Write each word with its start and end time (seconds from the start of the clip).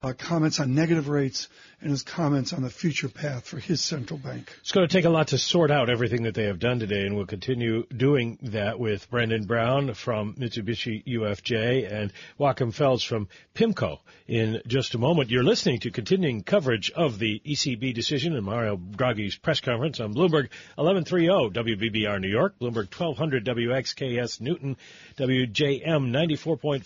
uh, 0.00 0.12
comments 0.12 0.60
on 0.60 0.76
negative 0.76 1.08
rates 1.08 1.48
and 1.80 1.90
his 1.90 2.02
comments 2.02 2.52
on 2.52 2.62
the 2.62 2.70
future 2.70 3.08
path 3.08 3.46
for 3.46 3.58
his 3.58 3.80
central 3.80 4.18
bank. 4.18 4.52
It's 4.60 4.70
going 4.70 4.86
to 4.86 4.92
take 4.92 5.04
a 5.04 5.10
lot 5.10 5.28
to 5.28 5.38
sort 5.38 5.72
out 5.72 5.90
everything 5.90 6.22
that 6.24 6.34
they 6.34 6.44
have 6.44 6.60
done 6.60 6.78
today, 6.78 7.04
and 7.04 7.16
we'll 7.16 7.26
continue 7.26 7.84
doing 7.86 8.38
that 8.42 8.78
with 8.78 9.10
Brendan 9.10 9.46
Brown 9.46 9.94
from 9.94 10.34
Mitsubishi 10.34 11.04
UFJ 11.04 11.92
and 11.92 12.12
Joachim 12.38 12.70
Fels 12.70 13.02
from 13.02 13.28
PIMCO 13.54 13.98
in 14.28 14.60
just 14.68 14.94
a 14.94 14.98
moment. 14.98 15.30
You're 15.30 15.42
listening 15.42 15.80
to 15.80 15.90
continuing 15.90 16.42
coverage 16.42 16.90
of 16.92 17.18
the 17.18 17.40
ECB 17.44 17.92
decision 17.92 18.36
and 18.36 18.44
Mario 18.44 18.76
Draghi's 18.76 19.36
press 19.36 19.60
conference 19.60 19.98
on 19.98 20.14
Bloomberg 20.14 20.50
1130 20.76 21.26
WBBR 21.26 22.20
New 22.20 22.28
York, 22.28 22.54
Bloomberg 22.60 22.86
1200 22.96 23.44
WXKS 23.44 24.40
Newton, 24.40 24.76
WJM 25.16 26.10
94.5 26.10 26.84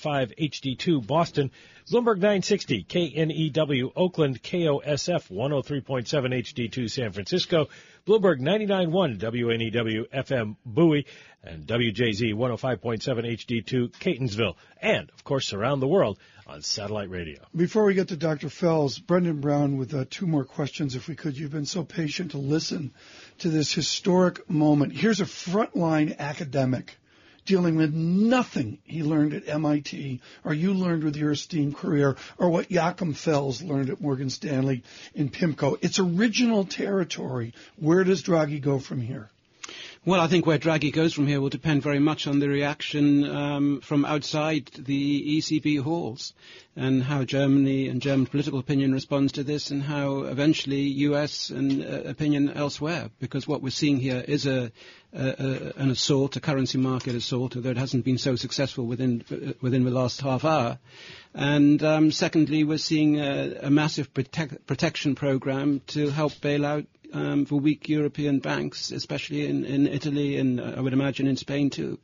HD2 0.51 1.07
Boston, 1.07 1.51
Bloomberg 1.91 2.19
960, 2.19 2.85
KNEW 2.85 3.93
Oakland, 3.97 4.41
KOSF 4.41 5.29
103.7 5.31 6.07
HD2 6.07 6.89
San 6.89 7.11
Francisco, 7.11 7.69
Bloomberg 8.07 8.41
99.1 8.41 9.19
WNEW 9.19 10.09
FM 10.11 10.57
Bowie, 10.65 11.07
and 11.43 11.67
WJZ 11.67 12.35
105.7 12.35 13.03
HD2 13.03 13.91
Catonsville, 13.99 14.55
and 14.81 15.11
of 15.11 15.25
course 15.25 15.53
around 15.53 15.81
the 15.81 15.89
world 15.89 16.21
on 16.47 16.63
satellite 16.63 17.11
radio. 17.11 17.41
Before 17.55 17.85
we 17.85 17.95
get 17.95 18.09
to 18.09 18.17
Dr. 18.17 18.49
Fels, 18.49 19.01
Brendan 19.01 19.41
Brown 19.41 19.77
with 19.77 19.93
uh, 19.93 20.05
two 20.09 20.29
more 20.29 20.45
questions, 20.45 20.95
if 20.95 21.09
we 21.09 21.17
could. 21.17 21.37
You've 21.37 21.51
been 21.51 21.67
so 21.67 21.83
patient 21.83 22.31
to 22.31 22.39
listen 22.39 22.93
to 23.39 23.49
this 23.49 23.73
historic 23.73 24.49
moment. 24.49 24.93
Here's 24.93 25.21
a 25.21 25.25
frontline 25.25 26.17
academic 26.19 26.97
dealing 27.45 27.77
with 27.77 27.93
nothing 27.93 28.79
he 28.85 29.03
learned 29.03 29.35
at 29.35 29.49
MIT 29.49 30.21
or 30.45 30.55
you 30.55 30.75
learned 30.75 31.05
with 31.05 31.17
your 31.17 31.33
esteemed 31.33 31.77
career 31.77 32.17
or 32.39 32.51
what 32.51 32.71
Joachim 32.71 33.15
Fels 33.15 33.63
learned 33.63 33.91
at 33.91 34.01
Morgan 34.01 34.31
Stanley 34.31 34.83
in 35.15 35.29
PIMCO. 35.29 35.79
It's 35.83 35.99
original 35.99 36.65
territory. 36.65 37.55
Where 37.77 38.05
does 38.05 38.23
Draghi 38.23 38.61
go 38.61 38.79
from 38.79 39.01
here? 39.01 39.31
Well, 40.05 40.21
I 40.21 40.27
think 40.27 40.47
where 40.47 40.59
Draghi 40.59 40.93
goes 40.93 41.13
from 41.13 41.29
here 41.29 41.41
will 41.41 41.49
depend 41.49 41.85
very 41.85 42.01
much 42.01 42.27
on 42.27 42.41
the 42.41 42.49
reaction 42.49 43.25
um, 43.25 43.81
from 43.83 44.05
outside 44.05 44.69
the 44.77 45.39
ECB 45.39 45.81
halls 45.81 46.33
and 46.75 47.05
how 47.05 47.23
Germany 47.23 47.87
and 47.87 48.03
German 48.03 48.27
political 48.27 48.59
opinion 48.59 48.93
responds 48.93 49.31
to 49.35 49.45
this 49.45 49.71
and 49.71 49.81
how 49.81 50.25
eventually 50.25 50.81
US 51.07 51.51
and 51.51 51.85
uh, 51.85 52.03
opinion 52.11 52.51
elsewhere. 52.51 53.11
Because 53.21 53.47
what 53.47 53.63
we're 53.63 53.71
seeing 53.71 54.01
here 54.01 54.25
is 54.27 54.45
a, 54.45 54.73
a, 55.13 55.25
a, 55.25 55.73
an 55.81 55.91
assault, 55.91 56.35
a 56.35 56.41
currency 56.41 56.79
market 56.79 57.15
assault, 57.15 57.55
although 57.55 57.71
it 57.71 57.79
hasn't 57.79 58.05
been 58.05 58.19
so 58.19 58.35
successful 58.35 58.85
within, 58.87 59.23
uh, 59.31 59.53
within 59.61 59.85
the 59.85 59.93
last 59.93 60.21
half 60.21 60.45
hour. 60.45 60.81
And 61.33 61.81
um, 61.85 62.11
secondly, 62.11 62.65
we're 62.65 62.79
seeing 62.79 63.21
a, 63.21 63.55
a 63.63 63.71
massive 63.71 64.13
protect, 64.13 64.67
protection 64.67 65.15
program 65.15 65.81
to 65.89 66.11
help 66.11 66.41
bail 66.41 66.67
out 66.67 66.87
um, 67.13 67.45
for 67.45 67.57
weak 67.61 67.89
European 67.89 68.39
banks, 68.39 68.91
especially 68.91 69.47
in, 69.47 69.65
in 69.65 69.87
Italy 69.87 70.37
and 70.39 70.61
uh, 70.61 70.75
I 70.77 70.81
would 70.81 70.93
imagine 70.93 71.27
in 71.27 71.37
Spain 71.37 71.71
too. 71.71 71.99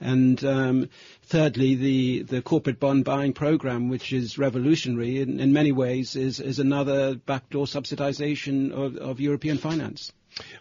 And 0.00 0.42
um, 0.44 0.88
thirdly, 1.24 1.74
the, 1.74 2.22
the 2.22 2.42
corporate 2.42 2.80
bond 2.80 3.04
buying 3.04 3.32
program, 3.32 3.88
which 3.88 4.12
is 4.12 4.38
revolutionary 4.38 5.20
in, 5.20 5.40
in 5.40 5.52
many 5.52 5.72
ways, 5.72 6.16
is, 6.16 6.40
is 6.40 6.58
another 6.58 7.14
backdoor 7.14 7.66
subsidization 7.66 8.72
of, 8.72 8.96
of 8.96 9.20
European 9.20 9.58
finance. 9.58 10.12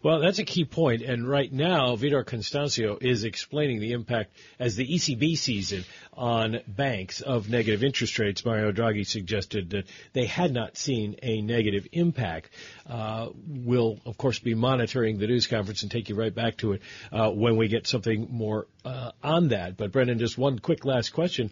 Well, 0.04 0.20
that's 0.20 0.40
a 0.40 0.44
key 0.44 0.66
point, 0.66 1.02
and 1.02 1.28
right 1.28 1.52
now, 1.52 1.96
Vitor 1.96 2.26
Constancio 2.26 3.02
is 3.02 3.24
explaining 3.24 3.80
the 3.80 3.94
impact 3.94 4.36
as 4.60 4.76
the 4.76 4.88
ECB 4.88 5.38
sees 5.38 5.72
it 5.72 5.86
on 6.14 6.60
banks 6.68 7.22
of 7.22 7.50
negative 7.50 7.84
interest 7.84 8.20
rates. 8.20 8.44
Mario 8.44 8.72
Draghi 8.72 9.06
suggested 9.06 9.70
that 9.70 9.86
they 10.14 10.26
had 10.26 10.52
not 10.52 10.78
seen 10.78 11.16
a 11.22 11.42
negative 11.42 11.88
impact. 11.92 12.50
Uh, 12.86 13.30
we'll, 13.48 14.00
of 14.06 14.18
course, 14.18 14.40
be 14.40 14.56
monitoring 14.56 15.20
the 15.20 15.28
news 15.28 15.48
conference 15.48 15.84
and 15.84 15.92
take 15.92 16.10
you 16.10 16.16
right 16.16 16.34
back 16.34 16.58
to 16.58 16.74
it 16.74 16.82
uh, 17.12 17.30
when 17.30 17.56
we 17.56 17.68
get 17.68 17.88
something 17.88 18.28
more 18.30 18.68
uh, 18.84 19.12
on 19.24 19.50
that. 19.50 19.78
But 19.78 19.92
Brendan, 19.92 20.20
just 20.20 20.38
one 20.38 20.60
quick 20.60 20.84
last 20.84 21.10
question 21.10 21.52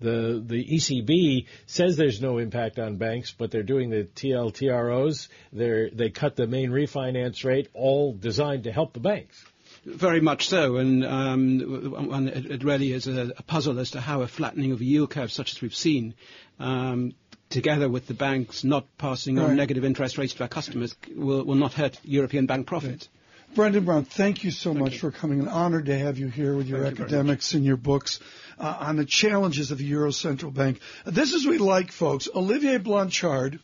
the 0.00 0.42
the 0.44 0.64
ECB 0.64 1.46
says 1.66 1.96
there's 1.96 2.20
no 2.20 2.38
impact 2.38 2.78
on 2.78 2.96
banks, 2.96 3.34
but 3.36 3.50
they're 3.50 3.62
doing 3.62 3.90
the 3.90 4.04
TLTROs. 4.04 5.28
They 5.52 5.90
they 5.92 6.10
cut 6.10 6.36
the 6.36 6.46
main 6.46 6.70
refinance 6.70 7.44
rate, 7.44 7.68
all 7.72 8.12
designed 8.12 8.64
to 8.64 8.72
help 8.72 8.92
the 8.92 9.00
banks. 9.00 9.44
Very 9.84 10.20
much 10.20 10.48
so, 10.48 10.76
and, 10.78 11.04
um, 11.04 12.10
and 12.10 12.28
it, 12.28 12.46
it, 12.46 12.64
really 12.64 12.92
is 12.92 13.06
a, 13.06 13.32
a, 13.36 13.42
puzzle 13.42 13.78
as 13.78 13.92
to 13.92 14.00
how 14.00 14.22
a 14.22 14.26
flattening 14.26 14.72
of 14.72 14.80
a 14.80 14.84
yield 14.84 15.10
curve, 15.10 15.30
such 15.30 15.52
as 15.52 15.62
we've 15.62 15.76
seen, 15.76 16.14
um, 16.58 17.14
together 17.50 17.88
with 17.88 18.08
the 18.08 18.14
banks 18.14 18.64
not 18.64 18.84
passing 18.98 19.36
right. 19.36 19.50
on 19.50 19.56
negative 19.56 19.84
interest 19.84 20.18
rates 20.18 20.34
to 20.34 20.42
our 20.42 20.48
customers, 20.48 20.96
will, 21.14 21.44
will 21.44 21.54
not 21.54 21.72
hurt 21.72 22.00
European 22.02 22.46
bank 22.46 22.66
profits. 22.66 23.08
Brendan 23.56 23.86
Brown, 23.86 24.04
thank 24.04 24.44
you 24.44 24.50
so 24.50 24.74
thank 24.74 24.84
much 24.84 24.92
you. 24.92 24.98
for 24.98 25.10
coming. 25.10 25.40
An 25.40 25.48
honor 25.48 25.80
to 25.80 25.98
have 25.98 26.18
you 26.18 26.28
here 26.28 26.54
with 26.54 26.66
your 26.66 26.82
thank 26.82 27.00
academics 27.00 27.54
you 27.54 27.56
and 27.56 27.66
your 27.66 27.78
books 27.78 28.20
uh, 28.58 28.76
on 28.80 28.96
the 28.96 29.06
challenges 29.06 29.70
of 29.70 29.78
the 29.78 29.84
Euro 29.84 30.10
Central 30.10 30.50
Bank. 30.50 30.78
This 31.06 31.32
is 31.32 31.46
what 31.46 31.52
we 31.52 31.58
like, 31.58 31.90
folks. 31.90 32.28
Olivier 32.34 32.76
Blanchard, 32.76 33.58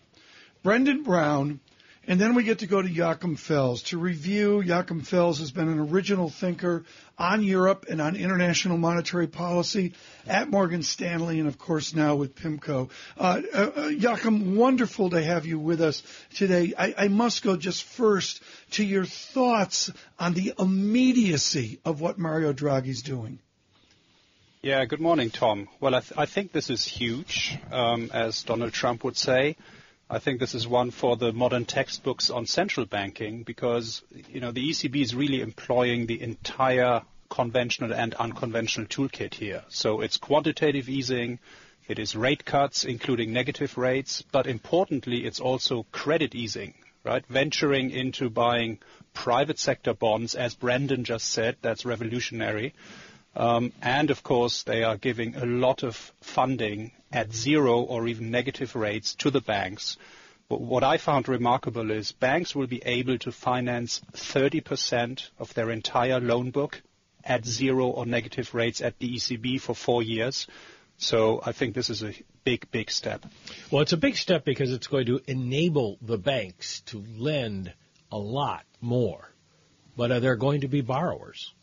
Brendan 0.63 1.03
Brown, 1.03 1.61
and 2.07 2.21
then 2.21 2.35
we 2.35 2.43
get 2.43 2.59
to 2.61 2.67
go 2.67 2.83
to 2.83 2.89
Joachim 2.89 3.37
Fels 3.37 3.83
to 3.85 3.99
review. 3.99 4.61
Joachim 4.61 5.03
Fels 5.03 5.39
has 5.39 5.53
been 5.53 5.69
an 5.69 5.79
original 5.79 6.29
thinker 6.29 6.85
on 7.17 7.45
Europe 7.45 7.87
and 7.89 8.01
on 8.01 8.17
international 8.17 8.77
monetary 8.77 9.29
policy 9.29 9.95
at 10.27 10.51
Morgan 10.51 10.83
Stanley 10.83 11.39
and, 11.39 11.47
of 11.47 11.59
course, 11.59 11.95
now 11.95 12.17
with 12.17 12.35
PIMCO. 12.35 12.91
Uh, 13.17 13.43
uh, 13.55 13.87
Joachim, 13.89 14.57
wonderful 14.57 15.11
to 15.11 15.23
have 15.23 15.47
you 15.47 15.59
with 15.61 15.81
us 15.81 16.03
today. 16.35 16.75
I, 16.77 16.95
I 16.99 17.09
must 17.09 17.45
go 17.45 17.57
just 17.57 17.85
first 17.85 18.43
to 18.73 18.85
your 18.85 19.05
thoughts 19.05 19.93
on 20.19 20.35
the 20.35 20.55
immediacy 20.59 21.79
of 21.85 22.01
what 22.01 22.19
Mario 22.19 22.53
Draghi's 22.53 23.03
doing. 23.03 23.39
Yeah, 24.61 24.85
good 24.85 25.01
morning, 25.01 25.31
Tom. 25.31 25.69
Well, 25.81 25.95
I, 25.95 26.01
th- 26.01 26.13
I 26.17 26.27
think 26.27 26.53
this 26.53 26.71
is 26.71 26.85
huge, 26.85 27.59
um, 27.71 28.11
as 28.13 28.43
Donald 28.43 28.73
Trump 28.73 29.03
would 29.05 29.17
say. 29.17 29.57
I 30.13 30.19
think 30.19 30.41
this 30.41 30.55
is 30.55 30.69
one 30.69 30.91
for 30.91 31.17
the 31.17 31.33
modern 31.33 31.65
textbooks 31.65 32.29
on 32.29 32.45
central 32.45 32.85
banking 32.85 33.45
because, 33.45 34.03
you 34.29 34.41
know, 34.41 34.53
the 34.53 34.69
ECB 34.69 35.01
is 35.01 35.15
really 35.15 35.41
employing 35.41 36.05
the 36.05 36.21
entire 36.21 37.01
conventional 37.31 37.95
and 37.95 38.13
unconventional 38.13 38.87
toolkit 38.89 39.33
here. 39.33 39.65
So 39.71 40.03
it's 40.03 40.19
quantitative 40.19 40.91
easing, 40.91 41.39
it 41.89 41.99
is 41.99 42.15
rate 42.15 42.45
cuts, 42.45 42.85
including 42.85 43.33
negative 43.33 43.79
rates, 43.79 44.21
but 44.31 44.47
importantly, 44.47 45.25
it's 45.25 45.41
also 45.41 45.87
credit 45.93 46.35
easing, 46.35 46.75
right? 47.05 47.25
Venturing 47.27 47.91
into 47.91 48.29
buying 48.29 48.81
private 49.15 49.59
sector 49.59 49.95
bonds, 49.95 50.35
as 50.35 50.55
Brendan 50.55 51.05
just 51.05 51.31
said, 51.31 51.57
that's 51.63 51.87
revolutionary. 51.87 52.75
Um, 53.35 53.73
and 53.81 54.11
of 54.11 54.23
course, 54.23 54.63
they 54.63 54.83
are 54.83 54.97
giving 54.97 55.37
a 55.37 55.47
lot 55.47 55.83
of 55.83 56.13
funding 56.21 56.93
at 57.11 57.33
zero 57.33 57.81
or 57.81 58.07
even 58.09 58.31
negative 58.31 58.75
rates 58.77 59.15
to 59.17 59.31
the 59.31 59.41
banks. 59.41 59.97
But 60.49 60.61
what 60.61 60.85
I 60.85 60.99
found 60.99 61.29
remarkable 61.29 61.91
is 61.91 62.13
banks 62.13 62.55
will 62.55 62.67
be 62.67 62.83
able 62.85 63.19
to 63.19 63.33
finance 63.33 64.01
30% 64.13 65.31
of 65.39 65.55
their 65.55 65.71
entire 65.71 66.21
loan 66.21 66.51
book 66.51 66.83
at 67.25 67.47
zero 67.47 67.87
or 67.87 68.05
negative 68.05 68.53
rates 68.55 68.81
at 68.81 68.99
the 68.99 69.15
ECB 69.15 69.61
for 69.61 69.75
four 69.75 70.03
years. 70.03 70.47
So 70.99 71.41
I 71.45 71.53
think 71.53 71.75
this 71.75 71.89
is 71.89 72.03
a 72.03 72.13
big, 72.45 72.71
big 72.71 72.91
step. 72.91 73.25
Well, 73.71 73.83
it's 73.83 73.93
a 73.93 73.97
big 73.97 74.17
step 74.17 74.45
because 74.45 74.73
it's 74.73 74.89
going 74.89 75.07
to 75.07 75.21
enable 75.27 75.99
the 76.03 76.19
banks 76.19 76.81
to 76.87 77.03
lend 77.17 77.73
a 78.11 78.19
lot 78.19 78.65
more. 78.81 79.31
But 79.97 80.11
are 80.11 80.21
there 80.21 80.37
going 80.37 80.61
to 80.63 80.69
be 80.69 80.81
borrowers? 80.81 81.55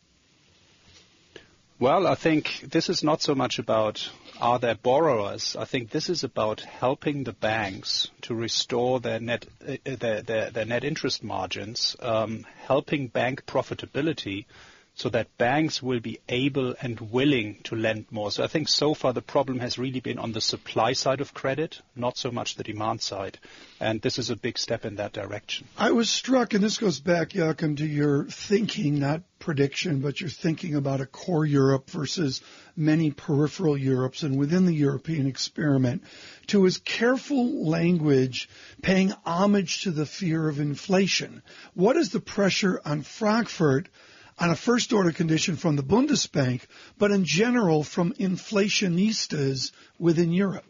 Well, 1.79 2.07
I 2.07 2.15
think 2.15 2.65
this 2.69 2.89
is 2.89 3.05
not 3.05 3.21
so 3.21 3.35
much 3.35 3.57
about 3.57 4.09
are 4.41 4.59
there 4.59 4.75
borrowers. 4.75 5.55
I 5.57 5.63
think 5.63 5.89
this 5.91 6.09
is 6.09 6.25
about 6.25 6.59
helping 6.59 7.23
the 7.23 7.31
banks 7.31 8.09
to 8.23 8.35
restore 8.35 8.99
their 8.99 9.21
net 9.21 9.45
uh, 9.65 9.77
their, 9.85 10.21
their, 10.21 10.51
their, 10.51 10.65
net 10.65 10.83
interest 10.83 11.23
margins, 11.23 11.95
um, 12.01 12.45
helping 12.65 13.07
bank 13.07 13.45
profitability, 13.45 14.43
so 14.99 15.07
that 15.07 15.37
banks 15.37 15.81
will 15.81 16.01
be 16.01 16.19
able 16.27 16.75
and 16.81 16.99
willing 16.99 17.55
to 17.63 17.73
lend 17.73 18.05
more. 18.11 18.29
So 18.29 18.43
I 18.43 18.47
think 18.47 18.67
so 18.67 18.93
far 18.93 19.13
the 19.13 19.21
problem 19.21 19.59
has 19.59 19.77
really 19.79 20.01
been 20.01 20.19
on 20.19 20.33
the 20.33 20.41
supply 20.41 20.91
side 20.91 21.21
of 21.21 21.33
credit, 21.33 21.79
not 21.95 22.17
so 22.17 22.31
much 22.31 22.55
the 22.55 22.65
demand 22.65 23.01
side. 23.01 23.39
And 23.79 24.01
this 24.01 24.19
is 24.19 24.29
a 24.29 24.35
big 24.35 24.57
step 24.57 24.83
in 24.83 24.97
that 24.97 25.13
direction. 25.13 25.69
I 25.77 25.91
was 25.91 26.09
struck, 26.09 26.53
and 26.53 26.61
this 26.61 26.77
goes 26.77 26.99
back, 26.99 27.33
Joachim, 27.33 27.77
to 27.77 27.85
your 27.85 28.25
thinking, 28.25 28.99
not 28.99 29.21
prediction, 29.39 30.01
but 30.01 30.19
you're 30.19 30.29
thinking 30.29 30.75
about 30.75 30.99
a 30.99 31.05
core 31.05 31.45
Europe 31.45 31.89
versus 31.89 32.41
many 32.75 33.11
peripheral 33.11 33.77
Europes 33.77 34.23
and 34.23 34.37
within 34.37 34.65
the 34.65 34.75
European 34.75 35.27
experiment, 35.27 36.03
to 36.47 36.65
his 36.65 36.77
careful 36.77 37.65
language 37.65 38.49
paying 38.81 39.13
homage 39.25 39.83
to 39.83 39.91
the 39.91 40.05
fear 40.05 40.49
of 40.49 40.59
inflation. 40.59 41.41
What 41.73 41.95
is 41.95 42.09
the 42.09 42.19
pressure 42.19 42.81
on 42.83 43.03
Frankfurt 43.03 43.87
on 44.39 44.49
a 44.49 44.55
first 44.55 44.93
order 44.93 45.11
condition 45.11 45.57
from 45.57 45.75
the 45.75 45.83
Bundesbank, 45.83 46.61
but 46.97 47.11
in 47.11 47.25
general 47.25 47.83
from 47.83 48.13
inflationistas 48.13 49.71
within 49.97 50.31
Europe? 50.31 50.65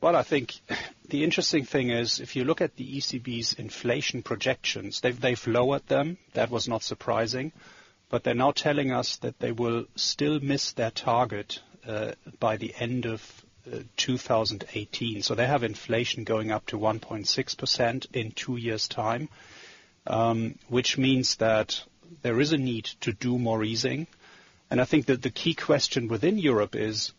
Well, 0.00 0.16
I 0.16 0.24
think 0.24 0.54
the 1.08 1.22
interesting 1.22 1.64
thing 1.64 1.90
is 1.90 2.18
if 2.18 2.34
you 2.34 2.44
look 2.44 2.60
at 2.60 2.74
the 2.74 2.96
ECB's 2.96 3.52
inflation 3.52 4.22
projections, 4.22 5.00
they've, 5.00 5.18
they've 5.20 5.46
lowered 5.46 5.86
them. 5.86 6.18
That 6.34 6.50
was 6.50 6.66
not 6.66 6.82
surprising. 6.82 7.52
But 8.10 8.24
they're 8.24 8.34
now 8.34 8.50
telling 8.50 8.90
us 8.90 9.16
that 9.18 9.38
they 9.38 9.52
will 9.52 9.86
still 9.94 10.40
miss 10.40 10.72
their 10.72 10.90
target 10.90 11.60
uh, 11.86 12.12
by 12.40 12.56
the 12.56 12.74
end 12.78 13.06
of 13.06 13.44
uh, 13.72 13.78
2018. 13.96 15.22
So 15.22 15.36
they 15.36 15.46
have 15.46 15.62
inflation 15.62 16.24
going 16.24 16.50
up 16.50 16.66
to 16.66 16.78
1.6% 16.78 18.06
in 18.12 18.32
two 18.32 18.56
years' 18.56 18.88
time, 18.88 19.28
um, 20.06 20.58
which 20.68 20.98
means 20.98 21.36
that 21.36 21.84
there 22.22 22.40
is 22.40 22.52
a 22.52 22.58
need 22.58 22.84
to 23.02 23.12
do 23.12 23.38
more 23.38 23.62
easing. 23.62 24.06
And 24.70 24.80
I 24.80 24.84
think 24.84 25.06
that 25.06 25.22
the 25.22 25.30
key 25.30 25.54
question 25.54 26.08
within 26.08 26.38
Europe 26.38 26.74
is 26.74 27.12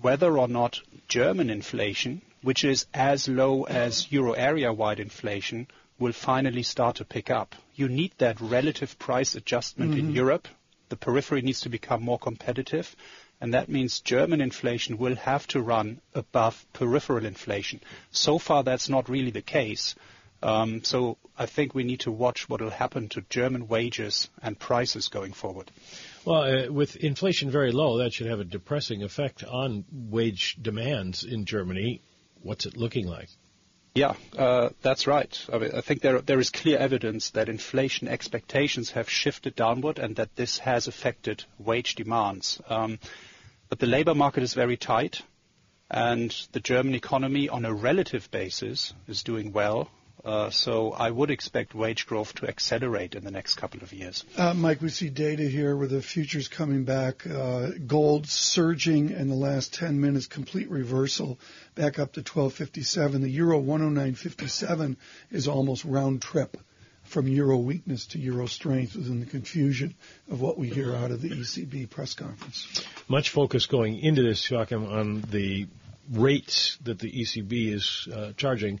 whether 0.00 0.38
or 0.38 0.48
not 0.48 0.80
German 1.08 1.50
inflation, 1.50 2.22
which 2.42 2.64
is 2.64 2.86
as 2.94 3.28
low 3.28 3.64
as 3.64 4.10
euro 4.12 4.32
area 4.32 4.72
wide 4.72 5.00
inflation, 5.00 5.66
will 5.98 6.12
finally 6.12 6.62
start 6.62 6.96
to 6.96 7.04
pick 7.04 7.30
up. 7.30 7.54
You 7.74 7.88
need 7.88 8.12
that 8.18 8.40
relative 8.40 8.98
price 8.98 9.34
adjustment 9.34 9.92
mm-hmm. 9.92 10.08
in 10.08 10.12
Europe. 10.12 10.48
The 10.88 10.96
periphery 10.96 11.42
needs 11.42 11.60
to 11.62 11.68
become 11.68 12.02
more 12.02 12.18
competitive, 12.18 12.94
and 13.40 13.54
that 13.54 13.68
means 13.68 14.00
German 14.00 14.40
inflation 14.40 14.98
will 14.98 15.16
have 15.16 15.46
to 15.48 15.60
run 15.60 16.00
above 16.14 16.66
peripheral 16.72 17.24
inflation. 17.24 17.80
So 18.10 18.38
far, 18.38 18.62
that's 18.62 18.88
not 18.88 19.08
really 19.08 19.30
the 19.30 19.42
case. 19.42 19.94
Um, 20.42 20.82
so 20.84 21.18
I 21.38 21.46
think 21.46 21.74
we 21.74 21.84
need 21.84 22.00
to 22.00 22.10
watch 22.10 22.48
what 22.48 22.60
will 22.60 22.70
happen 22.70 23.08
to 23.10 23.22
German 23.30 23.68
wages 23.68 24.28
and 24.42 24.58
prices 24.58 25.08
going 25.08 25.32
forward. 25.32 25.70
Well, 26.24 26.42
uh, 26.42 26.72
with 26.72 26.96
inflation 26.96 27.50
very 27.50 27.72
low, 27.72 27.98
that 27.98 28.12
should 28.12 28.26
have 28.26 28.40
a 28.40 28.44
depressing 28.44 29.02
effect 29.02 29.44
on 29.44 29.84
wage 29.92 30.56
demands 30.60 31.24
in 31.24 31.44
Germany. 31.44 32.00
What's 32.42 32.66
it 32.66 32.76
looking 32.76 33.06
like? 33.06 33.28
Yeah, 33.94 34.14
uh, 34.38 34.70
that's 34.80 35.06
right. 35.06 35.46
I, 35.52 35.58
mean, 35.58 35.70
I 35.74 35.82
think 35.82 36.00
there 36.00 36.20
there 36.22 36.40
is 36.40 36.48
clear 36.48 36.78
evidence 36.78 37.30
that 37.30 37.50
inflation 37.50 38.08
expectations 38.08 38.92
have 38.92 39.10
shifted 39.10 39.54
downward 39.54 39.98
and 39.98 40.16
that 40.16 40.34
this 40.34 40.58
has 40.58 40.88
affected 40.88 41.44
wage 41.58 41.94
demands. 41.94 42.58
Um, 42.68 42.98
but 43.68 43.80
the 43.80 43.86
labor 43.86 44.14
market 44.14 44.42
is 44.42 44.54
very 44.54 44.78
tight, 44.78 45.20
and 45.90 46.34
the 46.52 46.60
German 46.60 46.94
economy, 46.94 47.50
on 47.50 47.66
a 47.66 47.72
relative 47.72 48.30
basis, 48.30 48.94
is 49.08 49.22
doing 49.22 49.52
well. 49.52 49.90
Uh, 50.24 50.50
so 50.50 50.92
I 50.92 51.10
would 51.10 51.30
expect 51.30 51.74
wage 51.74 52.06
growth 52.06 52.34
to 52.36 52.46
accelerate 52.46 53.16
in 53.16 53.24
the 53.24 53.32
next 53.32 53.56
couple 53.56 53.82
of 53.82 53.92
years. 53.92 54.24
Uh, 54.36 54.54
Mike, 54.54 54.80
we 54.80 54.88
see 54.88 55.08
data 55.08 55.42
here 55.42 55.76
where 55.76 55.88
the 55.88 56.00
futures 56.00 56.46
coming 56.46 56.84
back, 56.84 57.26
uh, 57.26 57.70
gold 57.86 58.28
surging 58.28 59.10
in 59.10 59.28
the 59.28 59.34
last 59.34 59.74
10 59.74 60.00
minutes, 60.00 60.26
complete 60.26 60.70
reversal 60.70 61.40
back 61.74 61.98
up 61.98 62.12
to 62.12 62.20
1257. 62.20 63.20
The 63.20 63.28
euro 63.30 63.60
109.57 63.60 64.96
is 65.32 65.48
almost 65.48 65.84
round 65.84 66.22
trip 66.22 66.56
from 67.02 67.26
euro 67.26 67.58
weakness 67.58 68.06
to 68.06 68.18
euro 68.18 68.46
strength 68.46 68.94
within 68.94 69.18
the 69.18 69.26
confusion 69.26 69.94
of 70.30 70.40
what 70.40 70.56
we 70.56 70.68
hear 70.68 70.94
out 70.94 71.10
of 71.10 71.20
the 71.20 71.30
ECB 71.30 71.90
press 71.90 72.14
conference. 72.14 72.84
Much 73.08 73.30
focus 73.30 73.66
going 73.66 73.98
into 73.98 74.22
this, 74.22 74.48
Joachim, 74.48 74.86
on 74.86 75.20
the 75.22 75.66
rates 76.10 76.78
that 76.84 76.98
the 76.98 77.10
ECB 77.10 77.72
is 77.72 78.08
uh, 78.12 78.32
charging 78.36 78.80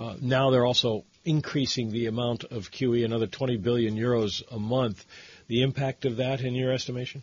uh, 0.00 0.16
now 0.20 0.50
they're 0.50 0.66
also 0.66 1.04
increasing 1.24 1.92
the 1.92 2.06
amount 2.06 2.44
of 2.44 2.70
QE 2.70 3.04
another 3.04 3.26
20 3.26 3.58
billion 3.58 3.96
euros 3.96 4.42
a 4.50 4.58
month. 4.58 5.04
The 5.46 5.62
impact 5.62 6.06
of 6.06 6.16
that, 6.16 6.40
in 6.40 6.54
your 6.54 6.72
estimation? 6.72 7.22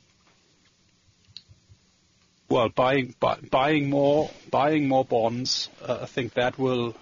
Well, 2.50 2.70
buying 2.70 3.16
buy, 3.20 3.40
buying 3.50 3.90
more 3.90 4.30
buying 4.52 4.88
more 4.88 5.04
bonds, 5.04 5.70
uh, 5.82 6.00
I 6.04 6.06
think 6.06 6.36
that 6.36 6.58
will 6.58 6.96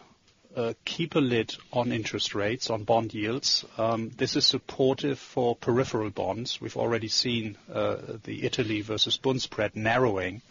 uh, 0.56 0.74
keep 0.86 1.16
a 1.16 1.20
lid 1.20 1.56
on 1.74 1.92
interest 1.92 2.34
rates, 2.34 2.70
on 2.70 2.84
bond 2.84 3.14
yields. 3.14 3.66
Um, 3.78 4.12
this 4.18 4.36
is 4.36 4.46
supportive 4.46 5.20
for 5.20 5.56
peripheral 5.56 6.10
bonds. 6.10 6.60
We've 6.62 6.78
already 6.78 7.10
seen 7.10 7.58
uh, 7.72 7.98
the 8.24 8.44
Italy 8.46 8.82
versus 8.82 9.18
Bund 9.18 9.42
spread 9.42 9.76
narrowing. 9.76 10.42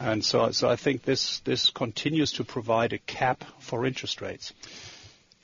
And 0.00 0.24
so, 0.24 0.50
so 0.52 0.68
I 0.68 0.76
think 0.76 1.02
this, 1.02 1.40
this 1.40 1.68
continues 1.68 2.32
to 2.32 2.44
provide 2.44 2.94
a 2.94 2.98
cap 2.98 3.44
for 3.58 3.84
interest 3.84 4.22
rates. 4.22 4.54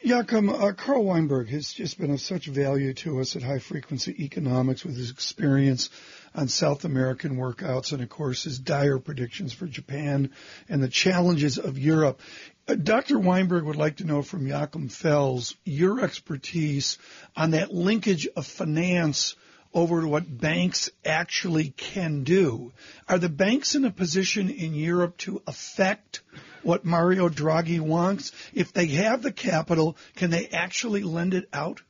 Joachim, 0.03 0.49
uh, 0.49 0.73
Carl 0.73 1.05
Weinberg 1.05 1.49
has 1.49 1.73
just 1.73 1.99
been 1.99 2.11
of 2.11 2.20
such 2.23 2.47
value 2.47 2.94
to 2.94 3.20
us 3.20 3.37
at 3.37 3.43
High 3.43 3.58
Frequency 3.58 4.25
Economics 4.25 4.82
with 4.82 4.97
his 4.97 5.11
experience 5.11 5.91
on 6.35 6.49
South 6.49 6.87
American 6.87 7.37
workouts 7.37 7.93
and, 7.93 8.03
of 8.03 8.08
course, 8.08 8.44
his 8.44 8.58
dire 8.58 8.99
predictions 8.99 9.53
for 9.53 9.67
Japan 9.67 10.31
and 10.70 10.82
the 10.82 10.88
challenges 10.88 11.59
of 11.59 11.79
Europe. 11.79 12.20
Uh, 12.67 12.76
Dr. 12.76 13.19
Weinberg 13.19 13.64
would 13.64 13.76
like 13.76 13.97
to 13.97 14.05
know 14.05 14.23
from 14.23 14.47
Joachim 14.47 14.88
Fels 14.88 15.55
your 15.64 16.00
expertise 16.00 16.97
on 17.37 17.50
that 17.50 17.75
linkage 17.75 18.26
of 18.37 18.47
finance 18.47 19.35
over 19.72 20.06
what 20.06 20.40
banks 20.40 20.90
actually 21.04 21.70
can 21.70 22.24
do. 22.24 22.72
Are 23.08 23.18
the 23.18 23.28
banks 23.28 23.74
in 23.74 23.84
a 23.84 23.90
position 23.90 24.50
in 24.50 24.74
Europe 24.74 25.16
to 25.18 25.42
affect 25.46 26.22
what 26.62 26.84
Mario 26.84 27.28
Draghi 27.28 27.80
wants? 27.80 28.32
If 28.54 28.72
they 28.72 28.86
have 28.86 29.22
the 29.22 29.32
capital, 29.32 29.96
can 30.16 30.30
they 30.30 30.48
actually 30.48 31.02
lend 31.02 31.34
it 31.34 31.48
out? 31.52 31.82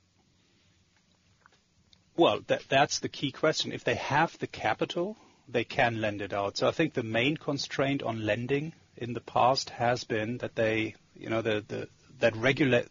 Well, 2.17 2.41
that, 2.47 2.63
that's 2.69 3.01
the 3.01 3.09
key 3.09 3.31
question. 3.31 3.73
If 3.73 3.85
they 3.85 3.97
have 3.97 4.39
the 4.39 4.47
capital, 4.47 5.17
they 5.49 5.65
can 5.65 6.01
lend 6.01 6.23
it 6.23 6.33
out. 6.33 6.57
So 6.57 6.67
I 6.67 6.73
think 6.73 6.95
the 6.95 7.03
main 7.03 7.37
constraint 7.37 8.03
on 8.03 8.25
lending 8.25 8.73
in 8.97 9.13
the 9.13 9.21
past 9.21 9.71
has 9.71 10.05
been 10.05 10.39
that 10.39 10.55
they, 10.55 10.95
you 11.15 11.29
know, 11.29 11.43
the, 11.43 11.65
the, 11.67 11.89
that 12.21 12.35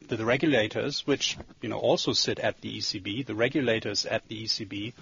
the 0.08 0.26
regulators, 0.26 1.08
which 1.08 1.38
you 1.62 1.70
know 1.70 1.80
also 1.80 2.14
sit 2.14 2.40
at 2.40 2.62
the 2.62 2.78
ECB, 2.78 3.26
the 3.26 3.36
regulators 3.36 4.06
at 4.06 4.28
the 4.28 4.44
ECB 4.44 4.94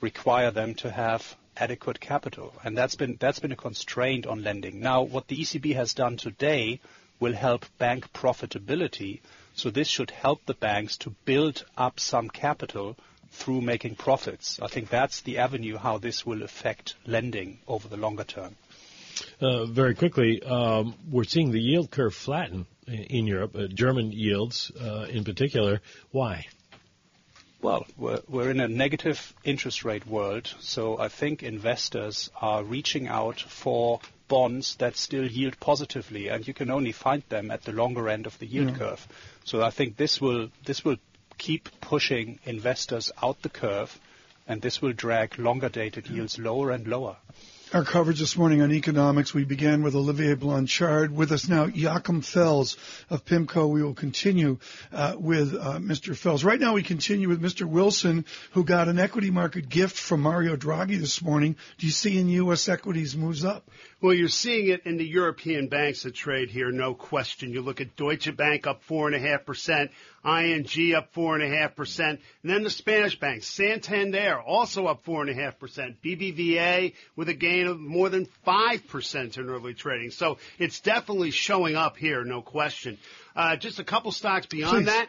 require 0.00 0.50
them 0.50 0.74
to 0.74 0.90
have 0.90 1.36
adequate 1.56 2.00
capital, 2.00 2.52
and 2.64 2.76
that's 2.76 2.96
been 2.96 3.16
that's 3.18 3.38
been 3.38 3.52
a 3.52 3.56
constraint 3.56 4.26
on 4.26 4.42
lending. 4.42 4.80
Now, 4.80 5.02
what 5.02 5.28
the 5.28 5.36
ECB 5.36 5.74
has 5.74 5.94
done 5.94 6.16
today 6.16 6.80
will 7.20 7.34
help 7.34 7.64
bank 7.78 8.12
profitability, 8.12 9.20
so 9.54 9.70
this 9.70 9.88
should 9.88 10.10
help 10.10 10.44
the 10.44 10.54
banks 10.54 10.96
to 10.98 11.10
build 11.24 11.64
up 11.76 12.00
some 12.00 12.28
capital 12.28 12.96
through 13.30 13.60
making 13.60 13.94
profits. 13.94 14.60
I 14.60 14.66
think 14.66 14.90
that's 14.90 15.22
the 15.22 15.38
avenue 15.38 15.78
how 15.78 15.98
this 15.98 16.26
will 16.26 16.42
affect 16.42 16.96
lending 17.06 17.58
over 17.66 17.88
the 17.88 17.96
longer 17.96 18.24
term. 18.24 18.56
Uh, 19.40 19.66
very 19.66 19.94
quickly, 19.94 20.42
um, 20.42 20.94
we're 21.10 21.24
seeing 21.24 21.52
the 21.52 21.60
yield 21.60 21.90
curve 21.90 22.14
flatten 22.14 22.66
in 22.86 23.26
Europe, 23.26 23.54
uh, 23.54 23.66
German 23.68 24.12
yields 24.12 24.70
uh, 24.80 25.06
in 25.08 25.24
particular. 25.24 25.80
Why? 26.10 26.46
Well, 27.60 27.86
we're, 27.96 28.20
we're 28.28 28.50
in 28.50 28.58
a 28.58 28.66
negative 28.66 29.32
interest 29.44 29.84
rate 29.84 30.04
world, 30.04 30.52
so 30.58 30.98
I 30.98 31.08
think 31.08 31.44
investors 31.44 32.28
are 32.40 32.64
reaching 32.64 33.06
out 33.06 33.40
for 33.40 34.00
bonds 34.26 34.74
that 34.76 34.96
still 34.96 35.26
yield 35.26 35.60
positively, 35.60 36.28
and 36.28 36.46
you 36.46 36.54
can 36.54 36.70
only 36.70 36.90
find 36.90 37.22
them 37.28 37.52
at 37.52 37.62
the 37.62 37.72
longer 37.72 38.08
end 38.08 38.26
of 38.26 38.36
the 38.40 38.46
yield 38.46 38.70
yeah. 38.70 38.78
curve. 38.78 39.08
So 39.44 39.62
I 39.62 39.70
think 39.70 39.96
this 39.96 40.20
will 40.20 40.48
this 40.64 40.84
will 40.84 40.96
keep 41.38 41.68
pushing 41.80 42.40
investors 42.44 43.12
out 43.22 43.42
the 43.42 43.48
curve, 43.48 43.96
and 44.48 44.60
this 44.60 44.82
will 44.82 44.92
drag 44.92 45.38
longer 45.38 45.68
dated 45.68 46.08
yields 46.08 46.40
lower 46.40 46.72
and 46.72 46.88
lower 46.88 47.16
our 47.74 47.84
coverage 47.84 48.18
this 48.18 48.36
morning 48.36 48.60
on 48.60 48.70
economics. 48.70 49.32
We 49.32 49.44
began 49.44 49.82
with 49.82 49.94
Olivier 49.94 50.34
Blanchard. 50.34 51.10
With 51.10 51.32
us 51.32 51.48
now, 51.48 51.64
Joachim 51.64 52.20
Fels 52.20 52.76
of 53.08 53.24
PIMCO. 53.24 53.70
We 53.70 53.82
will 53.82 53.94
continue 53.94 54.58
uh, 54.92 55.14
with 55.18 55.54
uh, 55.54 55.78
Mr. 55.78 56.14
Fels. 56.14 56.44
Right 56.44 56.60
now, 56.60 56.74
we 56.74 56.82
continue 56.82 57.28
with 57.30 57.40
Mr. 57.40 57.64
Wilson, 57.64 58.26
who 58.50 58.64
got 58.64 58.88
an 58.88 58.98
equity 58.98 59.30
market 59.30 59.70
gift 59.70 59.96
from 59.96 60.20
Mario 60.20 60.54
Draghi 60.54 60.98
this 60.98 61.22
morning. 61.22 61.56
Do 61.78 61.86
you 61.86 61.92
see 61.92 62.18
in 62.18 62.28
U.S. 62.28 62.68
equities 62.68 63.16
moves 63.16 63.42
up? 63.42 63.70
Well, 64.02 64.12
you're 64.12 64.28
seeing 64.28 64.68
it 64.68 64.84
in 64.84 64.98
the 64.98 65.06
European 65.06 65.68
banks 65.68 66.02
that 66.02 66.14
trade 66.14 66.50
here, 66.50 66.70
no 66.72 66.92
question. 66.92 67.52
You 67.52 67.62
look 67.62 67.80
at 67.80 67.96
Deutsche 67.96 68.36
Bank 68.36 68.66
up 68.66 68.82
4.5%, 68.86 69.88
ING 70.24 70.94
up 70.94 71.12
4.5%, 71.14 72.00
and 72.10 72.20
then 72.44 72.62
the 72.62 72.70
Spanish 72.70 73.18
banks, 73.18 73.46
Santander 73.46 74.40
also 74.40 74.86
up 74.86 75.04
4.5%, 75.04 75.96
BBVA 76.04 76.94
with 77.16 77.28
a 77.28 77.34
gain 77.34 77.66
of 77.66 77.80
more 77.80 78.08
than 78.08 78.28
5% 78.46 79.38
in 79.38 79.50
early 79.50 79.74
trading. 79.74 80.10
So 80.10 80.38
it's 80.58 80.80
definitely 80.80 81.32
showing 81.32 81.74
up 81.74 81.96
here, 81.96 82.24
no 82.24 82.40
question. 82.40 82.98
Uh, 83.34 83.56
just 83.56 83.80
a 83.80 83.84
couple 83.84 84.12
stocks 84.12 84.46
beyond 84.46 84.84
Please. 84.84 84.86
that. 84.86 85.08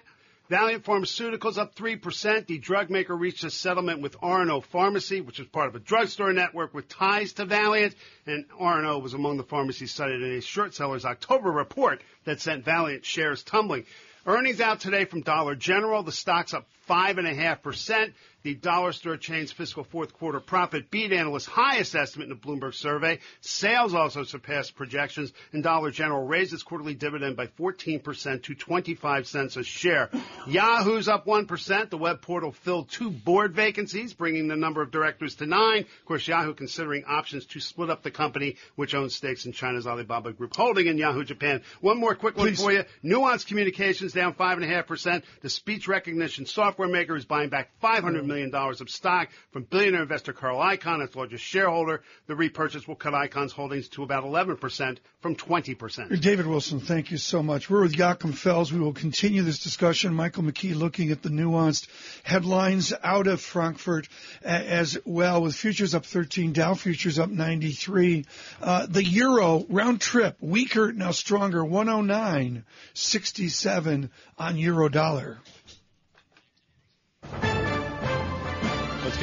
Valeant 0.50 0.84
Pharmaceuticals 0.84 1.58
up 1.58 1.74
3%. 1.74 2.48
The 2.48 2.58
drug 2.58 2.90
maker 2.90 3.16
reached 3.16 3.44
a 3.44 3.50
settlement 3.50 4.02
with 4.02 4.18
R&O 4.22 4.62
Pharmacy, 4.62 5.22
which 5.22 5.40
is 5.40 5.48
part 5.48 5.70
of 5.70 5.76
a 5.76 5.80
drugstore 5.80 6.34
network 6.34 6.74
with 6.74 6.90
ties 6.90 7.34
to 7.34 7.46
Valeant. 7.46 7.96
And 8.28 8.46
R&O 8.60 9.00
was 9.00 9.14
among 9.14 9.38
the 9.38 9.44
pharmacies 9.44 9.94
cited 9.94 10.22
in 10.22 10.34
a 10.34 10.42
short 10.42 10.76
seller's 10.76 11.06
October 11.06 11.50
report 11.50 12.02
that 12.26 12.42
sent 12.42 12.66
Valeant 12.66 13.06
shares 13.06 13.42
tumbling. 13.42 13.86
Earnings 14.26 14.62
out 14.62 14.80
today 14.80 15.04
from 15.04 15.20
Dollar 15.20 15.54
General. 15.54 16.02
The 16.02 16.14
stock's 16.14 16.54
up 16.54 16.66
5.5%. 16.90 18.14
The 18.44 18.56
dollar 18.56 18.92
store 18.92 19.16
chain's 19.16 19.54
fiscal 19.54 19.86
fourth 19.86 20.12
quarter 20.14 20.42
profit 20.42 20.92
beat 20.92 21.14
analysts' 21.14 21.46
highest 21.46 21.96
estimate 21.96 22.30
in 22.30 22.36
the 22.36 22.36
Bloomberg 22.36 22.74
survey. 22.74 23.20
Sales 23.40 23.94
also 23.94 24.24
surpassed 24.24 24.76
projections, 24.76 25.32
and 25.54 25.64
Dollar 25.64 25.92
General 25.92 26.28
raised 26.28 26.54
its 26.54 26.62
quarterly 26.62 26.94
dividend 26.94 27.38
by 27.38 27.48
14% 27.48 28.44
to 28.44 28.54
25 28.54 29.28
cents 29.28 29.56
a 29.56 29.64
share. 29.64 30.10
Yahoo's 30.46 31.08
up 31.08 31.26
1%. 31.26 31.90
The 31.90 31.98
web 31.98 32.22
portal 32.22 32.52
filled 32.52 32.90
two 32.90 33.10
board 33.10 33.56
vacancies, 33.56 34.14
bringing 34.14 34.50
the 34.50 34.58
number 34.58 34.82
of 34.82 34.92
directors 34.92 35.36
to 35.36 35.46
nine. 35.46 35.84
Of 35.84 36.06
course, 36.06 36.28
Yahoo 36.28 36.54
considering 36.54 37.06
options 37.06 37.46
to 37.46 37.62
split 37.62 37.90
up 37.90 38.04
the 38.04 38.12
company, 38.12 38.58
which 38.76 38.94
owns 38.94 39.16
stakes 39.16 39.46
in 39.46 39.54
China's 39.54 39.88
Alibaba 39.88 40.34
Group 40.34 40.54
Holding 40.54 40.90
and 40.90 41.00
Yahoo 41.00 41.24
Japan. 41.24 41.62
One 41.80 41.98
more 41.98 42.14
quick 42.14 42.36
one 42.36 42.48
Please. 42.48 42.62
for 42.62 42.74
you. 42.74 42.84
Nuance 43.04 43.46
Communications 43.46 44.12
down 44.12 44.34
5.5%. 44.34 45.24
The 45.40 45.50
speech 45.50 45.88
recognition 45.88 46.46
software 46.46 46.83
maker 46.88 47.16
is 47.16 47.26
buying 47.26 47.50
back 47.50 47.70
$500 47.82 48.26
million 48.26 48.54
of 48.54 48.90
stock 48.90 49.30
from 49.52 49.64
billionaire 49.64 50.04
investor 50.04 50.34
Carl 50.34 50.60
Icahn, 50.60 51.04
its 51.04 51.16
largest 51.16 51.44
shareholder. 51.44 52.04
The 52.28 52.36
repurchase 52.36 52.88
will 52.88 52.96
cut 52.96 53.14
Icahn's 53.14 53.52
holdings 53.52 53.88
to 53.90 54.04
about 54.04 54.24
11% 54.24 54.98
from 55.22 55.36
20%. 55.36 56.22
David 56.22 56.48
Wilson, 56.48 56.80
thank 56.80 57.12
you 57.12 57.18
so 57.18 57.44
much. 57.44 57.70
We're 57.70 57.84
with 57.84 57.96
Joachim 57.96 58.34
Fels. 58.34 58.74
We 58.74 58.80
will 58.80 58.94
continue 58.94 59.44
this 59.44 59.60
discussion. 59.60 60.14
Michael 60.14 60.44
McKee 60.44 60.76
looking 60.76 61.12
at 61.12 61.22
the 61.22 61.30
nuanced 61.30 61.88
headlines 62.24 62.94
out 63.04 63.28
of 63.28 63.42
Frankfurt 63.42 64.08
as 64.44 64.98
well, 65.06 65.42
with 65.42 65.56
futures 65.56 65.96
up 65.96 66.06
13, 66.06 66.54
Dow 66.54 66.74
futures 66.74 67.20
up 67.20 67.30
93. 67.30 68.26
Uh, 68.62 68.86
the 68.88 69.04
euro 69.04 69.66
round 69.70 70.02
trip 70.02 70.38
weaker 70.40 70.92
now 70.92 71.12
stronger, 71.12 71.62
109.67 71.62 74.10
on 74.38 74.58
euro 74.58 74.90
dollar. 74.90 75.40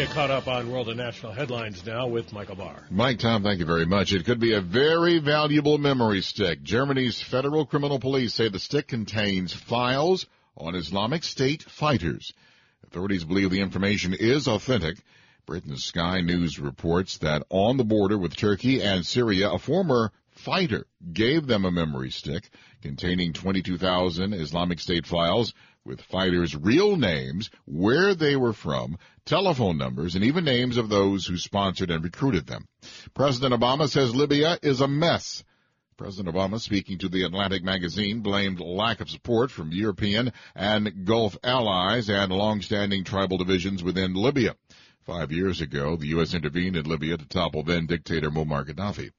Get 0.01 0.15
caught 0.15 0.31
up 0.31 0.49
on 0.49 0.73
world 0.73 0.89
and 0.89 0.97
national 0.97 1.31
headlines 1.31 1.85
now 1.85 2.07
with 2.07 2.33
Michael 2.33 2.57
Barr. 2.57 2.87
Mike, 2.91 3.19
Tom, 3.19 3.43
thank 3.43 3.59
you 3.59 3.67
very 3.67 3.85
much. 3.85 4.15
It 4.15 4.25
could 4.25 4.41
be 4.41 4.55
a 4.55 4.63
very 4.63 5.19
valuable 5.19 5.77
memory 5.77 6.23
stick. 6.23 6.63
Germany's 6.63 7.21
federal 7.21 7.67
criminal 7.67 7.99
police 8.01 8.33
say 8.33 8.49
the 8.49 8.59
stick 8.59 8.89
contains 8.89 9.53
files 9.53 10.25
on 10.57 10.75
Islamic 10.75 11.23
State 11.23 11.63
fighters. 11.65 12.33
Authorities 12.87 13.25
believe 13.25 13.51
the 13.51 13.61
information 13.61 14.15
is 14.15 14.49
authentic. 14.49 14.97
Britain's 15.45 15.85
Sky 15.85 16.23
News 16.23 16.59
reports 16.59 17.19
that 17.19 17.43
on 17.51 17.77
the 17.77 17.85
border 17.85 18.17
with 18.17 18.35
Turkey 18.35 18.81
and 18.81 19.05
Syria, 19.05 19.51
a 19.51 19.59
former 19.59 20.13
fighter 20.31 20.87
gave 21.13 21.47
them 21.47 21.67
a 21.67 21.71
memory 21.71 22.11
stick 22.11 22.49
containing 22.81 23.35
22,000 23.35 24.33
Islamic 24.33 24.81
State 24.81 25.07
files 25.07 25.53
with 25.85 26.01
fighters' 26.01 26.55
real 26.55 26.97
names, 26.97 27.51
where 27.65 28.15
they 28.15 28.37
were 28.37 28.53
from, 28.53 28.99
telephone 29.25 29.79
numbers, 29.79 30.15
and 30.15 30.25
even 30.25 30.45
names 30.45 30.77
of 30.77 30.89
those 30.89 31.27
who 31.27 31.37
sponsored 31.37 31.91
and 31.91 32.05
recruited 32.05 32.47
them. 32.47 32.67
President 33.15 33.55
Obama 33.55 33.89
says 33.89 34.15
Libya 34.15 34.59
is 34.63 34.81
a 34.81 34.89
mess. 34.89 35.43
President 35.97 36.35
Obama, 36.35 36.61
speaking 36.61 36.99
to 36.99 37.09
the 37.09 37.25
Atlantic 37.25 37.63
magazine, 37.63 38.21
blamed 38.21 38.61
lack 38.61 39.01
of 39.01 39.11
support 39.11 39.51
from 39.51 39.71
European 39.71 40.33
and 40.55 41.05
Gulf 41.05 41.37
allies 41.45 42.09
and 42.09 42.33
long-standing 42.33 43.05
tribal 43.05 43.39
divisions 43.39 43.83
within 43.83 44.15
Libya. 44.15 44.57
Five 45.05 45.33
years 45.33 45.61
ago, 45.61 45.97
the 45.97 46.09
U.S. 46.09 46.35
intervened 46.35 46.77
in 46.77 46.85
Libya 46.85 47.17
to 47.17 47.27
topple 47.27 47.63
then 47.63 47.87
dictator 47.87 48.31
Muammar 48.31 48.67
Gaddafi. 48.67 49.11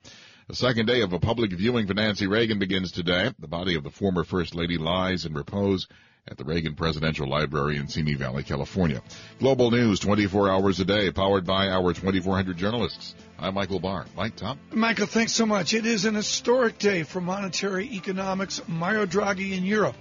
The 0.48 0.56
second 0.56 0.86
day 0.86 1.02
of 1.02 1.14
a 1.14 1.20
public 1.20 1.52
viewing 1.54 1.88
for 1.88 1.94
Nancy 1.94 2.28
Reagan 2.28 2.60
begins 2.60 2.92
today. 2.92 3.32
The 3.40 3.48
body 3.48 3.76
of 3.76 3.84
the 3.84 3.92
former 3.92 4.24
First 4.24 4.56
Lady 4.56 4.78
lies 4.78 5.26
in 5.26 5.34
repose 5.34 5.88
at 6.28 6.38
the 6.38 6.44
Reagan 6.44 6.76
Presidential 6.76 7.28
Library 7.28 7.78
in 7.78 7.88
Simi 7.88 8.14
Valley, 8.14 8.44
California. 8.44 9.02
Global 9.40 9.72
news 9.72 10.00
24 10.00 10.52
hours 10.52 10.80
a 10.80 10.86
day, 10.86 11.12
powered 11.12 11.46
by 11.46 11.70
our 11.70 11.94
2,400 11.94 12.56
journalists. 12.58 13.16
I'm 13.40 13.56
Michael 13.56 13.80
Barr. 13.80 14.06
Mike, 14.16 14.36
Tom? 14.36 14.60
Michael, 14.72 15.08
thanks 15.08 15.32
so 15.32 15.48
much. 15.48 15.74
It 15.74 15.88
is 15.88 16.06
an 16.06 16.14
historic 16.14 16.78
day 16.78 17.04
for 17.04 17.22
monetary 17.22 17.86
economics. 17.94 18.62
Mario 18.68 19.08
Draghi 19.08 19.58
in 19.58 19.66
Europe. 19.66 19.96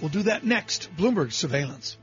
We'll 0.00 0.10
do 0.10 0.22
that 0.22 0.44
next. 0.44 0.88
Bloomberg 0.96 1.32
Surveillance. 1.32 1.98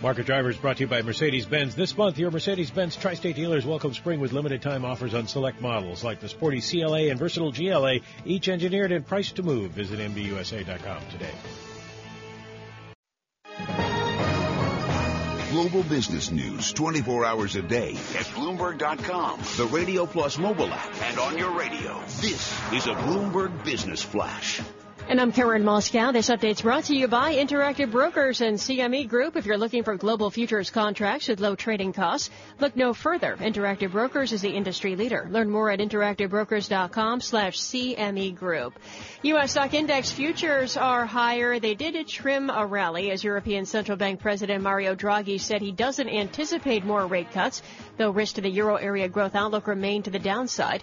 Market 0.00 0.26
Drivers 0.26 0.56
brought 0.56 0.76
to 0.76 0.84
you 0.84 0.86
by 0.86 1.02
Mercedes-Benz. 1.02 1.74
This 1.74 1.96
month, 1.96 2.18
your 2.18 2.30
Mercedes-Benz 2.30 2.94
tri-state 2.94 3.34
dealers 3.34 3.66
welcome 3.66 3.92
spring 3.94 4.20
with 4.20 4.32
limited 4.32 4.62
time 4.62 4.84
offers 4.84 5.12
on 5.12 5.26
select 5.26 5.60
models 5.60 6.04
like 6.04 6.20
the 6.20 6.28
sporty 6.28 6.60
CLA 6.60 7.08
and 7.10 7.18
versatile 7.18 7.50
GLA, 7.50 7.98
each 8.24 8.48
engineered 8.48 8.92
and 8.92 9.04
priced 9.04 9.36
to 9.36 9.42
move. 9.42 9.72
Visit 9.72 9.98
MBUSA.com 9.98 11.02
today. 11.10 11.34
Global 15.50 15.82
business 15.82 16.30
news 16.30 16.72
24 16.72 17.24
hours 17.24 17.56
a 17.56 17.62
day 17.62 17.90
at 17.90 18.26
Bloomberg.com, 18.36 19.40
the 19.56 19.66
Radio 19.72 20.06
Plus 20.06 20.38
mobile 20.38 20.68
app, 20.72 21.02
and 21.02 21.18
on 21.18 21.36
your 21.36 21.58
radio. 21.58 21.98
This 22.20 22.54
is 22.72 22.86
a 22.86 22.94
Bloomberg 22.94 23.64
Business 23.64 24.00
Flash. 24.00 24.60
And 25.08 25.22
I'm 25.22 25.32
Karen 25.32 25.64
Moskow. 25.64 26.12
This 26.12 26.28
update's 26.28 26.60
brought 26.60 26.84
to 26.84 26.94
you 26.94 27.08
by 27.08 27.34
Interactive 27.34 27.90
Brokers 27.90 28.42
and 28.42 28.58
CME 28.58 29.08
Group. 29.08 29.36
If 29.36 29.46
you're 29.46 29.56
looking 29.56 29.82
for 29.82 29.96
global 29.96 30.30
futures 30.30 30.68
contracts 30.68 31.28
with 31.28 31.40
low 31.40 31.56
trading 31.56 31.94
costs, 31.94 32.28
look 32.60 32.76
no 32.76 32.92
further. 32.92 33.34
Interactive 33.38 33.92
Brokers 33.92 34.34
is 34.34 34.42
the 34.42 34.50
industry 34.50 34.96
leader. 34.96 35.26
Learn 35.30 35.48
more 35.48 35.70
at 35.70 35.78
interactivebrokers.com 35.78 37.22
slash 37.22 37.56
CME 37.56 38.36
Group. 38.36 38.78
U.S. 39.22 39.52
stock 39.52 39.72
index 39.72 40.12
futures 40.12 40.76
are 40.76 41.06
higher. 41.06 41.58
They 41.58 41.74
did 41.74 42.06
trim 42.06 42.50
a 42.50 42.66
rally 42.66 43.10
as 43.10 43.24
European 43.24 43.64
Central 43.64 43.96
Bank 43.96 44.20
President 44.20 44.62
Mario 44.62 44.94
Draghi 44.94 45.40
said 45.40 45.62
he 45.62 45.72
doesn't 45.72 46.10
anticipate 46.10 46.84
more 46.84 47.06
rate 47.06 47.30
cuts, 47.30 47.62
though 47.96 48.10
risk 48.10 48.34
to 48.34 48.42
the 48.42 48.50
euro 48.50 48.76
area 48.76 49.08
growth 49.08 49.34
outlook 49.34 49.68
remain 49.68 50.02
to 50.02 50.10
the 50.10 50.18
downside. 50.18 50.82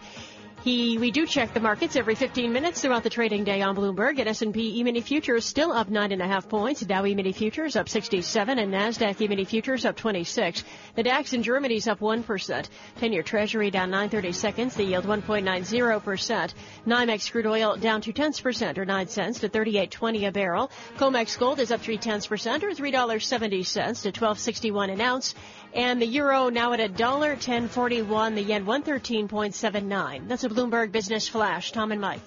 He, 0.66 0.98
we 0.98 1.12
do 1.12 1.28
check 1.28 1.54
the 1.54 1.60
markets 1.60 1.96
every 1.96 2.16
15 2.16 2.52
minutes 2.52 2.82
throughout 2.82 3.04
the 3.04 3.10
trading 3.12 3.44
day 3.44 3.62
on 3.62 3.76
Bloomberg. 3.76 4.18
And 4.18 4.28
S&P 4.28 4.80
E-mini 4.80 5.00
futures 5.00 5.46
still 5.46 5.72
up 5.72 5.90
nine 5.90 6.12
and 6.12 6.24
a 6.24 6.28
half 6.28 6.50
points. 6.50 6.82
Dow 6.82 7.06
E-mini 7.06 7.34
futures 7.34 7.76
up 7.76 7.88
67 7.88 8.58
and 8.58 8.74
Nasdaq 8.74 9.22
E-mini 9.22 9.46
futures 9.46 9.86
up 9.86 9.96
26. 9.96 10.64
The 10.96 11.04
DAX 11.04 11.34
in 11.34 11.44
Germany 11.44 11.76
is 11.76 11.88
up 11.88 12.00
1%. 12.00 12.70
10-year 13.00 13.22
Treasury 13.22 13.70
down 13.70 13.92
930 13.92 14.32
seconds. 14.32 14.74
The 14.74 14.86
yield 14.86 15.06
1.90%. 15.06 16.54
NYMEX 16.88 17.32
crude 17.32 17.46
oil 17.46 17.76
down 17.76 18.02
two 18.02 18.12
tenths 18.12 18.42
percent 18.42 18.80
or 18.80 18.86
nine 18.86 19.08
cents 19.08 19.42
to 19.42 19.50
38.20 19.50 20.28
a 20.28 20.32
barrel. 20.32 20.72
COMEX 20.98 21.38
gold 21.38 21.60
is 21.60 21.70
up 21.70 21.82
three 21.82 22.00
tenths 22.00 22.26
percent 22.26 22.64
or 22.64 22.72
$3.70 22.72 24.02
to 24.02 24.12
12.61 24.12 24.92
an 24.92 25.02
ounce. 25.02 25.36
And 25.74 26.02
the 26.02 26.06
euro 26.06 26.50
now 26.50 26.74
at 26.74 26.80
a 26.80 26.88
dollar 26.88 27.36
ten 27.36 27.68
forty 27.68 28.02
one. 28.02 28.36
The 28.36 28.42
yen 28.42 28.66
one 28.66 28.82
thirteen 28.82 29.28
point 29.28 29.56
seven 29.56 29.90
nine. 29.90 30.28
That's 30.28 30.44
a 30.44 30.50
Bloomberg 30.50 30.92
Business 30.92 31.28
Flash. 31.28 31.72
Tom 31.72 31.92
and 31.92 32.00
Mike. 32.00 32.22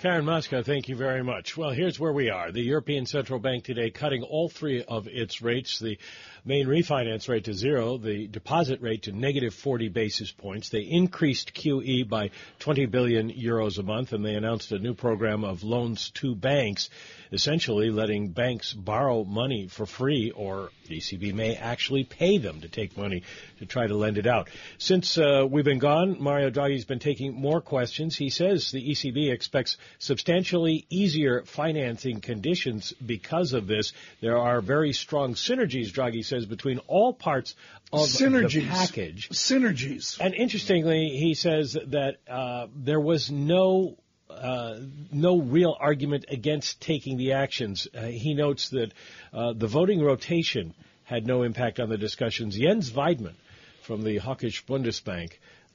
Karen 0.00 0.24
Moskow, 0.24 0.64
thank 0.64 0.88
you 0.88 0.96
very 0.96 1.22
much. 1.22 1.58
Well, 1.58 1.70
here's 1.70 2.00
where 2.00 2.12
we 2.12 2.30
are. 2.30 2.50
The 2.50 2.62
European 2.62 3.04
Central 3.04 3.38
Bank 3.38 3.64
today 3.64 3.90
cutting 3.90 4.22
all 4.22 4.48
three 4.48 4.82
of 4.82 5.06
its 5.08 5.42
rates. 5.42 5.78
The 5.78 5.98
main 6.44 6.66
refinance 6.66 7.28
rate 7.28 7.44
to 7.44 7.54
zero, 7.54 7.98
the 7.98 8.26
deposit 8.26 8.80
rate 8.80 9.02
to 9.02 9.12
negative 9.12 9.54
40 9.54 9.88
basis 9.88 10.30
points. 10.30 10.68
They 10.68 10.80
increased 10.80 11.54
QE 11.54 12.08
by 12.08 12.30
20 12.58 12.86
billion 12.86 13.30
euros 13.30 13.78
a 13.78 13.82
month, 13.82 14.12
and 14.12 14.24
they 14.24 14.34
announced 14.34 14.72
a 14.72 14.78
new 14.78 14.94
program 14.94 15.44
of 15.44 15.62
loans 15.62 16.10
to 16.10 16.34
banks, 16.34 16.90
essentially 17.32 17.90
letting 17.90 18.28
banks 18.28 18.72
borrow 18.72 19.24
money 19.24 19.68
for 19.68 19.86
free, 19.86 20.30
or 20.30 20.70
ECB 20.88 21.32
may 21.34 21.56
actually 21.56 22.04
pay 22.04 22.38
them 22.38 22.60
to 22.60 22.68
take 22.68 22.96
money 22.96 23.22
to 23.58 23.66
try 23.66 23.86
to 23.86 23.94
lend 23.94 24.18
it 24.18 24.26
out. 24.26 24.48
Since 24.78 25.18
uh, 25.18 25.46
we've 25.48 25.64
been 25.64 25.78
gone, 25.78 26.20
Mario 26.20 26.50
Draghi's 26.50 26.84
been 26.84 26.98
taking 26.98 27.34
more 27.34 27.60
questions. 27.60 28.16
He 28.16 28.30
says 28.30 28.70
the 28.70 28.90
ECB 28.90 29.30
expects 29.30 29.76
substantially 29.98 30.86
easier 30.90 31.42
financing 31.44 32.20
conditions 32.20 32.92
because 33.04 33.52
of 33.52 33.66
this. 33.66 33.92
There 34.20 34.38
are 34.38 34.60
very 34.60 34.92
strong 34.92 35.34
synergies, 35.34 35.92
Draghi 35.92 36.24
says, 36.30 36.46
between 36.46 36.78
all 36.86 37.12
parts 37.12 37.54
of 37.92 38.08
Synergies. 38.08 38.62
the 38.62 38.68
package. 38.68 39.28
Synergies. 39.28 40.18
And 40.18 40.34
interestingly, 40.34 41.08
he 41.08 41.34
says 41.34 41.76
that 41.88 42.16
uh, 42.28 42.68
there 42.74 43.00
was 43.00 43.30
no 43.30 43.98
uh, 44.30 44.78
no 45.12 45.40
real 45.40 45.76
argument 45.78 46.24
against 46.28 46.80
taking 46.80 47.16
the 47.16 47.32
actions. 47.32 47.88
Uh, 47.92 48.02
he 48.02 48.32
notes 48.32 48.70
that 48.70 48.92
uh, 49.32 49.52
the 49.52 49.66
voting 49.66 50.00
rotation 50.00 50.72
had 51.02 51.26
no 51.26 51.42
impact 51.42 51.80
on 51.80 51.88
the 51.88 51.98
discussions. 51.98 52.56
Jens 52.56 52.92
Weidmann 52.92 53.34
from 53.82 54.02
the 54.02 54.18
hawkish 54.18 54.64
Bundesbank 54.64 55.32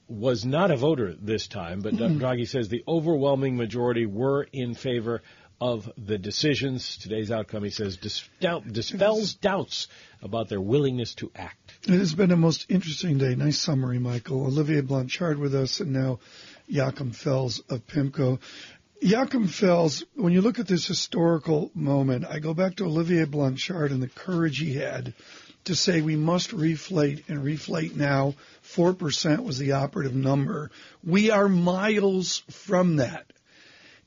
was 0.08 0.44
not 0.44 0.70
a 0.70 0.76
voter 0.76 1.14
this 1.20 1.48
time, 1.48 1.80
but 1.80 1.94
Draghi 1.94 2.48
says 2.48 2.68
the 2.68 2.84
overwhelming 2.88 3.56
majority 3.56 4.06
were 4.06 4.46
in 4.52 4.74
favor 4.74 5.22
of 5.60 5.90
the 5.96 6.18
decisions. 6.18 6.98
Today's 6.98 7.30
outcome, 7.30 7.64
he 7.64 7.70
says, 7.70 7.96
dispel, 7.96 8.60
dispels 8.60 9.34
doubts 9.34 9.88
about 10.22 10.48
their 10.48 10.60
willingness 10.60 11.14
to 11.14 11.30
act. 11.34 11.72
It 11.84 11.98
has 11.98 12.14
been 12.14 12.30
a 12.30 12.36
most 12.36 12.66
interesting 12.70 13.18
day. 13.18 13.34
Nice 13.34 13.58
summary, 13.58 13.98
Michael. 13.98 14.46
Olivier 14.46 14.82
Blanchard 14.82 15.38
with 15.38 15.54
us, 15.54 15.80
and 15.80 15.92
now 15.92 16.18
Joachim 16.66 17.12
Fels 17.12 17.60
of 17.70 17.86
PIMCO. 17.86 18.38
Joachim 19.00 19.48
Fels, 19.48 20.04
when 20.14 20.32
you 20.32 20.40
look 20.40 20.58
at 20.58 20.66
this 20.66 20.86
historical 20.86 21.70
moment, 21.74 22.24
I 22.24 22.38
go 22.38 22.54
back 22.54 22.76
to 22.76 22.84
Olivier 22.84 23.24
Blanchard 23.24 23.92
and 23.92 24.02
the 24.02 24.08
courage 24.08 24.58
he 24.58 24.74
had 24.74 25.14
to 25.64 25.74
say 25.74 26.00
we 26.00 26.16
must 26.16 26.50
reflate 26.52 27.28
and 27.28 27.44
reflate 27.44 27.94
now. 27.94 28.34
4% 28.74 29.44
was 29.44 29.58
the 29.58 29.72
operative 29.72 30.14
number. 30.14 30.70
We 31.04 31.30
are 31.30 31.48
miles 31.48 32.42
from 32.50 32.96
that. 32.96 33.26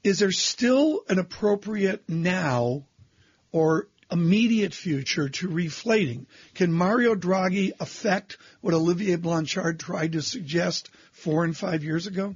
Is 0.03 0.19
there 0.19 0.31
still 0.31 1.03
an 1.09 1.19
appropriate 1.19 2.07
now 2.07 2.85
or 3.51 3.87
immediate 4.11 4.73
future 4.73 5.29
to 5.29 5.49
reflating? 5.49 6.25
Can 6.55 6.71
Mario 6.71 7.15
Draghi 7.15 7.71
affect 7.79 8.37
what 8.61 8.73
Olivier 8.73 9.17
Blanchard 9.17 9.79
tried 9.79 10.13
to 10.13 10.21
suggest 10.21 10.89
four 11.11 11.43
and 11.43 11.55
five 11.55 11.83
years 11.83 12.07
ago? 12.07 12.35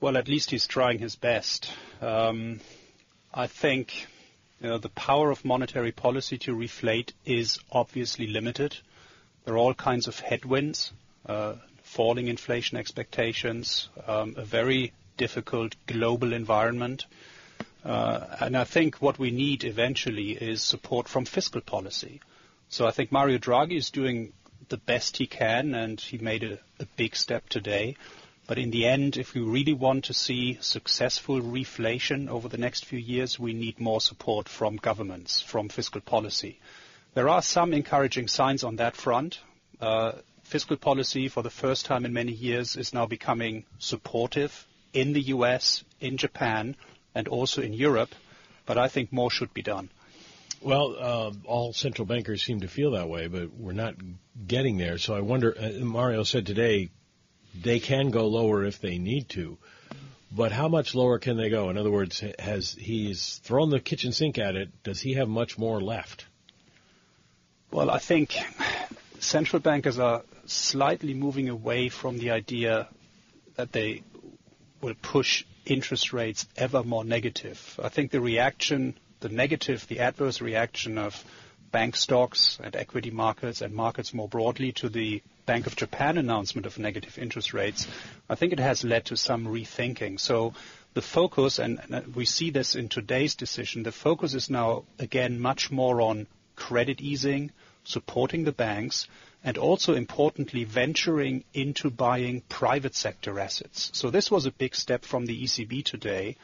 Well, 0.00 0.16
at 0.16 0.28
least 0.28 0.50
he's 0.50 0.66
trying 0.66 0.98
his 0.98 1.16
best. 1.16 1.70
Um, 2.00 2.60
I 3.32 3.46
think 3.46 4.06
you 4.60 4.68
know, 4.68 4.78
the 4.78 4.88
power 4.88 5.30
of 5.30 5.44
monetary 5.44 5.92
policy 5.92 6.38
to 6.38 6.54
reflate 6.54 7.12
is 7.24 7.58
obviously 7.70 8.26
limited. 8.26 8.76
There 9.44 9.54
are 9.54 9.58
all 9.58 9.74
kinds 9.74 10.08
of 10.08 10.18
headwinds, 10.18 10.92
uh, 11.26 11.54
falling 11.82 12.28
inflation 12.28 12.78
expectations, 12.78 13.88
um, 14.06 14.34
a 14.36 14.44
very 14.44 14.92
difficult 15.16 15.74
global 15.86 16.32
environment. 16.32 17.06
Uh, 17.84 18.26
and 18.40 18.56
I 18.56 18.64
think 18.64 18.96
what 18.96 19.18
we 19.18 19.30
need 19.30 19.64
eventually 19.64 20.32
is 20.32 20.62
support 20.62 21.08
from 21.08 21.24
fiscal 21.24 21.60
policy. 21.60 22.20
So 22.68 22.86
I 22.86 22.90
think 22.90 23.12
Mario 23.12 23.38
Draghi 23.38 23.76
is 23.76 23.90
doing 23.90 24.32
the 24.68 24.76
best 24.76 25.16
he 25.16 25.28
can, 25.28 25.74
and 25.74 26.00
he 26.00 26.18
made 26.18 26.42
a, 26.42 26.58
big 26.96 27.14
step 27.14 27.48
today. 27.48 27.96
But 28.48 28.58
in 28.58 28.70
the 28.70 28.86
end, 28.86 29.16
if 29.16 29.34
we 29.34 29.40
really 29.40 29.72
want 29.72 30.04
to 30.06 30.14
see 30.14 30.58
successful 30.60 31.40
reflation 31.40 32.28
over 32.28 32.48
the 32.48 32.58
next 32.58 32.84
few 32.84 32.98
years, 32.98 33.38
we 33.38 33.52
need 33.52 33.80
more 33.80 34.00
support 34.00 34.48
from 34.48 34.76
governments, 34.76 35.40
from 35.40 35.68
fiscal 35.68 36.00
policy. 36.00 36.58
There 37.14 37.28
are 37.28 37.42
some 37.42 37.72
encouraging 37.72 38.28
signs 38.28 38.64
on 38.64 38.76
that 38.76 38.96
front. 38.96 39.38
Uh, 39.80 40.12
fiscal 40.42 40.76
policy, 40.76 41.28
for 41.28 41.42
the 41.42 41.50
first 41.50 41.86
time 41.86 42.04
in 42.04 42.12
many 42.12 42.32
years, 42.32 42.76
is 42.76 42.92
now 42.92 43.06
becoming 43.06 43.64
supportive 43.78 44.66
in 44.96 45.12
the 45.12 45.20
US, 45.36 45.84
in 46.00 46.16
Japan, 46.16 46.74
and 47.14 47.28
also 47.28 47.62
in 47.62 47.72
Europe. 47.72 48.14
But 48.64 48.78
I 48.78 48.88
think 48.88 49.12
more 49.12 49.30
should 49.30 49.52
be 49.54 49.62
done. 49.62 49.90
Well, 50.62 50.96
uh, 50.98 51.32
all 51.44 51.72
central 51.72 52.06
bankers 52.06 52.42
seem 52.42 52.60
to 52.60 52.68
feel 52.68 52.92
that 52.92 53.08
way, 53.08 53.28
but 53.28 53.52
we're 53.52 53.72
not 53.72 53.94
getting 54.48 54.78
there. 54.78 54.98
So 54.98 55.14
I 55.14 55.20
wonder. 55.20 55.54
Uh, 55.56 55.84
Mario 55.84 56.24
said 56.24 56.46
today 56.46 56.88
they 57.62 57.78
can 57.78 58.10
go 58.10 58.26
lower 58.26 58.64
if 58.64 58.80
they 58.80 58.98
need 58.98 59.28
to. 59.30 59.58
But 60.32 60.50
how 60.50 60.68
much 60.68 60.94
lower 60.94 61.18
can 61.18 61.36
they 61.36 61.50
go? 61.50 61.70
In 61.70 61.78
other 61.78 61.90
words, 61.90 62.24
has 62.38 62.72
he's 62.72 63.38
thrown 63.44 63.70
the 63.70 63.80
kitchen 63.80 64.12
sink 64.12 64.38
at 64.38 64.56
it? 64.56 64.70
Does 64.82 65.00
he 65.00 65.14
have 65.14 65.28
much 65.28 65.56
more 65.56 65.80
left? 65.80 66.26
Well, 67.70 67.90
I 67.90 67.98
think 67.98 68.34
central 69.20 69.60
bankers 69.60 69.98
are 69.98 70.22
slightly 70.46 71.14
moving 71.14 71.48
away 71.48 71.90
from 71.90 72.18
the 72.18 72.30
idea 72.30 72.88
that 73.56 73.72
they 73.72 74.02
will 74.80 74.94
push 75.00 75.44
interest 75.64 76.12
rates 76.12 76.46
ever 76.56 76.82
more 76.82 77.04
negative. 77.04 77.78
I 77.82 77.88
think 77.88 78.10
the 78.10 78.20
reaction, 78.20 78.94
the 79.20 79.28
negative, 79.28 79.86
the 79.88 80.00
adverse 80.00 80.40
reaction 80.40 80.98
of 80.98 81.24
bank 81.72 81.96
stocks 81.96 82.58
and 82.62 82.74
equity 82.76 83.10
markets 83.10 83.60
and 83.60 83.74
markets 83.74 84.14
more 84.14 84.28
broadly 84.28 84.72
to 84.72 84.88
the 84.88 85.22
Bank 85.46 85.66
of 85.66 85.76
Japan 85.76 86.18
announcement 86.18 86.66
of 86.66 86.78
negative 86.78 87.18
interest 87.18 87.54
rates, 87.54 87.86
I 88.28 88.34
think 88.34 88.52
it 88.52 88.58
has 88.58 88.82
led 88.82 89.06
to 89.06 89.16
some 89.16 89.46
rethinking. 89.46 90.18
So 90.18 90.54
the 90.94 91.02
focus, 91.02 91.58
and, 91.58 91.80
uh, 91.92 92.00
we 92.14 92.24
see 92.24 92.50
this 92.50 92.74
in 92.74 92.88
today's 92.88 93.34
decision, 93.34 93.82
the 93.82 93.92
focus 93.92 94.34
is 94.34 94.50
now 94.50 94.84
again 94.98 95.38
much 95.40 95.70
more 95.70 96.00
on 96.00 96.26
credit 96.56 97.00
easing, 97.00 97.52
supporting 97.84 98.44
the 98.44 98.52
banks, 98.52 99.06
and 99.44 99.58
also 99.58 99.94
importantly 99.94 100.64
venturing 100.64 101.44
into 101.54 101.90
buying 101.90 102.42
private 102.48 102.94
sector 102.94 103.38
assets. 103.38 103.90
So 103.94 104.10
this 104.10 104.30
was 104.30 104.46
a 104.46 104.50
big 104.50 104.74
step 104.74 105.04
from 105.04 105.26
the 105.26 105.44
ECB 105.44 105.84
today, 105.84 106.36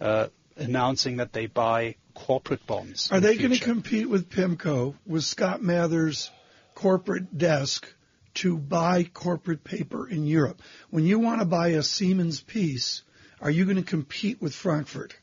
uh, 0.00 0.28
announcing 0.56 1.18
that 1.18 1.32
they 1.32 1.46
buy 1.46 1.96
corporate 2.14 2.66
bonds. 2.66 3.10
Are 3.12 3.20
they 3.20 3.36
going 3.36 3.52
to 3.52 3.60
compete 3.60 4.08
with 4.08 4.30
PIMCO, 4.30 4.94
with 5.06 5.24
Scott 5.24 5.62
Mather's 5.62 6.30
corporate 6.74 7.36
desk, 7.36 7.92
to 8.36 8.56
buy 8.58 9.04
corporate 9.04 9.64
paper 9.64 10.06
in 10.06 10.26
Europe. 10.26 10.60
When 10.90 11.04
you 11.04 11.18
want 11.18 11.40
to 11.40 11.46
buy 11.46 11.68
a 11.68 11.82
Siemens 11.82 12.40
piece, 12.40 13.02
are 13.40 13.50
you 13.50 13.64
going 13.64 13.78
to 13.78 13.82
compete 13.82 14.42
with 14.42 14.54
Frankfurt? 14.54 15.16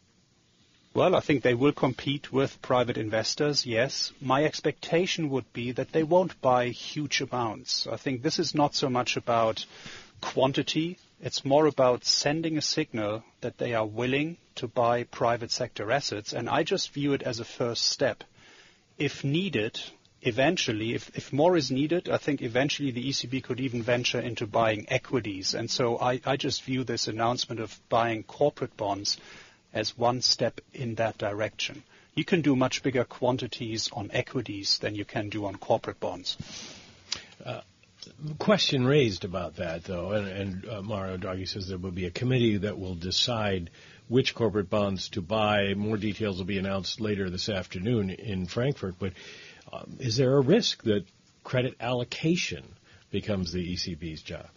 Well, 0.96 1.16
I 1.16 1.22
think 1.22 1.42
they 1.42 1.56
will 1.56 1.72
compete 1.72 2.32
with 2.32 2.62
private 2.62 3.00
investors, 3.00 3.66
yes. 3.66 4.14
My 4.22 4.44
expectation 4.44 5.32
would 5.32 5.52
be 5.52 5.72
that 5.72 5.92
they 5.92 6.04
won't 6.04 6.40
buy 6.40 6.70
huge 6.70 7.20
amounts. 7.20 7.88
I 7.88 7.98
think 7.98 8.22
this 8.22 8.38
is 8.38 8.54
not 8.54 8.76
so 8.76 8.92
much 8.92 9.18
about 9.18 9.66
quantity, 10.22 11.00
it's 11.20 11.44
more 11.44 11.66
about 11.66 12.06
sending 12.06 12.58
a 12.58 12.62
signal 12.62 13.24
that 13.42 13.58
they 13.58 13.74
are 13.74 13.88
willing 13.88 14.38
to 14.56 14.68
buy 14.68 15.04
private 15.06 15.52
sector 15.52 15.92
assets, 15.92 16.32
and 16.32 16.48
I 16.48 16.62
just 16.62 16.94
view 16.94 17.14
it 17.14 17.24
as 17.24 17.40
a 17.40 17.46
first 17.46 17.86
step. 17.86 18.24
If 19.00 19.24
needed, 19.24 19.80
eventually, 20.22 20.94
if, 20.94 21.10
if 21.18 21.34
more 21.34 21.58
is 21.58 21.72
needed, 21.72 22.08
I 22.08 22.18
think 22.18 22.44
eventually 22.44 22.92
the 22.92 23.10
ECB 23.10 23.44
could 23.44 23.60
even 23.60 23.82
venture 23.82 24.20
into 24.20 24.46
buying 24.46 24.86
equities. 24.90 25.56
And 25.56 25.72
so 25.72 25.98
I, 25.98 26.22
I 26.24 26.38
just 26.38 26.62
view 26.64 26.84
this 26.84 27.08
announcement 27.08 27.62
of 27.62 27.80
buying 27.90 28.22
corporate 28.22 28.78
bonds 28.78 29.18
as 29.74 29.98
one 29.98 30.22
step 30.22 30.62
in 30.74 30.96
that 30.96 31.18
direction. 31.18 31.84
You 32.16 32.24
can 32.24 32.42
do 32.42 32.56
much 32.56 32.84
bigger 32.84 33.04
quantities 33.04 33.90
on 33.92 34.12
equities 34.14 34.78
than 34.80 34.96
you 34.96 35.06
can 35.06 35.30
do 35.30 35.46
on 35.46 35.56
corporate 35.56 36.00
bonds. 36.00 36.38
Uh, 37.44 37.62
question 38.38 38.86
raised 38.86 39.26
about 39.26 39.56
that, 39.56 39.84
though, 39.84 40.12
and, 40.12 40.28
and 40.28 40.70
uh, 40.70 40.82
Mario 40.82 41.18
Draghi 41.18 41.48
says 41.48 41.68
there 41.68 41.78
will 41.78 41.92
be 41.92 42.06
a 42.06 42.12
committee 42.12 42.58
that 42.58 42.78
will 42.78 42.96
decide 42.96 43.72
which 44.08 44.36
corporate 44.36 44.70
bonds 44.70 45.10
to 45.10 45.22
buy. 45.22 45.74
More 45.74 45.98
details 45.98 46.38
will 46.38 46.46
be 46.46 46.60
announced 46.60 47.02
later 47.02 47.30
this 47.30 47.50
afternoon 47.50 48.12
in 48.12 48.46
Frankfurt. 48.46 48.96
But 49.00 49.14
um, 49.72 49.98
is 50.00 50.18
there 50.18 50.38
a 50.38 50.42
risk 50.42 50.84
that 50.84 51.06
credit 51.44 51.76
allocation 51.80 52.64
becomes 53.12 53.52
the 53.52 53.74
ECB's 53.74 54.22
job? 54.22 54.48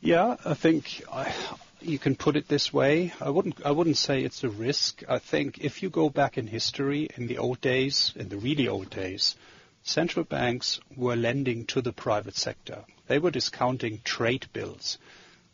Yeah, 0.00 0.36
I 0.44 0.54
think 0.54 1.02
I, 1.12 1.34
you 1.80 1.98
can 1.98 2.16
put 2.16 2.36
it 2.36 2.48
this 2.48 2.72
way. 2.72 3.12
I 3.20 3.30
wouldn't 3.30 3.64
I 3.64 3.70
wouldn't 3.70 3.96
say 3.96 4.22
it's 4.22 4.44
a 4.44 4.48
risk. 4.48 5.02
I 5.08 5.18
think 5.18 5.58
if 5.58 5.82
you 5.82 5.90
go 5.90 6.08
back 6.08 6.38
in 6.38 6.46
history, 6.46 7.08
in 7.16 7.26
the 7.26 7.38
old 7.38 7.60
days, 7.60 8.12
in 8.16 8.28
the 8.28 8.38
really 8.38 8.68
old 8.68 8.90
days, 8.90 9.36
central 9.82 10.24
banks 10.24 10.80
were 10.96 11.16
lending 11.16 11.66
to 11.66 11.80
the 11.80 11.92
private 11.92 12.36
sector. 12.36 12.84
They 13.06 13.18
were 13.18 13.30
discounting 13.30 14.00
trade 14.04 14.46
bills. 14.52 14.98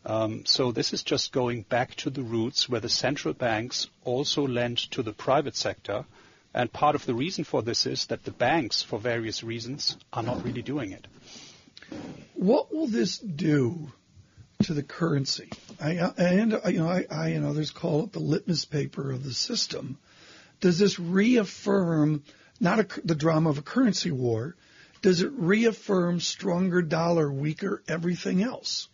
Um, 0.05 0.45
so 0.45 0.71
this 0.71 0.91
is 0.91 1.03
just 1.03 1.31
going 1.31 1.61
back 1.63 1.95
to 1.95 2.09
the 2.09 2.23
roots 2.23 2.67
where 2.67 2.81
the 2.81 2.89
central 2.89 3.33
banks 3.33 3.87
also 4.03 4.45
lent 4.45 4.79
to 4.91 5.03
the 5.03 5.13
private 5.13 5.55
sector 5.55 6.05
and 6.53 6.71
part 6.71 6.95
of 6.95 7.05
the 7.05 7.15
reason 7.15 7.43
for 7.43 7.61
this 7.63 7.85
is 7.85 8.05
that 8.07 8.23
the 8.25 8.31
banks, 8.31 8.81
for 8.83 8.99
various 8.99 9.43
reasons, 9.43 9.97
are 10.11 10.21
not 10.21 10.43
really 10.45 10.61
doing 10.61 10.91
it. 10.91 11.07
What 12.35 12.73
will 12.73 12.87
this 12.87 13.17
do 13.17 13.91
to 14.63 14.73
the 14.73 14.83
currency? 14.83 15.49
I, 15.81 15.91
and 16.17 16.53
uh, 16.53 16.61
you 16.67 16.79
know, 16.79 16.89
I, 16.89 17.05
I 17.09 17.29
and 17.29 17.45
others 17.45 17.71
call 17.71 18.03
it 18.03 18.13
the 18.13 18.19
litmus 18.19 18.65
paper 18.65 19.11
of 19.11 19.23
the 19.23 19.33
system. 19.33 19.97
Does 20.61 20.79
this 20.79 20.99
reaffirm 20.99 22.23
not 22.59 22.79
a, 22.79 22.87
the 23.03 23.15
drama 23.15 23.49
of 23.49 23.57
a 23.57 23.63
currency 23.63 24.11
war? 24.11 24.55
Does 25.01 25.21
it 25.21 25.31
reaffirm 25.33 26.21
stronger 26.21 26.81
dollar, 26.81 27.29
weaker 27.31 27.83
everything 27.87 28.41
else? 28.41 28.87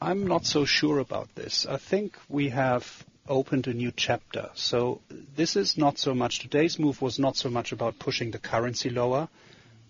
I'm 0.00 0.28
not 0.28 0.46
so 0.46 0.64
sure 0.64 1.00
about 1.00 1.34
this. 1.34 1.66
I 1.66 1.76
think 1.76 2.16
we 2.28 2.50
have 2.50 3.04
opened 3.26 3.66
a 3.66 3.74
new 3.74 3.90
chapter. 3.90 4.50
So 4.54 5.00
this 5.34 5.56
is 5.56 5.76
not 5.76 5.98
so 5.98 6.14
much, 6.14 6.38
today's 6.38 6.78
move 6.78 7.02
was 7.02 7.18
not 7.18 7.36
so 7.36 7.50
much 7.50 7.72
about 7.72 7.98
pushing 7.98 8.30
the 8.30 8.38
currency 8.38 8.90
lower. 8.90 9.28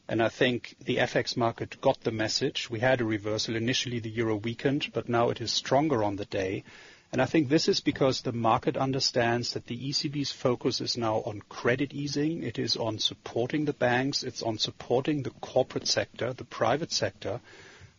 And 0.08 0.22
I 0.22 0.30
think 0.30 0.74
the 0.82 0.96
FX 0.96 1.36
market 1.36 1.80
got 1.82 2.00
the 2.00 2.10
message. 2.10 2.70
We 2.70 2.80
had 2.80 3.02
a 3.02 3.04
reversal. 3.04 3.56
Initially, 3.56 3.98
the 3.98 4.08
euro 4.08 4.36
weakened, 4.36 4.90
but 4.94 5.08
now 5.08 5.28
it 5.28 5.40
is 5.40 5.52
stronger 5.52 6.02
on 6.02 6.16
the 6.16 6.24
day. 6.24 6.64
And 7.12 7.20
I 7.20 7.26
think 7.26 7.48
this 7.48 7.68
is 7.68 7.80
because 7.80 8.22
the 8.22 8.32
market 8.32 8.76
understands 8.76 9.52
that 9.52 9.66
the 9.66 9.78
ECB's 9.78 10.32
focus 10.32 10.80
is 10.80 10.96
now 10.96 11.16
on 11.26 11.42
credit 11.48 11.92
easing. 11.92 12.42
It 12.42 12.58
is 12.58 12.76
on 12.76 12.98
supporting 12.98 13.66
the 13.66 13.72
banks. 13.72 14.22
It's 14.22 14.42
on 14.42 14.58
supporting 14.58 15.22
the 15.22 15.30
corporate 15.30 15.86
sector, 15.86 16.32
the 16.32 16.44
private 16.44 16.92
sector. 16.92 17.40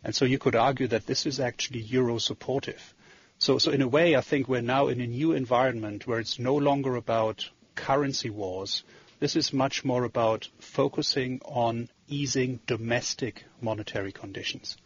And 0.04 0.16
so 0.16 0.26
you 0.26 0.40
could 0.40 0.56
argue 0.56 0.88
that 0.88 1.06
this 1.06 1.26
is 1.26 1.40
actually 1.40 1.82
euro 1.82 2.18
supportive. 2.20 2.94
So, 3.40 3.58
so 3.58 3.72
in 3.72 3.82
a 3.82 3.88
way, 3.88 4.16
I 4.16 4.22
think 4.22 4.48
we're 4.48 4.62
now 4.62 4.88
in 4.88 5.00
a 5.00 5.08
new 5.08 5.32
environment 5.34 6.06
where 6.06 6.20
it's 6.20 6.40
no 6.40 6.56
longer 6.56 6.96
about 6.96 7.50
currency 7.76 8.30
wars. 8.30 8.84
This 9.20 9.36
is 9.36 9.52
much 9.52 9.84
more 9.84 10.06
about 10.06 10.48
focusing 10.60 11.42
on 11.44 11.90
easing 12.08 12.62
domestic 12.68 13.44
monetary 13.60 14.14
conditions. 14.14 14.78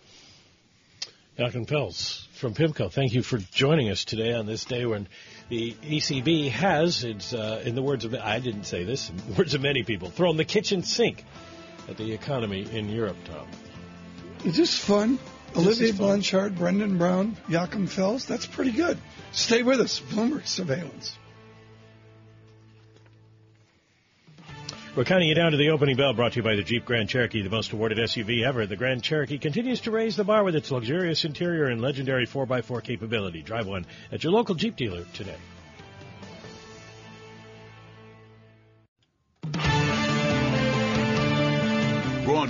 Joachim 1.37 1.65
Fels 1.65 2.27
from 2.33 2.55
PIMCO, 2.55 2.91
thank 2.91 3.13
you 3.13 3.21
for 3.21 3.37
joining 3.37 3.89
us 3.89 4.05
today 4.05 4.33
on 4.33 4.45
this 4.45 4.65
day 4.65 4.85
when 4.85 5.07
the 5.49 5.73
ECB 5.83 6.49
has, 6.49 7.03
it's, 7.03 7.33
uh, 7.33 7.61
in 7.63 7.75
the 7.75 7.81
words 7.81 8.05
of, 8.05 8.15
I 8.15 8.39
didn't 8.39 8.65
say 8.65 8.83
this, 8.83 9.09
in 9.09 9.17
the 9.17 9.33
words 9.37 9.53
of 9.53 9.61
many 9.61 9.83
people, 9.83 10.09
thrown 10.09 10.37
the 10.37 10.45
kitchen 10.45 10.83
sink 10.83 11.23
at 11.87 11.97
the 11.97 12.11
economy 12.13 12.67
in 12.71 12.89
Europe, 12.89 13.17
Tom. 13.25 13.47
Is 14.45 14.57
this 14.57 14.77
fun? 14.77 15.19
This 15.53 15.65
Olivier 15.65 15.91
fun. 15.91 15.97
Blanchard, 15.97 16.55
Brendan 16.55 16.97
Brown, 16.97 17.37
Joachim 17.47 17.87
Fels. 17.87 18.25
That's 18.25 18.47
pretty 18.47 18.71
good. 18.71 18.97
Stay 19.31 19.61
with 19.61 19.79
us. 19.79 19.99
Bloomberg 19.99 20.47
Surveillance. 20.47 21.17
We're 24.95 25.05
counting 25.05 25.27
you 25.27 25.33
down 25.33 25.53
to 25.53 25.57
the 25.57 25.71
opening 25.71 25.95
bell 25.95 26.13
brought 26.13 26.33
to 26.33 26.35
you 26.35 26.43
by 26.43 26.55
the 26.55 26.61
Jeep 26.61 26.85
Grand 26.85 27.09
Cherokee, 27.09 27.41
the 27.41 27.49
most 27.49 27.71
awarded 27.71 27.97
SUV 27.97 28.45
ever. 28.45 28.67
The 28.67 28.75
Grand 28.75 29.01
Cherokee 29.01 29.39
continues 29.39 29.81
to 29.81 29.91
raise 29.91 30.15
the 30.15 30.23
bar 30.23 30.43
with 30.43 30.55
its 30.55 30.69
luxurious 30.69 31.25
interior 31.25 31.65
and 31.65 31.81
legendary 31.81 32.27
4x4 32.27 32.83
capability. 32.83 33.41
Drive 33.41 33.65
one 33.65 33.87
at 34.11 34.23
your 34.23 34.33
local 34.33 34.53
Jeep 34.53 34.75
dealer 34.75 35.03
today. 35.15 35.37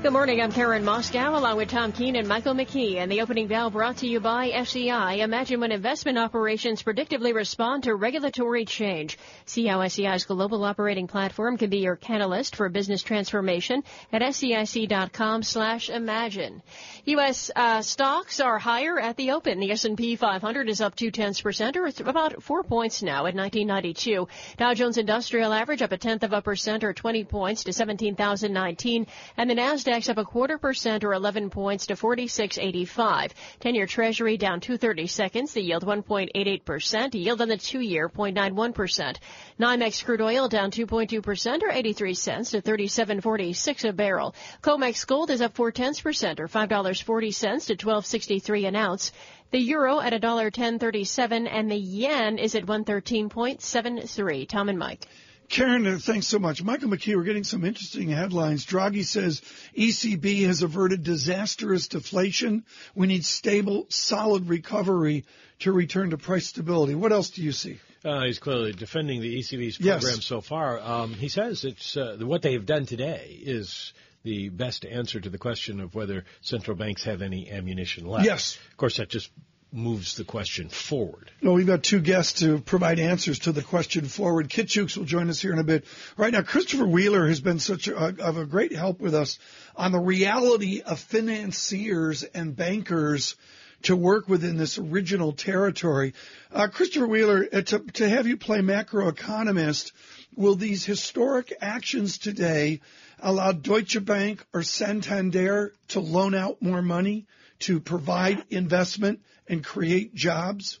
Good 0.00 0.12
morning. 0.12 0.40
I'm 0.40 0.52
Karen 0.52 0.84
Moskow 0.84 1.36
along 1.36 1.56
with 1.56 1.70
Tom 1.70 1.90
Keene 1.90 2.14
and 2.14 2.28
Michael 2.28 2.54
McKee. 2.54 2.98
And 2.98 3.10
the 3.10 3.20
opening 3.20 3.48
bell 3.48 3.68
brought 3.68 3.96
to 3.96 4.06
you 4.06 4.20
by 4.20 4.62
SEI. 4.62 5.22
Imagine 5.22 5.58
when 5.58 5.72
investment 5.72 6.18
operations 6.18 6.84
predictively 6.84 7.34
respond 7.34 7.82
to 7.82 7.96
regulatory 7.96 8.64
change. 8.64 9.18
See 9.44 9.66
how 9.66 9.86
SEI's 9.88 10.24
global 10.24 10.62
operating 10.62 11.08
platform 11.08 11.56
can 11.58 11.68
be 11.68 11.78
your 11.78 11.96
catalyst 11.96 12.54
for 12.54 12.68
business 12.68 13.02
transformation 13.02 13.82
at 14.12 14.22
SEIC.com 14.22 15.42
slash 15.42 15.90
imagine. 15.90 16.62
U.S. 17.06 17.50
Uh, 17.54 17.82
stocks 17.82 18.38
are 18.38 18.58
higher 18.58 19.00
at 19.00 19.16
the 19.16 19.32
open. 19.32 19.58
The 19.58 19.72
S&P 19.72 20.14
500 20.14 20.68
is 20.68 20.80
up 20.80 20.94
two 20.94 21.10
tenths 21.10 21.40
percent 21.40 21.76
or 21.76 21.90
about 22.06 22.40
four 22.44 22.62
points 22.62 23.02
now 23.02 23.26
at 23.26 23.34
1992. 23.34 24.28
Dow 24.58 24.74
Jones 24.74 24.96
Industrial 24.96 25.52
Average 25.52 25.82
up 25.82 25.90
a 25.90 25.98
tenth 25.98 26.22
of 26.22 26.32
a 26.32 26.40
percent 26.40 26.84
or 26.84 26.94
20 26.94 27.24
points 27.24 27.64
to 27.64 27.72
17,019. 27.72 29.06
And 29.36 29.50
the 29.50 29.54
Nasdaq 29.54 29.87
up 29.88 30.18
a 30.18 30.24
quarter 30.24 30.58
percent 30.58 31.02
or 31.02 31.14
11 31.14 31.48
points 31.48 31.86
to 31.86 31.94
46.85. 31.94 33.30
10-year 33.60 33.86
Treasury 33.86 34.36
down 34.36 34.60
230 34.60 35.06
seconds. 35.06 35.54
The 35.54 35.62
yield 35.62 35.86
1.88%. 35.86 37.14
Yield 37.14 37.40
on 37.40 37.48
the 37.48 37.56
two-year 37.56 38.10
0.91%. 38.10 39.16
NYMEX 39.58 40.04
crude 40.04 40.20
oil 40.20 40.48
down 40.48 40.70
2.2% 40.70 41.62
or 41.62 41.70
83 41.70 42.14
cents 42.14 42.50
to 42.50 42.60
37.46 42.60 43.88
a 43.88 43.92
barrel. 43.94 44.34
COMEX 44.62 45.06
gold 45.06 45.30
is 45.30 45.40
up 45.40 45.54
four 45.54 45.72
tenths 45.72 46.02
percent 46.02 46.38
or 46.38 46.48
$5.40 46.48 47.66
to 47.66 47.76
12.63 47.76 48.68
an 48.68 48.76
ounce. 48.76 49.12
The 49.50 49.58
euro 49.58 50.00
at 50.00 50.12
$1.1037 50.12 51.48
and 51.50 51.70
the 51.70 51.76
yen 51.76 52.38
is 52.38 52.54
at 52.54 52.66
113.73. 52.66 54.48
Tom 54.48 54.68
and 54.68 54.78
Mike. 54.78 55.08
Karen, 55.48 55.86
uh, 55.86 55.98
thanks 56.00 56.26
so 56.26 56.38
much. 56.38 56.62
Michael 56.62 56.90
McKee, 56.90 57.16
we're 57.16 57.22
getting 57.22 57.44
some 57.44 57.64
interesting 57.64 58.08
headlines. 58.10 58.66
Draghi 58.66 59.04
says 59.04 59.40
ECB 59.76 60.46
has 60.46 60.62
averted 60.62 61.02
disastrous 61.04 61.88
deflation. 61.88 62.64
We 62.94 63.06
need 63.06 63.24
stable, 63.24 63.86
solid 63.88 64.48
recovery 64.48 65.24
to 65.60 65.72
return 65.72 66.10
to 66.10 66.18
price 66.18 66.46
stability. 66.46 66.94
What 66.94 67.12
else 67.12 67.30
do 67.30 67.42
you 67.42 67.52
see? 67.52 67.80
Uh, 68.04 68.24
he's 68.24 68.38
clearly 68.38 68.72
defending 68.72 69.20
the 69.20 69.38
ECB's 69.38 69.80
Yes. 69.80 70.02
program 70.02 70.20
so 70.20 70.40
far. 70.40 70.78
Um, 70.80 71.14
he 71.14 71.28
says 71.28 71.64
it's 71.64 71.96
uh, 71.96 72.16
what 72.20 72.42
they 72.42 72.52
have 72.52 72.66
done 72.66 72.86
today 72.86 73.40
is 73.42 73.92
the 74.22 74.50
best 74.50 74.84
answer 74.84 75.18
to 75.18 75.30
the 75.30 75.38
question 75.38 75.80
of 75.80 75.94
whether 75.94 76.24
central 76.42 76.76
banks 76.76 77.04
have 77.04 77.22
any 77.22 77.50
ammunition 77.50 78.06
left. 78.06 78.24
Yes. 78.26 78.58
Of 78.70 78.76
course, 78.76 78.98
that 78.98 79.08
just 79.08 79.30
moves 79.72 80.16
the 80.16 80.24
question 80.24 80.68
forward. 80.68 81.30
No, 81.42 81.52
we've 81.52 81.66
got 81.66 81.82
two 81.82 82.00
guests 82.00 82.40
to 82.40 82.58
provide 82.58 82.98
answers 82.98 83.40
to 83.40 83.52
the 83.52 83.62
question 83.62 84.06
forward. 84.06 84.48
Kit 84.48 84.66
Juckes 84.66 84.96
will 84.96 85.04
join 85.04 85.28
us 85.28 85.40
here 85.40 85.52
in 85.52 85.58
a 85.58 85.64
bit. 85.64 85.84
Right 86.16 86.32
now, 86.32 86.42
Christopher 86.42 86.86
Wheeler 86.86 87.28
has 87.28 87.40
been 87.40 87.58
such 87.58 87.88
a, 87.88 87.96
of 87.96 88.38
a 88.38 88.46
great 88.46 88.74
help 88.74 89.00
with 89.00 89.14
us 89.14 89.38
on 89.76 89.92
the 89.92 90.00
reality 90.00 90.80
of 90.80 90.98
financiers 90.98 92.24
and 92.24 92.56
bankers 92.56 93.36
to 93.82 93.94
work 93.94 94.28
within 94.28 94.56
this 94.56 94.78
original 94.78 95.32
territory. 95.32 96.14
Uh, 96.50 96.68
Christopher 96.68 97.06
Wheeler, 97.06 97.46
uh, 97.52 97.60
to, 97.62 97.78
to 97.78 98.08
have 98.08 98.26
you 98.26 98.36
play 98.36 98.60
macroeconomist, 98.60 99.92
will 100.34 100.54
these 100.54 100.84
historic 100.84 101.52
actions 101.60 102.18
today 102.18 102.80
allow 103.20 103.52
Deutsche 103.52 104.02
Bank 104.04 104.44
or 104.52 104.62
Santander 104.62 105.72
to 105.88 106.00
loan 106.00 106.34
out 106.34 106.60
more 106.62 106.82
money 106.82 107.26
to 107.60 107.80
provide 107.80 108.44
investment 108.50 109.20
and 109.48 109.64
create 109.64 110.14
jobs? 110.14 110.80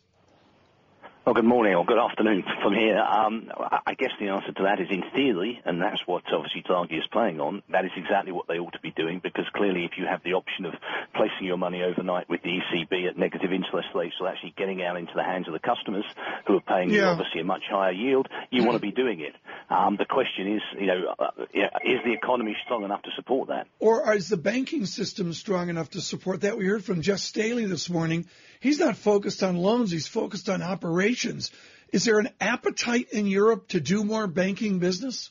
Well, 1.28 1.34
good 1.34 1.44
morning 1.44 1.74
or 1.74 1.84
good 1.84 1.98
afternoon 1.98 2.42
from 2.62 2.72
here. 2.72 2.96
Um, 2.96 3.50
I 3.86 3.92
guess 3.92 4.12
the 4.18 4.28
answer 4.28 4.50
to 4.50 4.62
that 4.62 4.80
is 4.80 4.88
in 4.90 5.02
theory, 5.14 5.60
and 5.62 5.78
that's 5.78 6.00
what 6.06 6.22
obviously 6.32 6.62
Draghi 6.62 6.98
is 6.98 7.06
playing 7.12 7.38
on. 7.38 7.62
That 7.68 7.84
is 7.84 7.90
exactly 7.98 8.32
what 8.32 8.48
they 8.48 8.58
ought 8.58 8.72
to 8.72 8.80
be 8.80 8.92
doing 8.92 9.20
because 9.22 9.44
clearly 9.52 9.84
if 9.84 9.98
you 9.98 10.06
have 10.06 10.22
the 10.22 10.32
option 10.32 10.64
of 10.64 10.72
placing 11.14 11.46
your 11.46 11.58
money 11.58 11.82
overnight 11.82 12.30
with 12.30 12.40
the 12.42 12.48
ECB 12.48 13.06
at 13.08 13.18
negative 13.18 13.52
interest 13.52 13.88
rates 13.94 14.14
or 14.22 14.28
actually 14.28 14.54
getting 14.56 14.82
out 14.82 14.96
into 14.96 15.12
the 15.14 15.22
hands 15.22 15.46
of 15.48 15.52
the 15.52 15.58
customers 15.58 16.06
who 16.46 16.56
are 16.56 16.62
paying 16.62 16.88
you 16.88 17.04
obviously 17.04 17.42
a 17.42 17.44
much 17.44 17.64
higher 17.70 17.92
yield, 17.92 18.26
you 18.50 18.64
want 18.64 18.76
to 18.76 18.80
be 18.80 18.92
doing 18.92 19.20
it. 19.20 19.34
Um, 19.70 19.96
the 19.98 20.06
question 20.06 20.54
is, 20.54 20.62
you 20.80 20.86
know, 20.86 21.14
uh, 21.18 21.42
is 21.42 22.00
the 22.04 22.12
economy 22.12 22.56
strong 22.64 22.84
enough 22.84 23.02
to 23.02 23.10
support 23.16 23.48
that? 23.48 23.66
Or 23.80 24.14
is 24.14 24.28
the 24.28 24.38
banking 24.38 24.86
system 24.86 25.34
strong 25.34 25.68
enough 25.68 25.90
to 25.90 26.00
support 26.00 26.40
that? 26.40 26.56
We 26.56 26.66
heard 26.66 26.84
from 26.84 27.02
Jes 27.02 27.22
Staley 27.22 27.66
this 27.66 27.90
morning. 27.90 28.26
He's 28.60 28.78
not 28.78 28.96
focused 28.96 29.42
on 29.42 29.58
loans, 29.58 29.90
he's 29.90 30.08
focused 30.08 30.48
on 30.48 30.62
operations. 30.62 31.50
Is 31.92 32.04
there 32.04 32.18
an 32.18 32.30
appetite 32.40 33.08
in 33.12 33.26
Europe 33.26 33.68
to 33.68 33.80
do 33.80 34.04
more 34.04 34.26
banking 34.26 34.78
business? 34.78 35.30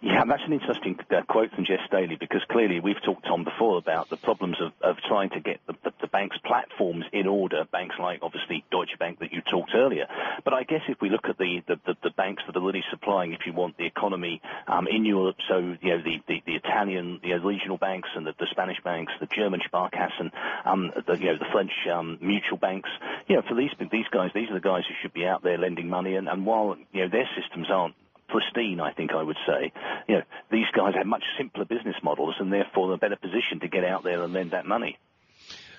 Yeah, 0.00 0.22
that's 0.28 0.44
an 0.46 0.52
interesting 0.52 0.96
uh, 1.10 1.22
quote 1.28 1.50
from 1.50 1.64
Jes 1.64 1.80
Staley 1.88 2.14
because 2.14 2.42
clearly 2.48 2.78
we've 2.78 3.02
talked, 3.02 3.26
Tom, 3.26 3.42
before 3.42 3.78
about 3.78 4.08
the 4.08 4.16
problems 4.16 4.56
of, 4.60 4.72
of 4.80 4.96
trying 5.08 5.30
to 5.30 5.40
get 5.40 5.58
the, 5.66 5.74
the, 5.82 5.92
the 6.02 6.06
bank's 6.06 6.38
platforms 6.46 7.04
in 7.12 7.26
order, 7.26 7.64
banks 7.72 7.96
like 7.98 8.20
obviously 8.22 8.64
Deutsche 8.70 8.96
Bank 9.00 9.18
that 9.18 9.32
you 9.32 9.42
talked 9.42 9.72
earlier. 9.74 10.06
But 10.44 10.54
I 10.54 10.62
guess 10.62 10.82
if 10.88 11.00
we 11.00 11.10
look 11.10 11.24
at 11.28 11.36
the, 11.36 11.62
the, 11.66 11.80
the, 11.84 11.96
the 12.04 12.10
banks 12.10 12.44
that 12.46 12.56
are 12.56 12.64
really 12.64 12.84
supplying, 12.90 13.32
if 13.32 13.40
you 13.44 13.52
want, 13.52 13.76
the 13.76 13.86
economy 13.86 14.40
um, 14.68 14.86
in 14.86 15.04
Europe, 15.04 15.36
so, 15.48 15.58
you 15.58 15.90
know, 15.90 16.00
the, 16.00 16.22
the, 16.28 16.42
the 16.46 16.54
Italian, 16.54 17.18
you 17.24 17.36
know, 17.36 17.44
regional 17.44 17.76
banks 17.76 18.08
and 18.14 18.24
the, 18.24 18.34
the 18.38 18.46
Spanish 18.52 18.80
banks, 18.84 19.12
the 19.18 19.26
German 19.26 19.60
Sparkassen, 19.68 20.30
um, 20.64 20.92
the, 21.08 21.18
you 21.18 21.26
know, 21.26 21.38
the 21.38 21.50
French 21.50 21.72
um, 21.92 22.18
mutual 22.20 22.58
banks, 22.58 22.88
you 23.26 23.34
know, 23.34 23.42
for 23.42 23.56
these, 23.56 23.70
these 23.90 24.06
guys, 24.12 24.30
these 24.32 24.48
are 24.48 24.54
the 24.54 24.60
guys 24.60 24.84
who 24.86 24.94
should 25.02 25.12
be 25.12 25.26
out 25.26 25.42
there 25.42 25.58
lending 25.58 25.88
money. 25.88 26.14
And, 26.14 26.28
and 26.28 26.46
while, 26.46 26.76
you 26.92 27.02
know, 27.02 27.08
their 27.08 27.28
systems 27.36 27.66
aren't 27.68 27.96
pristine, 28.28 28.80
I 28.80 28.92
think 28.92 29.12
I 29.12 29.22
would 29.22 29.36
say. 29.46 29.72
You 30.08 30.16
know, 30.16 30.22
these 30.50 30.66
guys 30.76 30.94
have 30.96 31.06
much 31.06 31.24
simpler 31.36 31.64
business 31.64 31.96
models 32.02 32.34
and 32.38 32.52
therefore 32.52 32.88
they're 32.88 32.98
better 32.98 33.20
positioned 33.20 33.62
to 33.62 33.68
get 33.68 33.84
out 33.84 34.04
there 34.04 34.22
and 34.22 34.32
lend 34.32 34.52
that 34.52 34.66
money. 34.66 34.98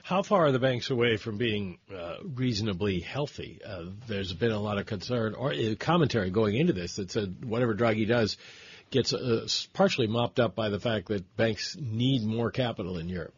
How 0.04 0.24
far 0.24 0.48
are 0.48 0.52
the 0.52 0.60
banks 0.60 0.90
away 0.90 1.18
from 1.18 1.38
being 1.38 1.78
uh, 1.96 2.16
reasonably 2.24 3.00
healthy? 3.00 3.60
Uh, 3.66 3.86
there's 4.08 4.34
been 4.34 4.52
a 4.52 4.60
lot 4.60 4.78
of 4.78 4.86
concern 4.86 5.36
or 5.36 5.54
uh, 5.54 5.76
commentary 5.78 6.32
going 6.32 6.56
into 6.56 6.74
this 6.74 6.96
that 6.96 7.12
said 7.12 7.46
whatever 7.46 7.76
Draghi 7.76 8.08
does 8.08 8.38
gets 8.90 9.14
uh, 9.14 9.48
partially 9.74 10.08
mopped 10.08 10.40
up 10.40 10.56
by 10.56 10.70
the 10.70 10.80
fact 10.80 11.10
that 11.10 11.36
banks 11.38 11.78
need 11.80 12.26
more 12.26 12.50
capital 12.50 12.98
in 12.98 13.08
Europe. 13.08 13.36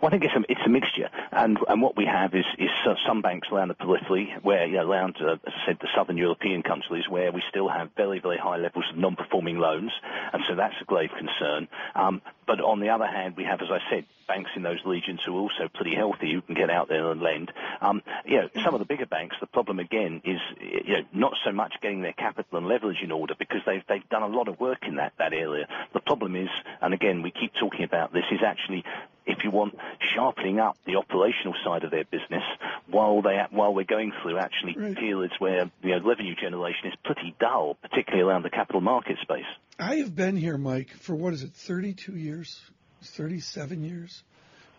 Well, 0.00 0.08
I 0.08 0.10
think 0.10 0.24
it's 0.24 0.34
a, 0.34 0.44
it's 0.48 0.64
a 0.64 0.68
mixture, 0.68 1.08
and 1.32 1.58
and 1.66 1.82
what 1.82 1.96
we 1.96 2.04
have 2.06 2.34
is 2.34 2.44
is 2.56 2.70
some 3.06 3.20
banks 3.20 3.48
around 3.50 3.68
the 3.68 3.74
periphery, 3.74 4.32
where 4.42 4.64
you 4.66 4.76
know, 4.76 4.88
around 4.88 5.16
uh, 5.20 5.32
as 5.32 5.38
I 5.46 5.66
said, 5.66 5.78
the 5.80 5.88
southern 5.94 6.16
European 6.16 6.62
countries, 6.62 7.08
where 7.08 7.32
we 7.32 7.42
still 7.48 7.68
have 7.68 7.90
very 7.96 8.20
very 8.20 8.38
high 8.38 8.58
levels 8.58 8.84
of 8.90 8.96
non-performing 8.96 9.58
loans, 9.58 9.90
and 10.32 10.42
so 10.48 10.54
that's 10.54 10.74
a 10.80 10.84
grave 10.84 11.10
concern. 11.18 11.66
Um, 11.96 12.22
but 12.46 12.60
on 12.60 12.80
the 12.80 12.90
other 12.90 13.06
hand, 13.06 13.34
we 13.36 13.44
have, 13.44 13.60
as 13.60 13.68
I 13.70 13.80
said, 13.90 14.04
banks 14.28 14.50
in 14.54 14.62
those 14.62 14.78
regions 14.84 15.20
who 15.24 15.36
are 15.36 15.40
also 15.40 15.68
pretty 15.74 15.94
healthy, 15.94 16.32
who 16.32 16.42
can 16.42 16.54
get 16.54 16.70
out 16.70 16.88
there 16.88 17.10
and 17.10 17.20
lend. 17.20 17.50
Um, 17.80 18.02
you 18.24 18.36
know, 18.36 18.48
some 18.62 18.74
of 18.74 18.78
the 18.78 18.86
bigger 18.86 19.06
banks, 19.06 19.36
the 19.40 19.46
problem 19.46 19.80
again 19.80 20.22
is 20.24 20.38
you 20.60 20.92
know 20.92 21.04
not 21.12 21.32
so 21.44 21.50
much 21.50 21.74
getting 21.82 22.02
their 22.02 22.12
capital 22.12 22.58
and 22.58 22.68
leverage 22.68 23.02
in 23.02 23.10
order 23.10 23.34
because 23.36 23.62
they've 23.66 23.82
they've 23.88 24.08
done 24.10 24.22
a 24.22 24.28
lot 24.28 24.46
of 24.46 24.60
work 24.60 24.86
in 24.86 24.96
that 24.96 25.14
that 25.18 25.32
area. 25.32 25.66
The 25.92 26.00
problem 26.00 26.36
is, 26.36 26.50
and 26.80 26.94
again 26.94 27.22
we 27.22 27.32
keep 27.32 27.52
talking 27.58 27.82
about 27.82 28.12
this, 28.12 28.24
is 28.30 28.40
actually 28.46 28.84
if 29.28 29.38
if 29.38 29.44
you 29.44 29.50
want, 29.50 29.74
sharpening 30.14 30.58
up 30.58 30.76
the 30.84 30.96
operational 30.96 31.54
side 31.64 31.84
of 31.84 31.90
their 31.90 32.04
business 32.04 32.42
while 32.88 33.22
they 33.22 33.40
while 33.50 33.72
we're 33.72 33.84
going 33.84 34.12
through 34.22 34.38
actually 34.38 34.76
right. 34.76 34.96
periods 34.96 35.34
where 35.38 35.70
you 35.82 35.90
know 35.90 36.00
revenue 36.04 36.34
generation 36.34 36.88
is 36.88 36.94
pretty 37.04 37.34
dull, 37.40 37.76
particularly 37.80 38.28
around 38.28 38.42
the 38.42 38.50
capital 38.50 38.80
market 38.80 39.16
space. 39.22 39.46
I 39.78 39.96
have 39.96 40.14
been 40.14 40.36
here, 40.36 40.58
Mike, 40.58 40.90
for 40.90 41.14
what 41.14 41.32
is 41.32 41.44
it, 41.44 41.52
32 41.52 42.16
years, 42.16 42.60
37 43.02 43.84
years. 43.84 44.24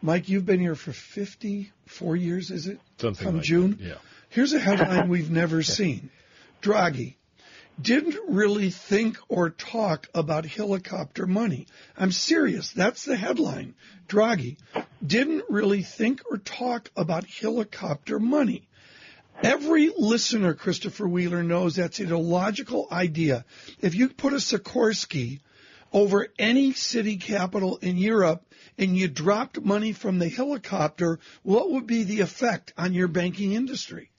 Mike, 0.02 0.30
you've 0.30 0.46
been 0.46 0.60
here 0.60 0.76
for 0.76 0.94
54 0.94 2.16
years, 2.16 2.52
is 2.52 2.68
it? 2.68 2.80
Something 2.98 3.26
From 3.28 3.36
like 3.38 3.44
June. 3.44 3.72
That. 3.72 3.82
Yeah. 3.82 3.94
Here's 4.30 4.54
a 4.54 4.60
headline 4.60 5.10
we've 5.10 5.32
never 5.32 5.64
seen. 5.64 6.10
Draghi 6.62 7.16
didn't 7.82 8.18
really 8.28 8.70
think 8.72 9.18
or 9.28 9.50
talk 9.50 10.08
about 10.14 10.46
helicopter 10.46 11.26
money. 11.26 11.68
I'm 11.98 12.12
serious. 12.12 12.72
That's 12.72 13.06
the 13.06 13.16
headline. 13.16 13.76
Draghi 14.08 14.58
didn't 15.06 15.46
really 15.50 15.84
think 15.84 16.22
or 16.30 16.38
talk 16.38 16.90
about 16.96 17.26
helicopter 17.26 18.20
money. 18.20 18.68
Every 19.42 19.92
listener, 19.98 20.54
Christopher 20.54 21.08
Wheeler, 21.08 21.44
knows 21.44 21.76
that's 21.76 22.00
an 22.00 22.12
illogical 22.12 22.88
idea. 22.92 23.46
If 23.80 23.96
you 23.96 24.10
put 24.10 24.34
a 24.34 24.38
Sikorsky 24.38 25.40
over 25.94 26.28
any 26.38 26.74
city 26.74 27.18
capital 27.18 27.78
in 27.78 27.98
Europe 27.98 28.46
and 28.78 28.98
you 28.98 29.08
dropped 29.08 29.62
money 29.62 29.94
from 29.94 30.20
the 30.20 30.30
helicopter, 30.30 31.20
what 31.44 31.72
would 31.72 31.88
be 31.88 32.04
the 32.04 32.20
effect 32.20 32.74
on 32.78 32.94
your 32.94 33.08
banking 33.08 33.54
industry? 33.54 34.12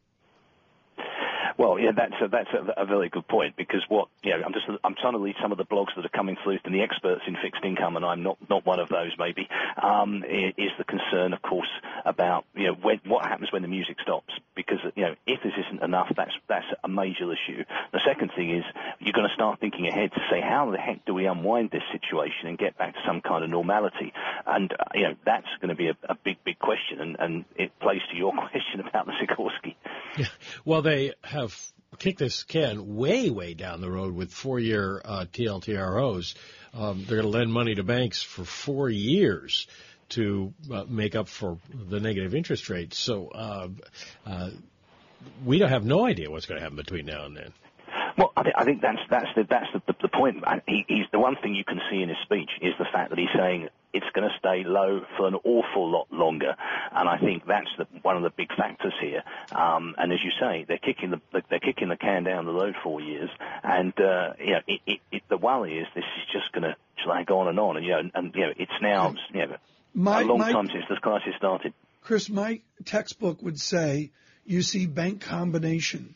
Well, 1.61 1.79
yeah, 1.79 1.91
that's 1.95 2.15
a, 2.23 2.29
that's 2.29 2.49
a, 2.55 2.81
a, 2.81 2.87
very 2.87 3.11
good 3.11 3.29
point 3.29 3.55
because 3.55 3.85
what 3.87 4.09
you 4.23 4.31
know, 4.31 4.43
I'm 4.47 4.55
just 4.55 4.65
I'm 4.83 4.95
trying 4.95 5.13
to 5.13 5.19
read 5.19 5.37
some 5.43 5.53
of 5.53 5.59
the 5.59 5.67
blogs 5.67 5.95
that 5.95 6.07
are 6.07 6.09
coming 6.09 6.39
through 6.43 6.59
from 6.61 6.73
the 6.73 6.81
experts 6.81 7.21
in 7.27 7.37
fixed 7.37 7.63
income, 7.63 7.97
and 7.97 8.05
I'm 8.07 8.23
not 8.23 8.39
not 8.49 8.65
one 8.65 8.81
of 8.81 8.89
those. 8.89 9.13
Maybe 9.19 9.47
um, 9.77 10.25
is 10.25 10.71
the 10.79 10.85
concern, 10.85 11.35
of 11.35 11.43
course, 11.43 11.69
about 12.07 12.47
you 12.55 12.69
know 12.69 12.73
when, 12.81 13.03
what 13.05 13.27
happens 13.27 13.53
when 13.53 13.61
the 13.61 13.69
music 13.69 13.99
stops 14.01 14.33
because 14.57 14.79
you 14.97 15.03
know 15.03 15.15
if 15.27 15.43
this 15.43 15.53
isn't 15.67 15.83
enough, 15.83 16.11
that's 16.17 16.33
that's 16.49 16.65
a 16.83 16.89
major 16.89 17.31
issue. 17.31 17.63
The 17.93 18.01
second 18.07 18.33
thing 18.35 18.57
is 18.57 18.65
you're 18.99 19.13
going 19.13 19.29
to 19.29 19.35
start 19.35 19.61
thinking 19.61 19.87
ahead 19.87 20.13
to 20.13 20.21
say 20.31 20.41
how 20.41 20.71
the 20.71 20.79
heck 20.79 21.05
do 21.05 21.13
we 21.13 21.27
unwind 21.27 21.73
this 21.73 21.83
situation 21.93 22.49
and 22.49 22.57
get 22.57 22.79
back 22.79 22.95
to 22.95 23.01
some 23.07 23.21
kind 23.21 23.45
of 23.45 23.51
normality, 23.51 24.15
and 24.47 24.73
uh, 24.73 24.85
you 24.95 25.03
know 25.03 25.15
that's 25.27 25.49
going 25.61 25.69
to 25.69 25.75
be 25.75 25.89
a, 25.89 25.97
a 26.09 26.15
big 26.15 26.43
big 26.43 26.59
question, 26.59 27.03
and, 27.03 27.17
and 27.21 27.45
it 27.55 27.79
plays 27.81 28.01
to 28.11 28.17
your 28.17 28.33
question 28.51 28.81
about 28.81 29.05
the 29.05 29.13
Sikorsky. 29.13 29.77
Yeah. 30.17 30.27
Well, 30.65 30.83
they 30.83 31.15
have 31.25 31.57
kicked 31.99 32.19
this 32.19 32.45
can 32.45 32.97
way, 32.97 33.31
way 33.31 33.55
down 33.55 33.81
the 33.81 33.91
road 33.91 34.15
with 34.15 34.33
four-year 34.33 35.01
uh, 35.05 35.25
TLTROs. 35.33 36.35
Um, 36.75 37.05
they're 37.07 37.21
going 37.21 37.33
to 37.33 37.39
lend 37.39 37.53
money 37.53 37.75
to 37.75 37.83
banks 37.83 38.23
for 38.23 38.45
four 38.45 38.89
years 38.89 39.67
to 40.11 40.53
uh, 40.73 40.85
make 40.89 41.15
up 41.15 41.29
for 41.29 41.59
the 41.73 42.01
negative 42.01 42.35
interest 42.35 42.69
rates. 42.69 42.99
So 42.99 43.29
uh, 43.29 43.69
uh, 44.27 44.51
we 45.45 45.59
don't 45.59 45.69
have 45.69 45.85
no 45.85 46.05
idea 46.05 46.31
what's 46.31 46.47
going 46.47 46.59
to 46.59 46.63
happen 46.63 46.77
between 46.77 47.07
now 47.07 47.25
and 47.25 47.37
then. 47.37 47.53
Well, 48.17 48.33
I, 48.37 48.43
th- 48.43 48.55
I 48.57 48.65
think 48.65 48.83
that's 48.83 48.99
that's 49.09 49.29
the 49.35 49.45
that's 49.49 49.67
the, 49.73 49.83
the, 49.87 49.95
the 50.03 50.09
point. 50.09 50.45
He, 50.67 50.85
he's 50.89 51.07
the 51.13 51.19
one 51.19 51.37
thing 51.43 51.55
you 51.55 51.65
can 51.65 51.81
see 51.91 52.03
in 52.03 52.09
his 52.09 52.19
speech 52.25 52.51
is 52.61 52.75
the 52.79 52.87
fact 52.93 53.11
that 53.11 53.19
he's 53.19 53.29
saying 53.35 53.69
it's 53.93 54.07
going 54.15 54.29
to 54.29 54.35
stay 54.39 54.63
low 54.65 55.03
for 55.17 55.27
an 55.27 55.35
awful 55.35 55.91
lot 55.91 56.07
longer, 56.13 56.55
and 56.93 57.09
I 57.09 57.19
think 57.19 57.45
that's 57.47 57.71
the, 57.79 57.87
one 58.03 58.17
of 58.17 58.23
the 58.23 58.31
big 58.31 58.49
factors 58.57 58.95
here. 59.01 59.23
Um, 59.53 59.95
and 59.99 60.13
as 60.13 60.21
you 60.23 60.31
say, 60.41 60.65
they're 60.67 60.79
kicking 60.79 61.11
the 61.11 61.21
they're 61.49 61.61
kicking 61.61 61.89
the 61.89 61.97
can 61.97 62.25
down 62.25 62.47
the 62.47 62.53
road 62.53 62.75
four 62.83 63.01
years, 63.01 63.31
and 63.63 63.93
uh, 64.01 64.35
you 64.39 64.53
know, 64.53 64.61
it, 64.67 64.81
it, 64.87 65.01
it, 65.11 65.23
the 65.29 65.37
worry 65.37 65.79
is 65.79 65.87
this 65.95 66.05
is 66.05 66.33
just 66.33 66.53
going 66.53 66.65
to 66.65 66.77
drag 67.05 67.31
on 67.31 67.49
and 67.49 67.59
on, 67.59 67.77
and 67.77 67.85
you 67.85 67.93
know, 67.93 67.99
and, 67.99 68.11
and 68.15 68.35
you 68.35 68.43
know, 68.43 68.53
it's 68.57 68.73
now 68.81 69.15
you 69.33 69.47
know, 69.47 69.57
my, 69.95 70.23
a 70.23 70.25
long 70.25 70.39
my, 70.39 70.53
time 70.53 70.69
since 70.73 70.85
this 70.89 70.99
crisis 70.99 71.35
started. 71.37 71.73
Chris, 72.03 72.29
my 72.29 72.61
textbook 72.85 73.43
would 73.43 73.61
say 73.61 74.11
you 74.45 74.63
see 74.63 74.87
bank 74.87 75.21
combination 75.21 76.15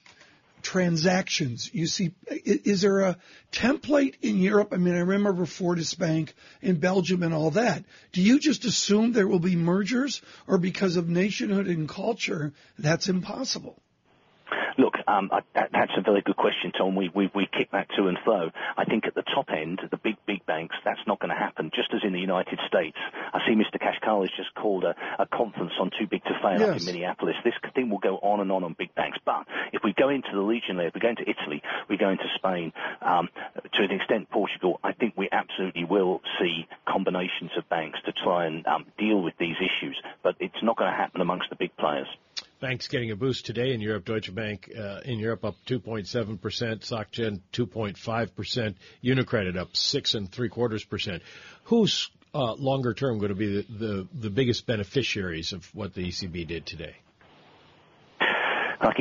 transactions. 0.65 1.71
You 1.73 1.87
see, 1.87 2.13
is 2.29 2.81
there 2.81 3.01
a 3.01 3.19
template 3.53 4.15
in 4.23 4.39
Europe? 4.39 4.71
I 4.73 4.79
mean, 4.79 4.95
I 4.95 5.01
remember 5.01 5.47
Fortis 5.47 5.95
Bank 5.95 6.35
in 6.63 6.81
Belgium 6.81 7.23
and 7.23 7.33
all 7.33 7.53
that. 7.53 7.85
Do 8.13 8.23
you 8.23 8.41
just 8.41 8.65
assume 8.65 9.13
there 9.13 9.29
will 9.29 9.39
be 9.39 9.55
mergers, 9.55 10.23
or 10.49 10.59
because 10.59 10.97
of 10.97 11.09
nationhood 11.09 11.69
and 11.69 11.89
culture, 11.89 12.55
that's 12.79 13.09
impossible? 13.09 13.81
Um, 15.07 15.31
I, 15.33 15.41
that, 15.55 15.71
that's 15.73 15.93
a 15.97 16.03
very 16.03 16.23
good 16.23 16.37
question, 16.37 16.73
Tom. 16.73 16.95
We, 16.95 17.11
we, 17.15 17.31
we 17.35 17.47
kick 17.47 17.71
that 17.73 17.89
to 17.97 18.09
and 18.09 18.19
fro. 18.25 18.51
I 18.77 18.85
think 18.85 19.07
at 19.07 19.15
the 19.15 19.23
top 19.23 19.51
end, 19.51 19.81
the 19.91 19.97
big, 19.97 20.17
big 20.27 20.47
banks, 20.47 20.77
that's 20.85 21.01
not 21.07 21.21
going 21.21 21.31
to 21.31 21.37
happen, 21.37 21.71
just 21.75 21.93
as 21.95 22.01
in 22.05 22.13
the 22.13 22.21
United 22.21 22.59
States. 22.67 22.97
I 23.33 23.41
see 23.47 23.55
Mr. 23.55 23.81
Kashkari 23.81 24.23
has 24.23 24.31
just 24.37 24.55
called 24.55 24.85
a, 24.85 24.95
a 25.19 25.27
conference 25.27 25.73
on 25.81 25.91
too 25.99 26.07
big 26.07 26.23
to 26.25 26.39
fail 26.43 26.61
yes. 26.61 26.69
up 26.69 26.77
in 26.81 26.85
Minneapolis. 26.87 27.37
This 27.45 27.55
thing 27.75 27.91
will 27.91 27.99
go 27.99 28.17
on 28.17 28.41
and 28.41 28.51
on 28.51 28.65
on 28.65 28.75
big 28.79 28.95
banks. 28.95 29.19
But 29.25 29.47
if 29.73 29.83
we 29.85 29.93
go 29.93 30.09
into 30.09 30.29
the 30.33 30.41
region 30.41 30.77
layer, 30.77 30.89
if 30.89 30.95
we 30.95 31.01
go 31.01 31.09
into 31.11 31.23
Italy, 31.29 31.63
we 31.89 31.97
go 31.97 32.11
into 32.11 32.25
Spain, 32.37 32.73
um, 33.03 33.29
to 33.75 33.83
an 33.83 33.91
extent 33.91 34.31
Portugal, 34.31 34.81
I 34.83 34.93
think 34.93 35.15
we 35.17 35.29
absolutely 35.31 35.85
will 35.85 36.21
see 36.41 36.67
combinations 36.89 37.51
of 37.57 37.69
banks 37.69 37.99
to 38.07 38.13
try 38.13 38.47
and 38.47 38.67
um, 38.67 38.87
deal 38.99 39.21
with 39.23 39.35
these 39.39 39.57
issues. 39.59 40.01
But 40.23 40.37
it's 40.41 40.63
not 40.63 40.77
going 40.77 40.91
to 40.91 40.97
happen 40.97 41.21
amongst 41.21 41.51
the 41.51 41.57
big 41.57 41.77
players. 41.77 42.09
Banks 42.65 42.89
getting 42.89 43.11
a 43.11 43.17
boost 43.17 43.45
today 43.45 43.75
in 43.75 43.83
Europe. 43.83 44.07
Deutsche 44.07 44.35
Bank 44.35 44.71
uh, 44.75 45.01
in 45.05 45.19
Europe 45.19 45.45
up 45.45 45.55
2.7 45.67 46.41
percent, 46.41 46.81
SocGen 46.81 47.41
2.5 47.53 48.35
percent, 48.35 48.79
Unicredit 49.05 49.59
up 49.59 49.77
six 49.77 50.15
and 50.15 50.33
three 50.33 50.49
quarters 50.49 50.83
percent. 50.83 51.23
Who's 51.65 52.11
uh, 52.35 52.55
longer 52.55 52.95
term 52.95 53.19
going 53.19 53.29
to 53.29 53.35
be 53.35 53.61
the, 53.61 53.67
the, 53.69 54.09
the 54.15 54.31
biggest 54.31 54.67
beneficiaries 54.67 55.53
of 55.53 55.67
what 55.75 55.93
the 55.93 56.09
ECB 56.09 56.47
did 56.47 56.65
today? 56.65 56.97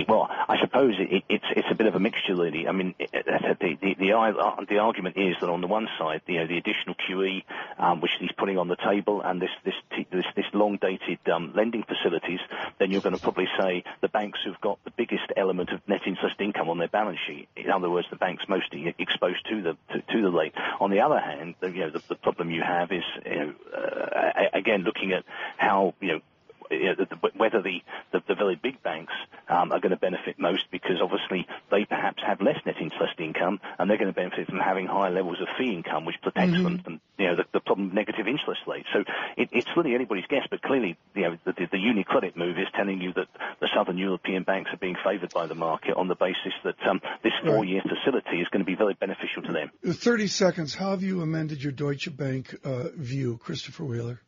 Well, 0.08 0.30
I 0.30 0.60
suppose 0.62 0.96
it, 0.98 1.12
it, 1.12 1.24
it's 1.28 1.46
it's 1.56 1.68
a 1.70 1.76
bit 1.76 1.88
of 1.88 1.96
a 1.96 2.00
mixture, 2.00 2.36
really. 2.36 2.68
I 2.68 2.72
mean, 2.72 2.96
it, 3.00 3.12
the, 3.12 3.78
the 3.82 3.96
the 4.00 4.14
uh, 4.14 4.64
the 4.68 4.78
argument 4.78 5.18
is 5.18 5.36
that 5.42 5.50
on 5.50 5.60
the 5.60 5.68
one 5.68 5.90
side, 6.00 6.22
you 6.26 6.40
know, 6.40 6.48
the 6.48 6.58
additional 6.58 6.96
QE 6.96 7.44
um, 7.78 8.00
which 8.00 8.12
he's 8.20 8.32
putting 8.38 8.58
on 8.58 8.70
the 8.70 8.78
table, 8.78 9.22
and 9.22 9.42
this 9.42 9.50
this 9.66 9.74
this, 10.12 10.26
this 10.36 10.46
long 10.54 10.78
dated 10.82 11.20
um, 11.30 11.52
lending 11.54 11.84
facilities, 11.84 12.40
then 12.80 12.92
you're 12.92 13.02
going 13.02 13.14
to 13.14 13.20
probably 13.20 13.48
say 13.60 13.84
the 14.02 14.08
banks 14.08 14.40
who've 14.46 14.60
got 14.62 14.80
the 14.86 14.92
biggest 14.92 15.26
element 15.36 15.70
of 15.72 15.82
net 15.88 16.02
interest 16.06 16.36
income 16.40 16.70
on 16.70 16.78
their 16.78 16.88
balance 16.88 17.20
sheet. 17.28 17.50
In 17.58 17.70
other 17.70 17.90
words, 17.90 18.08
the 18.10 18.16
banks 18.16 18.46
mostly 18.48 18.96
exposed 18.98 19.46
to 19.50 19.62
the 19.62 19.78
to, 19.94 20.02
to 20.14 20.22
the 20.22 20.32
rate. 20.32 20.54
On 20.80 20.92
the 20.92 21.02
other 21.02 21.20
hand, 21.20 21.56
the, 21.60 21.70
you 21.70 21.82
know, 21.82 21.90
the, 21.90 22.02
the 22.08 22.16
problem 22.16 22.52
you 22.52 22.62
have 22.62 22.92
is, 22.92 23.04
you 23.26 23.36
know, 23.36 23.54
uh, 23.76 24.50
again 24.54 24.84
looking 24.84 25.12
at 25.12 25.26
how 25.58 25.94
you 26.00 26.08
know 26.14 26.22
you 26.72 26.96
know, 26.96 27.06
whether 27.36 27.62
the, 27.62 27.82
the, 28.12 28.24
the, 28.28 28.36
very 28.36 28.56
big 28.56 28.82
banks 28.84 29.14
um, 29.50 29.72
are 29.72 29.80
going 29.80 29.92
to 29.92 29.98
benefit 29.98 30.40
most 30.40 30.64
because 30.72 31.02
obviously 31.02 31.48
they 31.72 31.86
perhaps 31.86 32.22
have 32.26 32.42
less 32.42 32.58
net 32.66 32.76
interest 32.82 33.20
income 33.20 33.60
and 33.78 33.90
they're 33.90 33.98
going 33.98 34.12
to 34.12 34.16
benefit 34.16 34.48
from 34.48 34.60
having 34.60 34.88
higher 34.88 35.12
levels 35.12 35.40
of 35.42 35.48
fee 35.58 35.74
income, 35.74 36.06
which 36.06 36.16
protects 36.22 36.54
mm-hmm. 36.54 36.64
them 36.64 36.80
from 36.80 37.02
you 37.18 37.28
know 37.28 37.36
the, 37.36 37.46
the 37.54 37.60
problem 37.60 37.88
of 37.88 37.94
negative 37.94 38.28
interest 38.28 38.62
rates. 38.68 38.88
So 38.94 39.04
it, 39.38 39.50
it's 39.52 39.70
really 39.76 39.96
anybody's 39.96 40.26
guess, 40.30 40.46
but 40.50 40.62
clearly 40.62 40.98
you 41.16 41.22
know 41.24 41.38
the, 41.46 41.54
the, 41.54 41.68
the 41.72 41.78
UniCredit 41.78 42.36
move 42.36 42.58
is 42.58 42.68
telling 42.76 43.02
you 43.02 43.14
that 43.14 43.28
the 43.60 43.70
southern 43.76 43.98
European 43.98 44.44
banks 44.44 44.72
are 44.74 44.78
being 44.78 44.96
favoured 45.04 45.34
by 45.34 45.48
the 45.48 45.56
market 45.56 45.96
on 45.96 46.08
the 46.08 46.16
basis 46.16 46.54
that 46.64 46.76
um, 46.88 47.02
this 47.24 47.34
four-year 47.46 47.82
facility 47.82 48.38
is 48.42 48.48
going 48.50 48.64
to 48.64 48.70
be 48.70 48.76
very 48.76 48.94
beneficial 48.94 49.44
to 49.44 49.52
them. 49.52 49.72
30 49.86 50.28
seconds. 50.28 50.76
How 50.76 50.92
have 50.92 51.04
you 51.04 51.22
amended 51.22 51.64
your 51.64 51.72
Deutsche 51.72 52.16
Bank 52.16 52.56
uh, 52.64 52.90
view, 52.96 53.38
Christopher 53.38 53.86
Wheeler? 53.86 54.22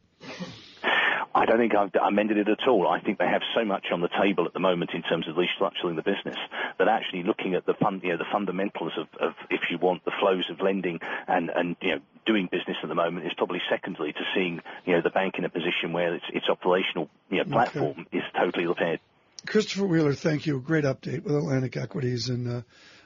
I 1.35 1.45
don't 1.45 1.57
think 1.57 1.75
I've 1.75 1.91
amended 2.01 2.37
it 2.37 2.47
at 2.47 2.65
all. 2.65 2.87
I 2.87 3.01
think 3.01 3.19
they 3.19 3.27
have 3.27 3.41
so 3.53 3.65
much 3.65 3.87
on 3.91 3.99
the 3.99 4.07
table 4.07 4.45
at 4.45 4.53
the 4.53 4.61
moment 4.61 4.91
in 4.93 5.01
terms 5.01 5.27
of 5.27 5.35
restructuring 5.35 5.97
the 5.97 6.01
business 6.01 6.37
that 6.79 6.87
actually 6.87 7.23
looking 7.23 7.55
at 7.55 7.65
the 7.65 7.73
fund, 7.73 8.01
you 8.03 8.11
know, 8.11 8.17
the 8.17 8.31
fundamentals 8.31 8.93
of, 8.97 9.07
of, 9.19 9.33
if 9.49 9.59
you 9.69 9.77
want, 9.77 10.05
the 10.05 10.13
flows 10.17 10.49
of 10.49 10.61
lending 10.61 11.01
and, 11.27 11.49
and 11.49 11.75
you 11.81 11.95
know, 11.95 12.01
doing 12.25 12.47
business 12.49 12.77
at 12.81 12.87
the 12.87 12.95
moment 12.95 13.27
is 13.27 13.33
probably 13.35 13.59
secondary 13.69 14.13
to 14.13 14.21
seeing, 14.33 14.61
you 14.85 14.93
know, 14.93 15.01
the 15.01 15.09
bank 15.09 15.35
in 15.37 15.43
a 15.43 15.49
position 15.49 15.91
where 15.91 16.15
its, 16.15 16.25
its 16.33 16.45
operational, 16.47 17.09
you 17.29 17.39
know, 17.39 17.43
platform 17.43 18.07
okay. 18.07 18.17
is 18.17 18.23
totally 18.39 18.65
repaired. 18.65 19.01
Christopher 19.45 19.85
Wheeler, 19.85 20.13
thank 20.13 20.45
you. 20.45 20.61
Great 20.61 20.85
update 20.85 21.23
with 21.23 21.35
Atlantic 21.35 21.75
Equities 21.75 22.29
and 22.29 22.47
uh, 22.47 22.61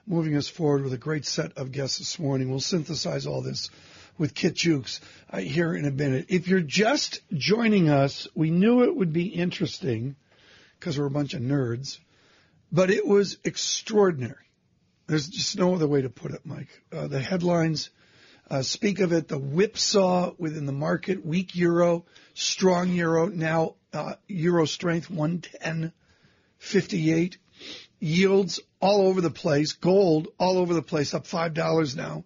moving 0.05 0.35
us 0.35 0.47
forward 0.47 0.83
with 0.83 0.93
a 0.93 0.97
great 0.99 1.25
set 1.25 1.57
of 1.57 1.71
guests 1.71 1.97
this 1.97 2.19
morning. 2.19 2.51
We'll 2.51 2.59
synthesize 2.59 3.25
all 3.25 3.41
this 3.41 3.71
with 4.19 4.35
Kit 4.35 4.53
Juckes 4.53 4.99
uh, 5.31 5.39
here 5.39 5.73
in 5.73 5.85
a 5.85 5.91
minute. 5.91 6.27
If 6.29 6.47
you're 6.47 6.59
just 6.59 7.21
joining 7.33 7.89
us, 7.89 8.27
we 8.35 8.51
knew 8.51 8.83
it 8.83 8.95
would 8.95 9.13
be 9.13 9.25
interesting 9.27 10.15
because 10.77 10.99
we're 10.99 11.05
a 11.05 11.11
bunch 11.11 11.33
of 11.33 11.41
nerds, 11.41 11.97
but 12.71 12.91
it 12.91 13.07
was 13.07 13.37
extraordinary. 13.43 14.35
There's 15.07 15.27
just 15.27 15.57
no 15.57 15.73
other 15.73 15.87
way 15.87 16.03
to 16.03 16.09
put 16.09 16.33
it, 16.33 16.45
Mike. 16.45 16.83
Uh, 16.91 17.07
the 17.07 17.21
headlines 17.21 17.89
uh, 18.51 18.61
speak 18.61 18.99
of 18.99 19.13
it, 19.13 19.27
the 19.27 19.39
whipsaw 19.39 20.33
within 20.37 20.65
the 20.65 20.71
market, 20.71 21.25
weak 21.25 21.55
euro, 21.55 22.05
strong 22.33 22.91
euro, 22.91 23.27
now 23.27 23.75
uh, 23.93 24.15
euro 24.27 24.65
strength 24.65 25.09
110.58, 25.09 27.37
yields 27.99 28.59
all 28.79 29.07
over 29.07 29.21
the 29.21 29.29
place, 29.29 29.73
gold 29.73 30.29
all 30.37 30.57
over 30.57 30.73
the 30.73 30.81
place, 30.81 31.13
up 31.13 31.25
$5 31.25 31.95
now. 31.95 32.23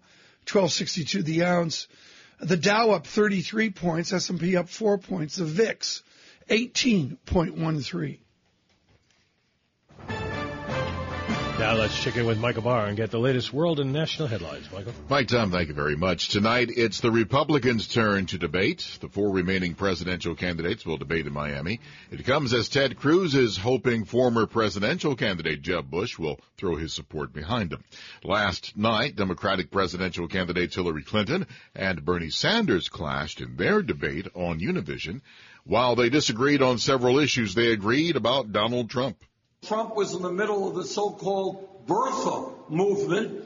1262 0.50 1.22
the 1.22 1.44
ounce. 1.44 1.88
The 2.40 2.56
Dow 2.56 2.90
up 2.90 3.06
33 3.06 3.70
points, 3.70 4.12
S&P 4.12 4.56
up 4.56 4.68
4 4.68 4.98
points, 4.98 5.36
the 5.36 5.44
VIX 5.44 6.02
18.13. 6.48 8.18
Now 11.64 11.76
let's 11.76 11.98
check 11.98 12.18
in 12.18 12.26
with 12.26 12.38
Michael 12.38 12.60
Barr 12.60 12.84
and 12.84 12.94
get 12.94 13.10
the 13.10 13.18
latest 13.18 13.50
world 13.50 13.80
and 13.80 13.90
national 13.90 14.28
headlines. 14.28 14.70
Michael. 14.70 14.92
Mike 15.08 15.28
Tom, 15.28 15.50
thank 15.50 15.68
you 15.68 15.74
very 15.74 15.96
much. 15.96 16.28
Tonight, 16.28 16.68
it's 16.68 17.00
the 17.00 17.10
Republicans' 17.10 17.88
turn 17.88 18.26
to 18.26 18.36
debate. 18.36 18.98
The 19.00 19.08
four 19.08 19.30
remaining 19.30 19.72
presidential 19.72 20.34
candidates 20.34 20.84
will 20.84 20.98
debate 20.98 21.26
in 21.26 21.32
Miami. 21.32 21.80
It 22.10 22.26
comes 22.26 22.52
as 22.52 22.68
Ted 22.68 22.98
Cruz 22.98 23.34
is 23.34 23.56
hoping 23.56 24.04
former 24.04 24.44
presidential 24.44 25.16
candidate 25.16 25.62
Jeb 25.62 25.90
Bush 25.90 26.18
will 26.18 26.38
throw 26.58 26.76
his 26.76 26.92
support 26.92 27.32
behind 27.32 27.72
him. 27.72 27.82
Last 28.22 28.76
night, 28.76 29.16
Democratic 29.16 29.70
presidential 29.70 30.28
candidates 30.28 30.74
Hillary 30.74 31.02
Clinton 31.02 31.46
and 31.74 32.04
Bernie 32.04 32.28
Sanders 32.28 32.90
clashed 32.90 33.40
in 33.40 33.56
their 33.56 33.80
debate 33.80 34.28
on 34.34 34.60
Univision. 34.60 35.22
While 35.64 35.96
they 35.96 36.10
disagreed 36.10 36.60
on 36.60 36.76
several 36.76 37.18
issues, 37.18 37.54
they 37.54 37.72
agreed 37.72 38.16
about 38.16 38.52
Donald 38.52 38.90
Trump. 38.90 39.16
Trump 39.66 39.96
was 39.96 40.14
in 40.14 40.22
the 40.22 40.32
middle 40.32 40.68
of 40.68 40.74
the 40.74 40.84
so-called 40.84 41.86
birther 41.86 42.52
movement, 42.68 43.44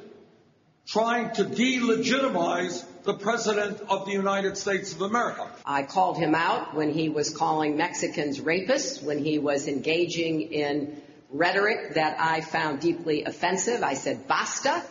trying 0.86 1.34
to 1.34 1.44
delegitimize 1.44 2.84
the 3.04 3.14
President 3.14 3.80
of 3.88 4.06
the 4.06 4.12
United 4.12 4.56
States 4.56 4.92
of 4.92 5.02
America. 5.02 5.50
I 5.64 5.82
called 5.82 6.18
him 6.18 6.34
out 6.34 6.74
when 6.74 6.90
he 6.92 7.08
was 7.08 7.30
calling 7.30 7.76
Mexicans 7.76 8.40
rapists, 8.40 9.02
when 9.02 9.24
he 9.24 9.38
was 9.38 9.68
engaging 9.68 10.40
in 10.52 11.00
rhetoric 11.30 11.94
that 11.94 12.16
I 12.18 12.40
found 12.40 12.80
deeply 12.80 13.24
offensive. 13.24 13.82
I 13.82 13.94
said, 13.94 14.26
basta. 14.26 14.82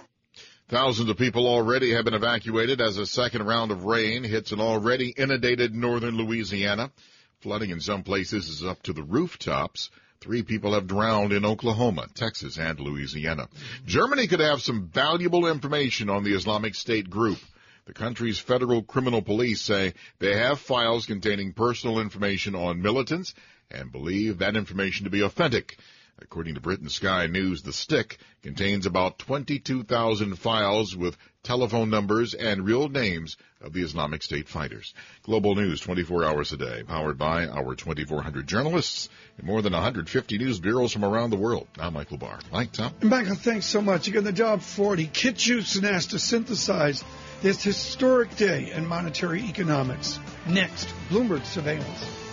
Thousands 0.69 1.09
of 1.09 1.17
people 1.17 1.47
already 1.47 1.93
have 1.93 2.05
been 2.05 2.13
evacuated 2.13 2.81
as 2.81 2.97
a 2.97 3.05
second 3.05 3.45
round 3.45 3.71
of 3.71 3.85
rain 3.85 4.23
hits 4.23 4.51
an 4.51 4.59
already 4.59 5.13
inundated 5.15 5.73
northern 5.73 6.17
Louisiana. 6.17 6.91
Flooding 7.39 7.69
in 7.69 7.79
some 7.79 8.03
places 8.03 8.49
is 8.49 8.65
up 8.65 8.81
to 8.83 8.93
the 8.93 9.03
rooftops. 9.03 9.89
Three 10.19 10.41
people 10.43 10.73
have 10.73 10.87
drowned 10.87 11.31
in 11.31 11.45
Oklahoma, 11.45 12.07
Texas, 12.15 12.57
and 12.57 12.79
Louisiana. 12.79 13.47
Germany 13.85 14.27
could 14.27 14.39
have 14.39 14.61
some 14.61 14.87
valuable 14.87 15.47
information 15.47 16.09
on 16.09 16.23
the 16.23 16.33
Islamic 16.33 16.75
State 16.75 17.09
group. 17.09 17.37
The 17.85 17.93
country's 17.93 18.39
federal 18.39 18.83
criminal 18.83 19.21
police 19.21 19.61
say 19.61 19.93
they 20.19 20.35
have 20.35 20.59
files 20.59 21.05
containing 21.05 21.53
personal 21.53 21.99
information 21.99 22.55
on 22.55 22.81
militants 22.81 23.33
and 23.71 23.91
believe 23.91 24.39
that 24.39 24.57
information 24.57 25.05
to 25.05 25.09
be 25.09 25.21
authentic. 25.21 25.77
According 26.19 26.55
to 26.55 26.61
Britain's 26.61 26.95
Sky 26.95 27.27
News, 27.27 27.61
the 27.61 27.71
stick 27.71 28.17
contains 28.41 28.85
about 28.85 29.19
22,000 29.19 30.35
files 30.35 30.95
with 30.95 31.15
telephone 31.43 31.89
numbers 31.89 32.33
and 32.33 32.65
real 32.65 32.89
names 32.89 33.37
of 33.61 33.71
the 33.73 33.83
Islamic 33.83 34.23
State 34.23 34.49
fighters. 34.49 34.93
Global 35.23 35.55
News 35.55 35.79
24 35.79 36.25
hours 36.25 36.51
a 36.51 36.57
day, 36.57 36.83
powered 36.87 37.17
by 37.17 37.47
our 37.47 37.75
2,400 37.75 38.47
journalists 38.47 39.09
in 39.39 39.45
more 39.45 39.61
than 39.61 39.73
150 39.73 40.37
news 40.37 40.59
bureaus 40.59 40.91
from 40.91 41.05
around 41.05 41.29
the 41.29 41.37
world. 41.37 41.67
I'm 41.79 41.93
Michael 41.93 42.17
Barr. 42.17 42.39
Mike, 42.51 42.71
Tom. 42.71 42.93
Michael, 43.01 43.35
thanks 43.35 43.67
so 43.67 43.81
much. 43.81 44.07
Again, 44.07 44.23
the 44.23 44.31
job 44.31 44.61
40. 44.61 45.07
Kit 45.07 45.35
Juckes 45.35 45.83
asked 45.83 46.11
to 46.11 46.19
synthesize 46.19 47.03
this 47.41 47.63
historic 47.63 48.35
day 48.35 48.71
in 48.71 48.87
monetary 48.87 49.43
economics. 49.43 50.19
Next, 50.47 50.87
Bloomberg 51.09 51.45
Surveillance. 51.45 52.26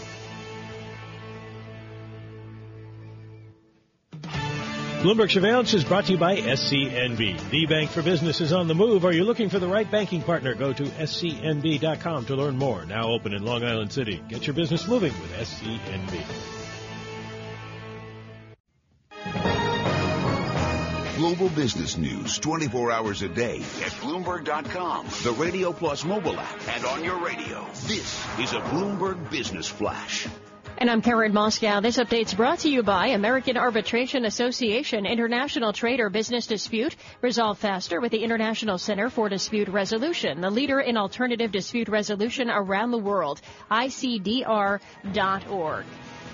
Bloomberg 5.04 5.30
Surveillance 5.30 5.74
is 5.74 5.84
brought 5.84 6.06
to 6.06 6.12
you 6.12 6.18
by 6.18 6.38
SCNB. 6.38 7.50
The 7.50 7.66
bank 7.66 7.90
for 7.90 8.00
business 8.00 8.40
is 8.40 8.54
on 8.54 8.68
the 8.68 8.74
move. 8.74 9.04
Are 9.04 9.12
you 9.12 9.24
looking 9.24 9.50
for 9.50 9.58
the 9.58 9.68
right 9.68 9.90
banking 9.90 10.22
partner? 10.22 10.54
Go 10.54 10.72
to 10.72 10.84
scnb.com 10.84 12.24
to 12.24 12.34
learn 12.34 12.56
more. 12.56 12.86
Now 12.86 13.10
open 13.10 13.34
in 13.34 13.44
Long 13.44 13.62
Island 13.62 13.92
City. 13.92 14.24
Get 14.30 14.46
your 14.46 14.54
business 14.54 14.88
moving 14.88 15.12
with 15.20 15.30
SCNB. 15.34 16.24
Global 21.18 21.50
business 21.50 21.98
news 21.98 22.38
24 22.38 22.90
hours 22.90 23.20
a 23.20 23.28
day 23.28 23.58
at 23.58 23.92
Bloomberg.com, 24.00 25.06
the 25.22 25.32
Radio 25.32 25.74
Plus 25.74 26.06
mobile 26.06 26.40
app, 26.40 26.68
and 26.68 26.84
on 26.86 27.04
your 27.04 27.22
radio. 27.22 27.62
This 27.86 28.26
is 28.38 28.54
a 28.54 28.60
Bloomberg 28.60 29.30
Business 29.30 29.68
Flash. 29.68 30.26
And 30.76 30.90
I'm 30.90 31.02
Karen 31.02 31.32
Moskow. 31.32 31.80
This 31.80 31.98
update's 31.98 32.34
brought 32.34 32.58
to 32.60 32.68
you 32.68 32.82
by 32.82 33.08
American 33.08 33.56
Arbitration 33.56 34.24
Association 34.24 35.06
International 35.06 35.72
Trade 35.72 36.00
or 36.00 36.10
Business 36.10 36.48
Dispute. 36.48 36.96
Resolve 37.20 37.58
faster 37.58 38.00
with 38.00 38.10
the 38.10 38.24
International 38.24 38.76
Center 38.76 39.08
for 39.08 39.28
Dispute 39.28 39.68
Resolution, 39.68 40.40
the 40.40 40.50
leader 40.50 40.80
in 40.80 40.96
alternative 40.96 41.52
dispute 41.52 41.88
resolution 41.88 42.50
around 42.50 42.90
the 42.90 42.98
world. 42.98 43.40
ICDR.org. 43.70 44.80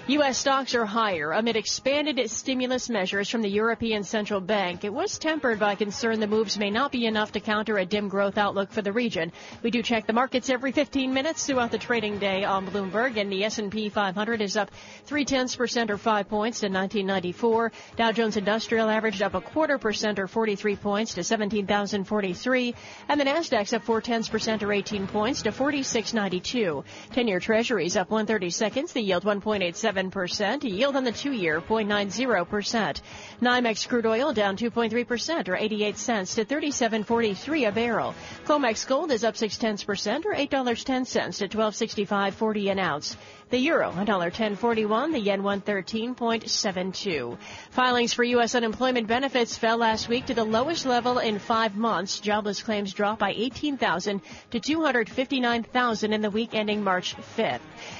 U.S. 0.06 0.38
stocks 0.38 0.74
are 0.74 0.86
higher 0.86 1.30
amid 1.30 1.56
expanded 1.56 2.28
stimulus 2.30 2.88
measures 2.88 3.28
from 3.28 3.42
the 3.42 3.48
European 3.48 4.02
Central 4.02 4.40
Bank. 4.40 4.82
It 4.82 4.92
was 4.92 5.18
tempered 5.18 5.60
by 5.60 5.76
concern 5.76 6.18
the 6.18 6.26
moves 6.26 6.58
may 6.58 6.70
not 6.70 6.90
be 6.90 7.06
enough 7.06 7.32
to 7.32 7.40
counter 7.40 7.78
a 7.78 7.86
dim 7.86 8.08
growth 8.08 8.36
outlook 8.36 8.72
for 8.72 8.82
the 8.82 8.92
region. 8.92 9.30
We 9.62 9.70
do 9.70 9.82
check 9.82 10.06
the 10.06 10.12
markets 10.12 10.50
every 10.50 10.72
15 10.72 11.14
minutes 11.14 11.46
throughout 11.46 11.70
the 11.70 11.78
trading 11.78 12.18
day 12.18 12.42
on 12.42 12.66
Bloomberg, 12.66 13.18
and 13.18 13.30
the 13.30 13.44
S&P 13.44 13.88
500 13.88 14.40
is 14.40 14.56
up 14.56 14.70
three 15.04 15.24
tenths 15.24 15.54
percent 15.54 15.90
or 15.90 15.98
five 15.98 16.28
points 16.28 16.60
to 16.60 16.66
1994. 16.66 17.70
Dow 17.96 18.10
Jones 18.10 18.36
Industrial 18.36 18.88
averaged 18.88 19.22
up 19.22 19.34
a 19.34 19.40
quarter 19.40 19.78
percent 19.78 20.18
or 20.18 20.26
43 20.26 20.76
points 20.76 21.14
to 21.14 21.22
17,043, 21.22 22.74
and 23.08 23.20
the 23.20 23.24
Nasdaq's 23.24 23.74
up 23.74 23.84
four 23.84 24.00
tenths 24.00 24.28
percent 24.28 24.62
or 24.62 24.72
18 24.72 25.06
points 25.06 25.42
to 25.42 25.52
4692. 25.52 26.84
Ten-year 27.12 27.38
Treasuries 27.38 27.96
up 27.96 28.10
one 28.10 28.26
thirty 28.26 28.50
seconds. 28.50 28.92
The 28.92 29.02
yield 29.02 29.24
1.87 29.24 29.89
percent. 30.10 30.64
Yield 30.64 30.96
on 30.96 31.04
the 31.04 31.12
two-year 31.12 31.60
0.90 31.60 32.48
percent. 32.48 33.02
NYMEX 33.42 33.88
crude 33.88 34.06
oil 34.06 34.32
down 34.32 34.56
2.3 34.56 35.06
percent 35.06 35.48
or 35.48 35.56
88 35.56 35.96
cents 35.98 36.34
to 36.34 36.44
37.43 36.44 37.68
a 37.68 37.72
barrel. 37.72 38.14
COMEX 38.44 38.86
gold 38.86 39.10
is 39.10 39.24
up 39.24 39.36
six 39.36 39.58
tenths 39.58 39.84
percent 39.84 40.24
or 40.26 40.34
eight 40.34 40.50
dollars 40.50 40.84
ten 40.84 41.04
cents 41.04 41.38
to 41.38 41.48
12.65.40 41.48 42.70
an 42.70 42.78
ounce. 42.78 43.16
The 43.50 43.58
euro, 43.58 43.90
$1.1041, 43.90 45.10
the 45.10 45.18
yen 45.18 45.42
113.72. 45.42 47.36
Filings 47.70 48.14
for 48.14 48.22
U.S. 48.22 48.54
unemployment 48.54 49.08
benefits 49.08 49.58
fell 49.58 49.78
last 49.78 50.08
week 50.08 50.26
to 50.26 50.34
the 50.34 50.44
lowest 50.44 50.86
level 50.86 51.18
in 51.18 51.40
five 51.40 51.76
months. 51.76 52.20
Jobless 52.20 52.62
claims 52.62 52.92
dropped 52.92 53.18
by 53.18 53.32
18,000 53.32 54.22
to 54.52 54.60
259,000 54.60 56.12
in 56.12 56.20
the 56.22 56.30
week 56.30 56.50
ending 56.52 56.84
March 56.84 57.16
5th. 57.36 57.58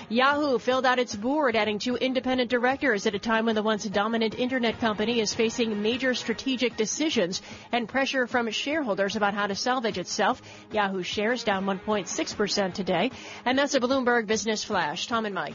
Yahoo 0.08 0.60
filled 0.60 0.86
out 0.86 1.00
its 1.00 1.16
board, 1.16 1.56
adding 1.56 1.80
two 1.80 1.96
independent 1.96 2.48
directors 2.48 3.06
at 3.06 3.16
a 3.16 3.18
time 3.18 3.46
when 3.46 3.56
the 3.56 3.62
once 3.62 3.82
dominant 3.86 4.38
internet 4.38 4.78
company 4.78 5.18
is 5.18 5.34
facing 5.34 5.82
major 5.82 6.14
strategic 6.14 6.76
decisions 6.76 7.42
and 7.72 7.88
pressure 7.88 8.28
from 8.28 8.48
shareholders 8.52 9.16
about 9.16 9.34
how 9.34 9.48
to 9.48 9.56
salvage 9.56 9.98
itself. 9.98 10.40
Yahoo 10.70 11.02
shares 11.02 11.42
down 11.42 11.64
1.6% 11.64 12.72
today. 12.72 13.10
And 13.44 13.58
that's 13.58 13.74
a 13.74 13.80
Bloomberg 13.80 14.28
Business 14.28 14.62
Flash. 14.62 15.08
Tom 15.08 15.26
and 15.26 15.39
Mike. 15.40 15.54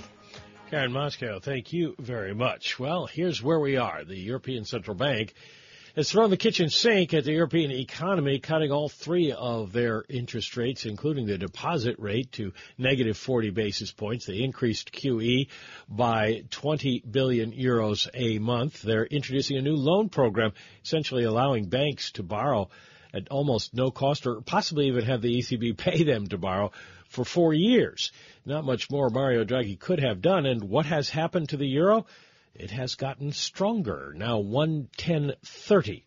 Karen 0.72 0.92
Moskow, 0.92 1.40
thank 1.40 1.72
you 1.72 1.94
very 2.00 2.34
much. 2.34 2.80
Well, 2.80 3.06
here's 3.06 3.44
where 3.44 3.60
we 3.60 3.78
are. 3.78 4.04
The 4.04 4.18
European 4.18 4.66
Central 4.66 4.96
Bank 4.96 5.36
has 5.96 6.10
thrown 6.10 6.32
the 6.32 6.38
kitchen 6.38 6.70
sink 6.70 7.14
at 7.14 7.24
the 7.24 7.34
European 7.34 7.70
economy, 7.70 8.40
cutting 8.40 8.72
all 8.72 8.90
three 8.90 9.32
of 9.32 9.74
their 9.74 10.04
interest 10.10 10.58
rates, 10.58 10.88
including 10.88 11.28
the 11.28 11.38
deposit 11.38 11.98
rate, 12.00 12.32
to 12.32 12.52
negative 12.80 13.16
40 13.16 13.52
basis 13.52 13.92
points. 13.92 14.26
They 14.26 14.42
increased 14.42 14.92
QE 14.92 15.50
by 15.88 16.46
20 16.50 17.04
billion 17.08 17.52
euros 17.52 18.10
a 18.16 18.40
month. 18.40 18.82
They're 18.82 19.06
introducing 19.06 19.58
a 19.58 19.62
new 19.62 19.76
loan 19.76 20.10
program, 20.10 20.54
essentially 20.84 21.26
allowing 21.26 21.70
banks 21.70 22.12
to 22.14 22.24
borrow 22.24 22.70
at 23.14 23.28
almost 23.30 23.76
no 23.76 23.92
cost 23.92 24.26
or 24.26 24.42
possibly 24.42 24.88
even 24.88 25.06
have 25.06 25.22
the 25.22 25.38
ECB 25.38 25.78
pay 25.78 26.04
them 26.04 26.26
to 26.28 26.40
borrow 26.40 26.72
for 27.16 27.26
four 27.26 27.54
years. 27.54 28.12
Not 28.46 28.66
much 28.66 28.92
more 28.92 29.10
Mario 29.10 29.46
Draghi 29.46 29.80
could 29.80 30.00
have 30.02 30.22
done. 30.22 30.46
And 30.46 30.66
what 30.66 30.86
has 30.86 31.10
happened 31.10 31.50
to 31.50 31.58
the 31.58 31.66
euro? 31.66 32.06
It 32.54 32.72
has 32.72 32.96
gotten 32.96 33.32
stronger. 33.32 34.14
Now 34.16 34.42
110.30. 34.42 36.04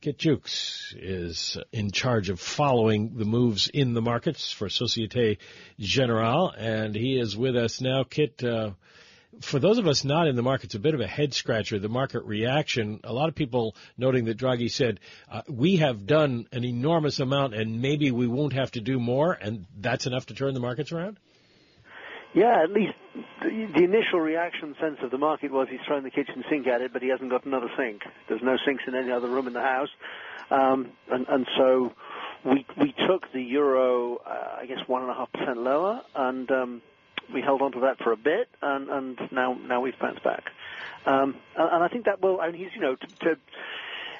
Kit 0.00 0.18
Juckes 0.18 0.94
is 0.98 1.56
in 1.70 1.92
charge 1.92 2.28
of 2.28 2.40
following 2.40 3.16
the 3.16 3.24
moves 3.24 3.68
in 3.68 3.94
the 3.94 4.02
markets 4.02 4.50
for 4.50 4.68
Societe 4.68 5.38
Generale, 5.78 6.52
and 6.58 6.92
he 6.92 7.16
is 7.20 7.36
with 7.36 7.56
us 7.56 7.80
now. 7.80 8.02
Kit, 8.02 8.42
uh, 8.42 8.70
for 9.40 9.58
those 9.58 9.78
of 9.78 9.86
us 9.86 10.04
not 10.04 10.26
in 10.26 10.36
the 10.36 10.42
markets, 10.42 10.74
a 10.74 10.78
bit 10.78 10.94
of 10.94 11.00
a 11.00 11.06
head 11.06 11.34
scratcher, 11.34 11.78
the 11.78 11.88
market 11.88 12.24
reaction. 12.24 13.00
A 13.04 13.12
lot 13.12 13.28
of 13.28 13.34
people 13.34 13.74
noting 13.96 14.26
that 14.26 14.36
Draghi 14.36 14.70
said, 14.70 15.00
uh, 15.30 15.42
we 15.48 15.76
have 15.76 16.06
done 16.06 16.46
an 16.52 16.64
enormous 16.64 17.18
amount 17.20 17.54
and 17.54 17.80
maybe 17.80 18.10
we 18.10 18.26
won't 18.26 18.52
have 18.52 18.70
to 18.72 18.80
do 18.80 19.00
more, 19.00 19.32
and 19.32 19.66
that's 19.78 20.06
enough 20.06 20.26
to 20.26 20.34
turn 20.34 20.54
the 20.54 20.60
markets 20.60 20.92
around? 20.92 21.18
Yeah, 22.34 22.62
at 22.62 22.70
least 22.70 22.94
the, 23.42 23.84
initial 23.84 24.20
reaction 24.20 24.74
sense 24.80 24.98
of 25.02 25.10
the 25.10 25.18
market 25.18 25.52
was 25.52 25.68
he's 25.70 25.80
thrown 25.86 26.02
the 26.02 26.10
kitchen 26.10 26.44
sink 26.48 26.66
at 26.66 26.80
it, 26.80 26.92
but 26.92 27.02
he 27.02 27.08
hasn't 27.08 27.30
got 27.30 27.44
another 27.44 27.70
sink. 27.76 28.02
There's 28.28 28.42
no 28.42 28.56
sinks 28.64 28.84
in 28.86 28.94
any 28.94 29.12
other 29.12 29.28
room 29.28 29.46
in 29.46 29.52
the 29.52 29.60
house. 29.60 29.90
Um, 30.50 30.92
and, 31.10 31.26
and 31.28 31.46
so 31.58 31.92
we 32.44 32.66
we 32.78 32.94
took 33.06 33.30
the 33.32 33.42
euro, 33.42 34.16
uh, 34.16 34.56
I 34.60 34.66
guess 34.66 34.78
one 34.86 35.02
and 35.02 35.10
a 35.10 35.14
half 35.14 35.30
percent 35.32 35.58
lower, 35.58 36.00
and 36.14 36.50
um, 36.50 36.82
we 37.32 37.40
held 37.40 37.62
on 37.62 37.72
to 37.72 37.80
that 37.80 37.98
for 37.98 38.12
a 38.12 38.16
bit, 38.16 38.48
and, 38.60 38.88
and 38.88 39.18
now 39.30 39.54
now 39.54 39.80
we've 39.80 39.98
bounced 39.98 40.22
back. 40.22 40.44
Um, 41.06 41.36
and, 41.56 41.70
and 41.72 41.84
I 41.84 41.88
think 41.88 42.04
that 42.06 42.20
will, 42.20 42.40
and 42.40 42.54
he's 42.54 42.68
you 42.74 42.80
know 42.80 42.96
to, 42.96 43.06
to 43.06 43.36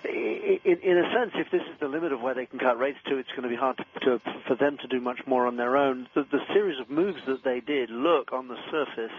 in, 0.05 0.79
in 0.83 0.99
a 0.99 1.13
sense, 1.13 1.33
if 1.35 1.51
this 1.51 1.63
is 1.63 1.79
the 1.81 1.89
limit 1.89 2.13
of 2.13 2.21
where 2.21 2.35
they 2.35 2.47
can 2.47 2.59
cut 2.59 2.79
rates 2.79 2.99
to, 3.09 3.19
it's 3.19 3.31
going 3.31 3.45
to 3.45 3.49
be 3.49 3.57
hard 3.57 3.77
to, 3.77 3.85
to, 4.01 4.21
for 4.49 4.57
them 4.57 4.77
to 4.79 4.89
do 4.89 5.01
much 5.01 5.21
more 5.27 5.47
on 5.47 5.57
their 5.57 5.77
own. 5.77 6.09
The, 6.15 6.25
the 6.25 6.41
series 6.53 6.81
of 6.81 6.91
moves 6.91 7.21
that 7.27 7.45
they 7.45 7.61
did 7.61 7.91
look 7.91 8.33
on 8.33 8.49
the 8.49 8.57
surface 8.71 9.13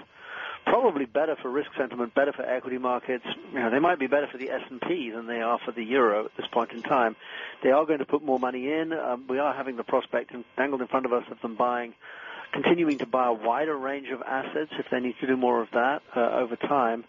probably 0.66 1.06
better 1.06 1.36
for 1.42 1.50
risk 1.50 1.70
sentiment, 1.78 2.14
better 2.14 2.32
for 2.32 2.44
equity 2.44 2.78
markets. 2.78 3.26
You 3.54 3.60
know, 3.60 3.70
they 3.70 3.80
might 3.80 4.00
be 4.00 4.08
better 4.08 4.28
for 4.32 4.38
the 4.38 4.50
S&P 4.50 5.12
than 5.12 5.28
they 5.28 5.42
are 5.42 5.60
for 5.64 5.72
the 5.72 5.84
euro 5.84 6.26
at 6.26 6.32
this 6.38 6.48
point 6.52 6.72
in 6.72 6.82
time. 6.82 7.16
They 7.64 7.72
are 7.72 7.86
going 7.86 8.00
to 8.00 8.06
put 8.06 8.24
more 8.24 8.40
money 8.40 8.72
in. 8.72 8.94
Um, 8.94 9.26
we 9.28 9.40
are 9.40 9.54
having 9.54 9.76
the 9.76 9.84
prospect 9.84 10.34
dangled 10.58 10.82
in 10.82 10.88
front 10.88 11.06
of 11.06 11.14
us 11.14 11.24
of 11.30 11.42
them 11.42 11.56
buying, 11.56 11.94
continuing 12.54 13.00
to 13.00 13.06
buy 13.06 13.28
a 13.28 13.34
wider 13.34 13.78
range 13.78 14.08
of 14.14 14.22
assets 14.22 14.72
if 14.80 14.86
they 14.92 15.00
need 15.00 15.16
to 15.20 15.28
do 15.28 15.36
more 15.36 15.62
of 15.62 15.68
that 15.74 16.02
uh, 16.16 16.40
over 16.40 16.56
time. 16.56 17.04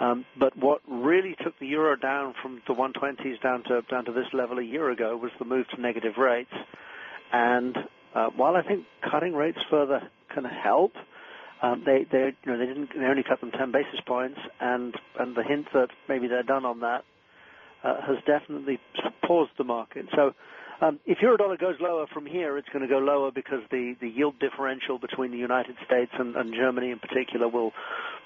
Um, 0.00 0.24
but 0.38 0.56
what 0.56 0.80
really 0.88 1.34
took 1.42 1.58
the 1.58 1.66
euro 1.66 1.96
down 1.96 2.34
from 2.42 2.60
the 2.66 2.74
120s 2.74 3.40
down 3.42 3.62
to 3.64 3.82
down 3.90 4.04
to 4.06 4.12
this 4.12 4.26
level 4.32 4.58
a 4.58 4.62
year 4.62 4.90
ago 4.90 5.16
was 5.16 5.30
the 5.38 5.44
move 5.44 5.66
to 5.74 5.80
negative 5.80 6.14
rates. 6.18 6.52
And 7.32 7.76
uh, 8.14 8.28
while 8.36 8.56
I 8.56 8.62
think 8.62 8.84
cutting 9.10 9.34
rates 9.34 9.58
further 9.70 10.02
can 10.34 10.44
help, 10.44 10.92
um, 11.62 11.82
they 11.86 12.04
they 12.10 12.32
you 12.44 12.52
know 12.52 12.58
they 12.58 12.66
didn't 12.66 12.90
they 12.96 13.04
only 13.04 13.22
cut 13.22 13.40
them 13.40 13.52
10 13.52 13.70
basis 13.70 14.00
points, 14.06 14.40
and 14.60 14.94
and 15.18 15.36
the 15.36 15.42
hint 15.42 15.66
that 15.72 15.88
maybe 16.08 16.26
they're 16.26 16.42
done 16.42 16.64
on 16.64 16.80
that 16.80 17.04
uh, 17.84 18.00
has 18.06 18.16
definitely 18.26 18.80
paused 19.24 19.52
the 19.56 19.64
market. 19.64 20.06
So 20.14 20.34
um, 20.82 20.98
if 21.06 21.18
euro 21.22 21.36
dollar 21.36 21.56
goes 21.56 21.76
lower 21.80 22.06
from 22.12 22.26
here, 22.26 22.58
it's 22.58 22.68
going 22.68 22.82
to 22.82 22.88
go 22.88 22.98
lower 22.98 23.30
because 23.30 23.60
the, 23.70 23.94
the 24.00 24.08
yield 24.08 24.40
differential 24.40 24.98
between 24.98 25.30
the 25.30 25.38
United 25.38 25.76
States 25.86 26.10
and, 26.18 26.34
and 26.34 26.52
Germany 26.52 26.90
in 26.90 26.98
particular 26.98 27.48
will 27.48 27.72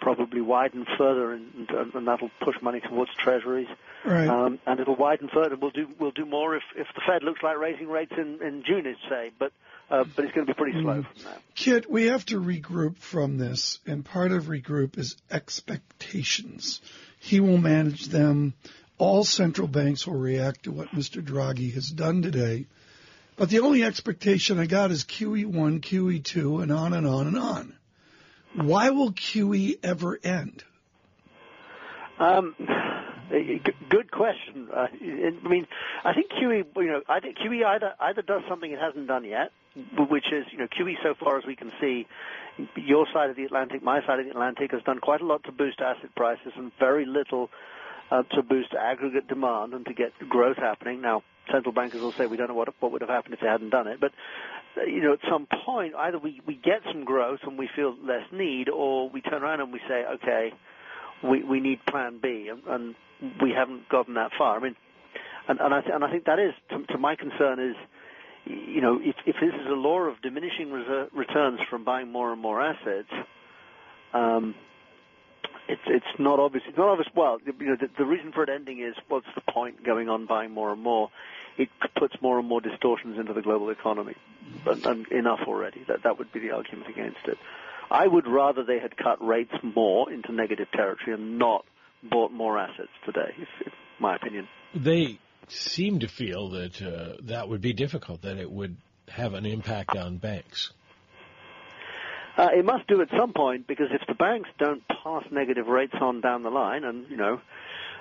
probably 0.01 0.41
widen 0.41 0.87
further, 0.97 1.33
and, 1.33 1.69
and, 1.69 1.95
and 1.95 2.09
that'll 2.09 2.31
push 2.43 2.57
money 2.63 2.81
towards 2.81 3.11
treasuries. 3.23 3.69
Right. 4.07 4.27
Um, 4.27 4.59
and 4.67 4.81
it'll 4.81 4.97
widen 4.97 5.29
further. 5.33 5.57
We'll 5.61 5.71
do 5.71 5.87
we'll 6.01 6.13
do 6.13 6.25
more 6.25 6.57
if, 6.57 6.63
if 6.75 6.87
the 6.95 7.03
Fed 7.07 7.23
looks 7.23 7.43
like 7.43 7.59
raising 7.59 7.89
rates 7.89 8.13
in, 8.17 8.41
in 8.43 8.63
June, 8.67 8.87
say, 9.11 9.31
but 9.39 9.53
uh, 9.91 10.05
but 10.17 10.25
it's 10.25 10.35
going 10.35 10.47
to 10.47 10.55
be 10.55 10.57
pretty 10.57 10.81
slow 10.81 11.03
mm. 11.03 11.07
from 11.07 11.23
that. 11.25 11.43
Kit, 11.55 11.91
we 11.91 12.07
have 12.07 12.25
to 12.27 12.41
regroup 12.41 12.97
from 12.97 13.37
this, 13.37 13.81
and 13.87 14.05
part 14.05 14.33
of 14.33 14.45
regroup 14.45 14.99
is 14.99 15.17
expectations. 15.31 16.81
He 17.19 17.41
will 17.41 17.59
manage 17.59 18.07
them 18.07 18.55
all 18.99 19.25
central 19.25 19.69
banks 19.69 20.07
will 20.07 20.15
react 20.15 20.65
to 20.65 20.73
what 20.73 20.89
Mr. 20.89 21.23
Draghi 21.23 21.73
has 21.75 21.89
done 21.89 22.23
today. 22.23 22.67
But 23.37 23.51
the 23.51 23.61
only 23.61 23.83
expectation 23.83 24.59
I 24.59 24.67
got 24.67 24.91
is 24.91 25.05
QE1, 25.05 25.81
QE2, 25.81 26.63
and 26.63 26.73
on 26.73 26.95
and 26.95 27.07
on 27.07 27.27
and 27.27 27.39
on. 27.39 27.75
Why 28.55 28.91
will 28.91 29.13
QE 29.13 29.79
ever 29.83 30.19
end? 30.25 30.65
Um, 32.19 32.55
good 33.91 34.11
question. 34.11 34.69
Uh, 34.75 34.87
I 34.91 35.49
mean, 35.49 35.67
I 36.03 36.15
think 36.15 36.31
QE, 36.31 36.65
you 36.77 36.87
know, 36.87 37.03
I 37.09 37.21
think 37.21 37.37
QE 37.37 37.65
either 37.65 37.93
either 38.01 38.23
does 38.23 38.43
something 38.49 38.71
it 38.71 38.79
hasn't 38.79 39.07
done 39.07 39.25
yet, 39.25 39.53
which 40.09 40.33
is, 40.33 40.47
you 40.51 40.59
know, 40.59 40.67
QE 40.67 40.95
so 41.03 41.15
far 41.23 41.37
as 41.37 41.45
we 41.45 41.57
can 41.57 41.71
see, 41.79 42.07
your 42.77 43.07
side 43.13 43.29
of 43.29 43.37
the 43.37 43.45
Atlantic, 43.45 43.83
my 43.83 44.01
side 44.07 44.19
of 44.19 44.25
the 44.25 44.31
Atlantic 44.31 44.73
has 44.73 44.83
done 44.85 44.99
quite 45.01 45.21
a 45.21 45.27
lot 45.27 45.45
to 45.45 45.53
boost 45.53 45.81
asset 45.81 46.15
prices 46.15 46.53
and 46.57 46.73
very 46.79 47.05
little 47.05 47.51
uh, 48.11 48.23
to 48.23 48.43
boost 48.43 48.75
aggregate 48.75 49.29
demand 49.29 49.75
and 49.75 49.85
to 49.87 49.95
get 49.95 50.13
growth 50.29 50.57
happening. 50.57 51.01
Now, 51.01 51.23
central 51.53 51.73
bankers 51.73 52.01
will 52.01 52.15
say 52.19 52.27
we 52.27 52.37
don't 52.37 52.49
know 52.49 52.55
what 52.55 52.69
what 52.81 52.93
would 52.93 53.03
have 53.03 53.11
happened 53.11 53.35
if 53.35 53.41
they 53.41 53.47
hadn't 53.47 53.71
done 53.71 53.87
it, 53.87 54.01
but 54.01 54.13
uh, 54.77 54.85
you 54.85 55.01
know, 55.01 55.13
at 55.13 55.21
some 55.31 55.47
point, 55.65 55.95
either 55.95 56.19
we 56.19 56.41
we 56.47 56.55
get 56.55 56.81
some 56.93 57.05
growth 57.05 57.41
and 57.43 57.59
we 57.59 57.69
feel 57.75 57.97
less 58.03 58.25
need, 58.33 58.69
or 58.69 59.09
we 59.11 59.21
turn 59.21 59.43
around 59.43 59.61
and 59.61 59.73
we 59.73 59.81
say, 59.89 60.05
okay, 60.17 60.53
we 61.23 61.43
we 61.43 61.61
need 61.61 61.81
Plan 61.87 62.19
B, 62.23 62.51
and, 62.51 62.63
and 62.67 62.95
we 63.43 63.53
haven't 63.57 63.89
gotten 63.89 64.15
that 64.15 64.31
far. 64.37 64.57
I 64.57 64.63
mean, 64.63 64.77
and 65.49 65.61
and 65.61 65.75
I 65.75 65.81
th- 65.81 65.93
and 65.95 66.05
I 66.05 66.11
think 66.11 66.25
that 66.25 66.39
is 66.39 66.55
to, 66.71 66.85
to 66.93 66.99
my 66.99 67.17
concern 67.17 67.61
is 67.61 67.77
you 68.47 68.81
know, 68.81 68.99
if, 69.03 69.17
if 69.27 69.37
this 69.41 69.53
is 69.53 69.67
a 69.67 69.75
law 69.75 70.01
of 70.03 70.21
diminishing 70.23 70.69
reser- 70.69 71.09
returns 71.13 71.59
from 71.69 71.85
buying 71.85 72.13
more 72.13 72.33
and 72.33 72.41
more 72.41 72.63
assets, 72.63 73.09
um, 74.15 74.55
it's 75.69 75.83
it's 75.87 76.19
not 76.19 76.39
obvious. 76.39 76.65
It's 76.69 76.79
not 76.79 76.89
obvious. 76.89 77.09
Well, 77.15 77.39
you 77.45 77.67
know, 77.67 77.77
the, 77.77 77.89
the 77.99 78.05
reason 78.05 78.33
for 78.33 78.43
it 78.43 78.49
ending 78.49 78.81
is 78.81 78.95
what's 79.09 79.27
the 79.35 79.41
point 79.53 79.85
going 79.85 80.09
on 80.09 80.27
buying 80.27 80.53
more 80.53 80.73
and 80.73 80.83
more? 80.83 81.11
It 81.59 81.69
puts 81.99 82.15
more 82.21 82.39
and 82.39 82.47
more 82.47 82.61
distortions 82.61 83.19
into 83.19 83.33
the 83.33 83.43
global 83.43 83.71
economy, 83.71 84.15
but 84.65 84.85
enough 85.11 85.41
already. 85.47 85.85
That 85.89 86.03
that 86.05 86.19
would 86.19 86.33
be 86.33 86.41
the 86.41 86.51
argument 86.51 86.91
against 86.91 87.27
it. 87.27 87.39
I 87.91 88.07
would 88.07 88.27
rather 88.27 88.65
they 88.65 88.79
had 88.79 88.97
cut 88.97 89.25
rates 89.25 89.55
more 89.63 90.13
into 90.13 90.33
negative 90.33 90.69
territory 90.73 91.15
and 91.15 91.39
not 91.39 91.65
bought 92.03 92.33
more 92.33 92.59
assets 92.59 92.91
today. 93.05 93.33
If, 93.39 93.49
if 93.67 93.73
my 93.99 94.17
opinion. 94.17 94.49
They 94.75 95.19
seem 95.49 96.01
to 96.01 96.09
feel 96.09 96.51
that 96.51 96.83
uh, 96.83 97.17
that 97.23 97.49
would 97.49 97.61
be 97.61 97.73
difficult. 97.73 98.23
That 98.23 98.39
it 98.39 98.51
would 98.51 98.77
have 99.09 99.35
an 99.35 99.47
impact 99.47 99.97
on 99.97 100.19
banks. 100.19 100.73
Uh, 102.37 102.49
it 102.55 102.65
must 102.65 102.87
do 102.87 103.01
at 103.01 103.09
some 103.17 103.33
point 103.33 103.67
because 103.67 103.89
if 103.91 104.03
the 104.07 104.15
banks 104.15 104.49
don't 104.59 104.83
pass 104.89 105.25
negative 105.31 105.67
rates 105.69 105.95
on 106.01 106.21
down 106.21 106.43
the 106.43 106.51
line, 106.51 106.85
and 106.85 107.09
you 107.09 107.17
know, 107.17 107.41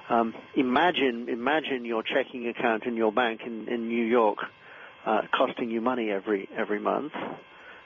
um, 0.09 0.33
imagine 0.55 1.29
imagine 1.29 1.85
your 1.85 2.03
checking 2.03 2.47
account 2.47 2.83
in 2.83 2.95
your 2.95 3.13
bank 3.13 3.41
in, 3.45 3.67
in 3.69 3.87
New 3.87 4.03
York 4.03 4.39
uh, 5.05 5.21
costing 5.33 5.71
you 5.71 5.79
money 5.79 6.11
every 6.11 6.49
every 6.55 6.79
month, 6.79 7.13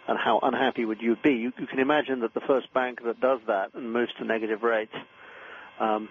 and 0.08 0.18
how 0.18 0.40
unhappy 0.42 0.86
would 0.86 1.02
you 1.02 1.16
be? 1.22 1.34
You, 1.34 1.54
you 1.60 1.68
can 1.68 1.80
imagine 1.80 2.22
that 2.22 2.34
the 2.34 2.42
first 2.42 2.74
bank 2.74 3.04
that 3.06 3.22
does 3.22 3.40
that 3.48 3.76
and 3.76 3.94
moves 3.94 4.12
to 4.18 4.26
negative 4.26 4.64
rates 4.64 4.96
um, 5.80 6.10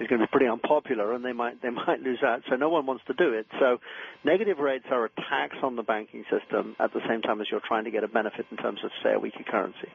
is 0.00 0.06
going 0.06 0.20
to 0.20 0.26
be 0.26 0.30
pretty 0.30 0.48
unpopular, 0.48 1.12
and 1.12 1.24
they 1.24 1.32
might 1.32 1.60
they 1.62 1.70
might 1.86 2.00
lose 2.00 2.22
out. 2.24 2.42
So 2.48 2.56
no 2.56 2.68
one 2.68 2.86
wants 2.86 3.04
to 3.06 3.14
do 3.14 3.32
it. 3.32 3.46
So 3.58 3.78
negative 4.24 4.58
rates 4.58 4.86
are 4.90 5.04
a 5.04 5.10
tax 5.30 5.56
on 5.62 5.76
the 5.76 5.82
banking 5.82 6.24
system 6.30 6.76
at 6.78 6.92
the 6.92 7.00
same 7.08 7.22
time 7.22 7.40
as 7.40 7.46
you're 7.50 7.62
trying 7.66 7.84
to 7.84 7.90
get 7.90 8.04
a 8.04 8.08
benefit 8.08 8.46
in 8.50 8.56
terms 8.56 8.80
of 8.84 8.90
say 9.02 9.14
a 9.14 9.18
weaker 9.18 9.44
currency. 9.48 9.88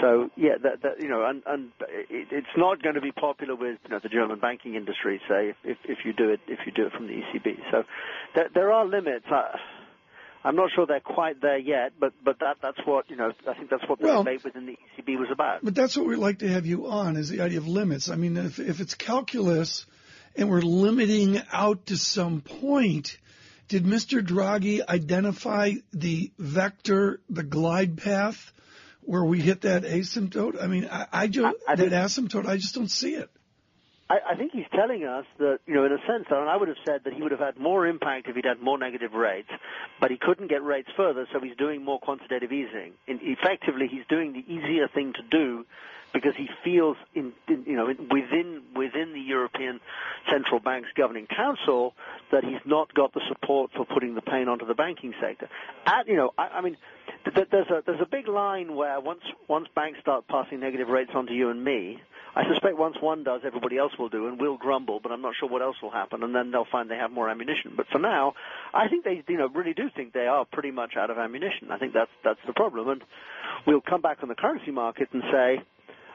So 0.00 0.30
yeah, 0.36 0.56
that, 0.62 0.82
that, 0.82 1.00
you 1.00 1.08
know, 1.08 1.24
and, 1.24 1.42
and 1.46 1.70
it, 1.88 2.28
it's 2.30 2.54
not 2.56 2.82
going 2.82 2.94
to 2.94 3.00
be 3.00 3.10
popular 3.10 3.56
with 3.56 3.78
you 3.84 3.90
know, 3.90 4.00
the 4.02 4.08
German 4.08 4.38
banking 4.38 4.74
industry, 4.74 5.20
say, 5.28 5.54
if, 5.64 5.78
if 5.84 5.98
you 6.04 6.12
do 6.12 6.28
it 6.30 6.40
if 6.46 6.60
you 6.66 6.72
do 6.72 6.86
it 6.86 6.92
from 6.92 7.06
the 7.06 7.14
ECB. 7.14 7.56
So 7.70 7.84
there, 8.34 8.48
there 8.54 8.72
are 8.72 8.86
limits. 8.86 9.26
I'm 10.44 10.56
not 10.56 10.70
sure 10.74 10.86
they're 10.86 11.00
quite 11.00 11.40
there 11.40 11.58
yet, 11.58 11.92
but 11.98 12.12
but 12.24 12.38
that 12.40 12.58
that's 12.62 12.78
what 12.84 13.10
you 13.10 13.16
know. 13.16 13.32
I 13.48 13.54
think 13.54 13.70
that's 13.70 13.86
what 13.88 13.98
the 13.98 14.06
well, 14.06 14.24
debate 14.24 14.44
within 14.44 14.66
the 14.66 14.78
ECB 14.96 15.18
was 15.18 15.28
about. 15.32 15.64
But 15.64 15.74
that's 15.74 15.96
what 15.96 16.06
we'd 16.06 16.16
like 16.16 16.38
to 16.40 16.48
have 16.48 16.66
you 16.66 16.86
on 16.86 17.16
is 17.16 17.28
the 17.28 17.40
idea 17.40 17.58
of 17.58 17.66
limits. 17.66 18.08
I 18.08 18.16
mean, 18.16 18.36
if 18.36 18.58
if 18.58 18.80
it's 18.80 18.94
calculus 18.94 19.86
and 20.36 20.48
we're 20.48 20.60
limiting 20.60 21.42
out 21.52 21.86
to 21.86 21.96
some 21.96 22.40
point, 22.40 23.18
did 23.68 23.84
Mr. 23.84 24.24
Draghi 24.24 24.86
identify 24.86 25.72
the 25.92 26.30
vector, 26.38 27.20
the 27.28 27.42
glide 27.42 27.98
path, 27.98 28.52
where 29.00 29.24
we 29.24 29.40
hit 29.40 29.62
that 29.62 29.82
asymptote? 29.82 30.62
I 30.62 30.68
mean, 30.68 30.88
I, 30.90 31.06
I 31.12 31.26
just 31.26 31.56
I, 31.66 31.72
I 31.72 31.76
that 31.76 31.92
asymptote, 31.92 32.46
I 32.46 32.56
just 32.56 32.74
don't 32.74 32.90
see 32.90 33.14
it. 33.14 33.30
I, 34.10 34.32
I 34.32 34.36
think 34.36 34.52
he's 34.52 34.66
telling 34.74 35.04
us 35.04 35.26
that, 35.38 35.60
you 35.66 35.74
know, 35.74 35.84
in 35.84 35.92
a 35.92 35.98
sense, 36.06 36.26
and 36.30 36.48
I 36.48 36.56
would 36.56 36.68
have 36.68 36.78
said 36.86 37.02
that 37.04 37.12
he 37.12 37.22
would 37.22 37.32
have 37.32 37.40
had 37.40 37.58
more 37.58 37.86
impact 37.86 38.28
if 38.28 38.36
he'd 38.36 38.44
had 38.44 38.60
more 38.60 38.78
negative 38.78 39.12
rates, 39.12 39.50
but 40.00 40.10
he 40.10 40.16
couldn't 40.16 40.48
get 40.48 40.62
rates 40.62 40.88
further, 40.96 41.26
so 41.32 41.40
he's 41.40 41.56
doing 41.56 41.84
more 41.84 41.98
quantitative 41.98 42.52
easing. 42.52 42.92
And 43.06 43.20
effectively, 43.22 43.86
he's 43.90 44.06
doing 44.08 44.32
the 44.32 44.44
easier 44.52 44.88
thing 44.88 45.12
to 45.14 45.22
do 45.30 45.66
because 46.12 46.34
he 46.36 46.48
feels, 46.64 46.96
in, 47.14 47.32
in 47.48 47.64
you 47.66 47.76
know, 47.76 47.86
within 47.86 48.62
within 48.74 49.12
the 49.12 49.20
European 49.20 49.80
Central 50.30 50.60
Bank's 50.60 50.88
governing 50.96 51.26
council 51.26 51.94
that 52.32 52.44
he's 52.44 52.60
not 52.64 52.92
got 52.94 53.12
the 53.14 53.20
support 53.28 53.70
for 53.76 53.84
putting 53.84 54.14
the 54.14 54.22
pain 54.22 54.48
onto 54.48 54.66
the 54.66 54.74
banking 54.74 55.14
sector. 55.20 55.48
At, 55.86 56.08
you 56.08 56.16
know, 56.16 56.32
I, 56.38 56.48
I 56.48 56.60
mean, 56.60 56.76
there's 57.24 57.68
a 57.68 57.82
there's 57.84 58.00
a 58.00 58.08
big 58.10 58.28
line 58.28 58.74
where 58.74 59.00
once 59.00 59.22
once 59.48 59.68
banks 59.74 60.00
start 60.00 60.26
passing 60.28 60.60
negative 60.60 60.88
rates 60.88 61.10
onto 61.14 61.32
you 61.32 61.50
and 61.50 61.62
me 61.62 62.00
I 62.38 62.46
suspect 62.48 62.78
once 62.78 62.96
one 63.00 63.24
does, 63.24 63.40
everybody 63.44 63.78
else 63.78 63.92
will 63.98 64.08
do, 64.08 64.28
and 64.28 64.40
we'll 64.40 64.56
grumble. 64.56 65.00
But 65.00 65.10
I'm 65.10 65.22
not 65.22 65.34
sure 65.38 65.48
what 65.48 65.60
else 65.60 65.74
will 65.82 65.90
happen, 65.90 66.22
and 66.22 66.32
then 66.32 66.52
they'll 66.52 66.66
find 66.70 66.88
they 66.88 66.96
have 66.96 67.10
more 67.10 67.28
ammunition. 67.28 67.72
But 67.76 67.88
for 67.88 67.98
now, 67.98 68.34
I 68.72 68.86
think 68.86 69.04
they, 69.04 69.24
you 69.26 69.38
know, 69.38 69.48
really 69.48 69.74
do 69.74 69.90
think 69.90 70.12
they 70.12 70.28
are 70.28 70.44
pretty 70.44 70.70
much 70.70 70.96
out 70.96 71.10
of 71.10 71.18
ammunition. 71.18 71.72
I 71.72 71.78
think 71.78 71.94
that's 71.94 72.10
that's 72.22 72.38
the 72.46 72.52
problem, 72.52 72.88
and 72.90 73.02
we'll 73.66 73.80
come 73.80 74.02
back 74.02 74.18
on 74.22 74.28
the 74.28 74.36
currency 74.36 74.70
market 74.70 75.08
and 75.12 75.22
say, 75.32 75.62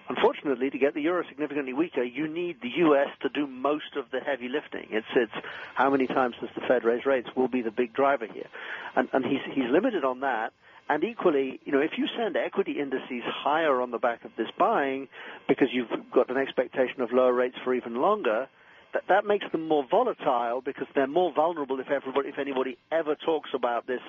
unfortunately, 0.09 0.69
to 0.69 0.77
get 0.77 0.93
the 0.93 1.01
euro 1.01 1.23
significantly 1.27 1.73
weaker, 1.73 2.03
you 2.03 2.27
need 2.27 2.57
the 2.61 2.69
U.S. 2.77 3.07
to 3.21 3.29
do 3.29 3.47
most 3.47 3.95
of 3.97 4.05
the 4.11 4.19
heavy 4.19 4.49
lifting. 4.49 4.87
It's 4.91 5.07
it's 5.15 5.45
how 5.75 5.89
many 5.89 6.07
times 6.07 6.35
does 6.39 6.49
the 6.55 6.61
Fed 6.67 6.83
raise 6.83 7.05
rates 7.05 7.29
will 7.35 7.47
be 7.47 7.61
the 7.61 7.71
big 7.71 7.93
driver 7.93 8.27
here, 8.31 8.47
and 8.95 9.07
and 9.13 9.25
he's 9.25 9.41
he's 9.53 9.69
limited 9.71 10.03
on 10.03 10.21
that. 10.21 10.53
And 10.89 11.03
equally, 11.05 11.61
you 11.63 11.71
know, 11.71 11.79
if 11.79 11.91
you 11.97 12.07
send 12.17 12.35
equity 12.35 12.73
indices 12.79 13.23
higher 13.25 13.81
on 13.81 13.91
the 13.91 13.97
back 13.97 14.25
of 14.25 14.31
this 14.37 14.49
buying 14.59 15.07
because 15.47 15.69
you've 15.71 15.87
got 16.13 16.29
an 16.29 16.37
expectation 16.37 17.01
of 17.01 17.13
lower 17.13 17.31
rates 17.31 17.55
for 17.63 17.73
even 17.73 17.95
longer, 17.95 18.49
that, 18.93 19.03
that 19.07 19.25
makes 19.25 19.45
them 19.53 19.65
more 19.67 19.85
volatile 19.89 20.61
because 20.61 20.87
they're 20.93 21.07
more 21.07 21.31
vulnerable 21.33 21.79
if 21.79 21.89
everybody, 21.89 22.29
if 22.29 22.37
anybody 22.37 22.77
ever 22.91 23.15
talks 23.15 23.51
about 23.53 23.87
this 23.87 24.01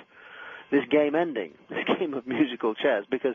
this 0.71 0.83
game 0.91 1.15
ending, 1.15 1.53
this 1.69 1.85
game 1.99 2.15
of 2.15 2.27
musical 2.27 2.75
chairs, 2.75 3.05
because 3.11 3.35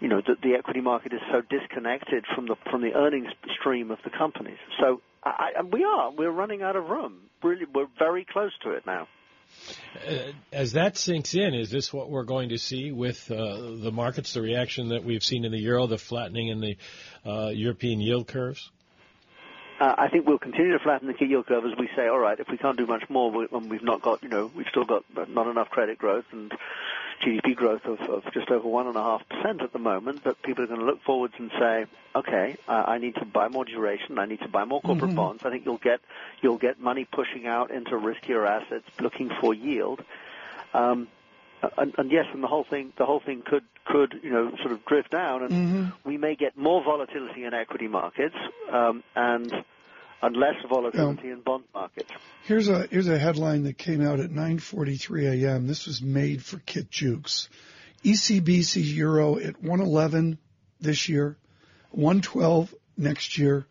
you 0.00 0.08
know 0.08 0.20
the, 0.20 0.36
the 0.42 0.54
equity 0.54 0.80
market 0.80 1.12
is 1.12 1.20
so 1.30 1.42
disconnected 1.48 2.24
from 2.34 2.46
the 2.46 2.56
from 2.70 2.82
the 2.82 2.94
earnings 2.94 3.28
stream 3.58 3.90
of 3.90 3.98
the 4.04 4.10
companies. 4.10 4.58
So 4.80 5.00
I, 5.22 5.52
I, 5.58 5.62
we 5.62 5.84
are 5.84 6.10
we're 6.10 6.30
running 6.30 6.62
out 6.62 6.76
of 6.76 6.88
room. 6.88 7.18
Really, 7.42 7.66
we're 7.72 7.88
very 7.98 8.24
close 8.24 8.52
to 8.62 8.72
it 8.72 8.86
now. 8.86 9.08
Uh, 10.06 10.32
as 10.52 10.72
that 10.72 10.96
sinks 10.96 11.34
in, 11.34 11.54
is 11.54 11.70
this 11.70 11.92
what 11.92 12.10
we're 12.10 12.24
going 12.24 12.50
to 12.50 12.58
see 12.58 12.90
with 12.90 13.30
uh, 13.30 13.76
the 13.76 13.92
markets, 13.92 14.34
the 14.34 14.42
reaction 14.42 14.88
that 14.88 15.04
we've 15.04 15.22
seen 15.22 15.44
in 15.44 15.52
the 15.52 15.58
euro, 15.58 15.86
the 15.86 15.98
flattening 15.98 16.48
in 16.48 16.60
the 16.60 16.76
uh, 17.24 17.48
European 17.48 18.00
yield 18.00 18.26
curves? 18.26 18.70
Uh, 19.78 19.94
I 19.98 20.08
think 20.08 20.26
we'll 20.26 20.38
continue 20.38 20.72
to 20.72 20.78
flatten 20.78 21.06
the 21.06 21.26
yield 21.26 21.46
curve 21.46 21.64
as 21.64 21.78
we 21.78 21.88
say, 21.94 22.08
all 22.08 22.18
right, 22.18 22.38
if 22.40 22.48
we 22.50 22.56
can't 22.56 22.78
do 22.78 22.86
much 22.86 23.04
more, 23.10 23.30
we, 23.30 23.46
and 23.52 23.70
we've 23.70 23.82
not 23.82 24.00
got, 24.00 24.22
you 24.22 24.28
know, 24.30 24.50
we've 24.54 24.66
still 24.70 24.84
got 24.84 25.04
not 25.28 25.48
enough 25.48 25.68
credit 25.68 25.98
growth 25.98 26.24
and 26.32 26.50
GDP 27.24 27.54
growth 27.54 27.84
of, 27.84 28.00
of 28.00 28.24
just 28.32 28.50
over 28.50 28.66
one 28.68 28.86
and 28.86 28.96
a 28.96 29.02
half 29.02 29.28
percent 29.28 29.62
at 29.62 29.72
the 29.72 29.78
moment, 29.78 30.24
that 30.24 30.42
people 30.42 30.64
are 30.64 30.66
going 30.66 30.80
to 30.80 30.86
look 30.86 31.02
forwards 31.02 31.34
and 31.38 31.50
say, 31.58 31.86
okay, 32.14 32.56
uh, 32.68 32.84
I 32.86 32.98
need 32.98 33.16
to 33.16 33.24
buy 33.24 33.48
more 33.48 33.64
duration, 33.64 34.18
I 34.18 34.26
need 34.26 34.40
to 34.40 34.48
buy 34.48 34.64
more 34.64 34.80
corporate 34.80 35.10
mm-hmm. 35.10 35.16
bonds. 35.16 35.42
I 35.44 35.50
think 35.50 35.64
you'll 35.64 35.78
get 35.78 36.00
you'll 36.40 36.58
get 36.58 36.80
money 36.80 37.04
pushing 37.04 37.46
out 37.46 37.70
into 37.70 37.92
riskier 37.92 38.46
assets, 38.48 38.86
looking 39.00 39.30
for 39.40 39.54
yield. 39.54 40.02
Um, 40.74 41.08
and, 41.78 41.94
and, 41.96 42.12
yes, 42.12 42.26
and 42.32 42.42
the 42.42 42.48
whole 42.48 42.64
thing, 42.64 42.92
the 42.98 43.06
whole 43.06 43.20
thing 43.20 43.42
could, 43.44 43.64
could, 43.86 44.20
you 44.22 44.30
know, 44.30 44.54
sort 44.58 44.72
of 44.72 44.84
drift 44.84 45.10
down, 45.10 45.42
and 45.42 45.50
mm-hmm. 45.50 46.08
we 46.08 46.18
may 46.18 46.36
get 46.36 46.56
more 46.56 46.84
volatility 46.84 47.44
in 47.44 47.54
equity 47.54 47.88
markets, 47.88 48.36
um, 48.70 49.02
and 49.14 49.64
and 50.22 50.36
less 50.36 50.54
volatility 50.68 51.30
um, 51.30 51.32
in 51.32 51.40
bond 51.40 51.64
markets. 51.74 52.10
Here's 52.44 52.68
a 52.68 52.86
here's 52.90 53.08
a 53.08 53.18
headline 53.18 53.64
that 53.64 53.78
came 53.78 54.04
out 54.04 54.20
at 54.20 54.30
9:43 54.30 55.44
a.m. 55.44 55.66
This 55.66 55.86
was 55.86 56.02
made 56.02 56.42
for 56.42 56.58
Kit 56.58 56.90
Juckes. 56.90 57.48
ECB 58.04 58.64
sees 58.64 58.96
euro 58.96 59.38
at 59.38 59.60
111 59.62 60.38
this 60.80 61.08
year, 61.08 61.36
112 61.90 62.74
next 62.96 63.38
year, 63.38 63.66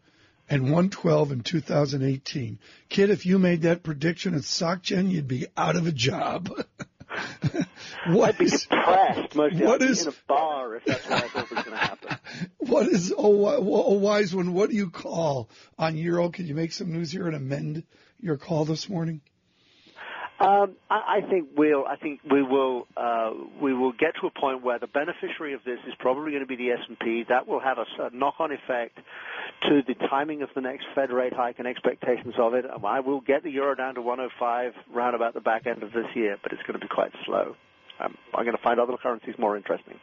and 0.50 0.64
112 0.64 1.32
in 1.32 1.42
2018. 1.42 2.60
Kit, 2.90 3.10
if 3.10 3.26
you 3.26 3.40
made 3.40 3.62
that 3.64 3.84
prediction 3.84 4.36
at 4.36 4.42
SocGen, 4.42 5.10
you'd 5.10 5.28
be 5.28 5.48
out 5.56 5.76
of 5.76 5.88
a 5.88 5.92
job. 5.92 6.50
what 8.08 8.30
I'd 8.30 8.38
be 8.38 8.46
is, 8.46 8.64
depressed. 8.64 9.36
Most 9.36 9.56
what 9.56 9.82
is, 9.82 10.04
in 10.04 10.10
a 10.10 10.16
bar 10.28 10.76
if 10.76 10.86
that's 10.86 11.10
what 11.10 11.24
I 11.24 11.28
thought 11.28 11.50
was 11.50 11.64
going 11.64 11.78
to 11.78 11.86
happen. 11.86 12.15
What 12.58 12.88
is 12.88 13.14
oh, 13.16 13.98
wise 14.00 14.36
one? 14.36 14.54
What 14.54 14.70
do 14.70 14.76
you 14.76 14.90
call 14.90 15.50
on 15.78 15.98
Euro? 15.98 16.30
Can 16.30 16.48
you 16.48 16.56
make 16.56 16.72
some 16.72 16.92
news 16.92 17.12
here 17.12 17.28
and 17.28 17.36
amend 17.36 17.84
your 18.20 18.38
call 18.38 18.66
this 18.66 18.90
morning? 18.90 19.22
Um, 20.38 20.76
I, 20.90 21.20
I 21.20 21.30
think 21.30 21.50
we'll. 21.56 21.86
I 21.86 21.96
think 21.96 22.20
we 22.30 22.44
will. 22.44 22.88
Uh, 22.98 23.32
we 23.62 23.74
will 23.74 23.94
get 23.94 24.16
to 24.20 24.28
a 24.28 24.32
point 24.32 24.64
where 24.64 24.80
the 24.80 24.88
beneficiary 24.88 25.54
of 25.54 25.64
this 25.64 25.80
is 25.88 25.94
probably 26.00 26.32
going 26.32 26.44
to 26.44 26.48
be 26.48 26.58
the 26.58 26.72
S 26.72 26.80
and 26.90 27.00
P. 27.00 27.24
That 27.30 27.48
will 27.48 27.62
have 27.62 27.78
a, 27.78 28.04
a 28.04 28.10
knock-on 28.12 28.52
effect 28.52 28.98
to 29.70 29.82
the 29.88 29.94
timing 30.10 30.42
of 30.42 30.50
the 30.54 30.60
next 30.60 30.86
Fed 30.94 31.10
rate 31.12 31.32
hike 31.32 31.60
and 31.60 31.68
expectations 31.68 32.34
of 32.38 32.54
it. 32.54 32.66
I 32.84 33.00
will 33.00 33.22
get 33.22 33.44
the 33.44 33.52
euro 33.52 33.76
down 33.76 33.96
to 33.96 34.02
105 34.02 34.74
round 34.94 35.16
about 35.16 35.36
the 35.36 35.42
back 35.42 35.68
end 35.68 35.84
of 35.84 35.94
this 35.94 36.08
year, 36.16 36.38
but 36.44 36.52
it's 36.52 36.62
going 36.64 36.78
to 36.78 36.86
be 36.86 36.90
quite 36.94 37.12
slow. 37.26 37.56
Um, 38.00 38.18
I'm 38.34 38.44
going 38.44 38.58
to 38.58 38.64
find 38.64 38.78
other 38.78 38.98
currencies 39.02 39.36
more 39.38 39.56
interesting. 39.56 40.00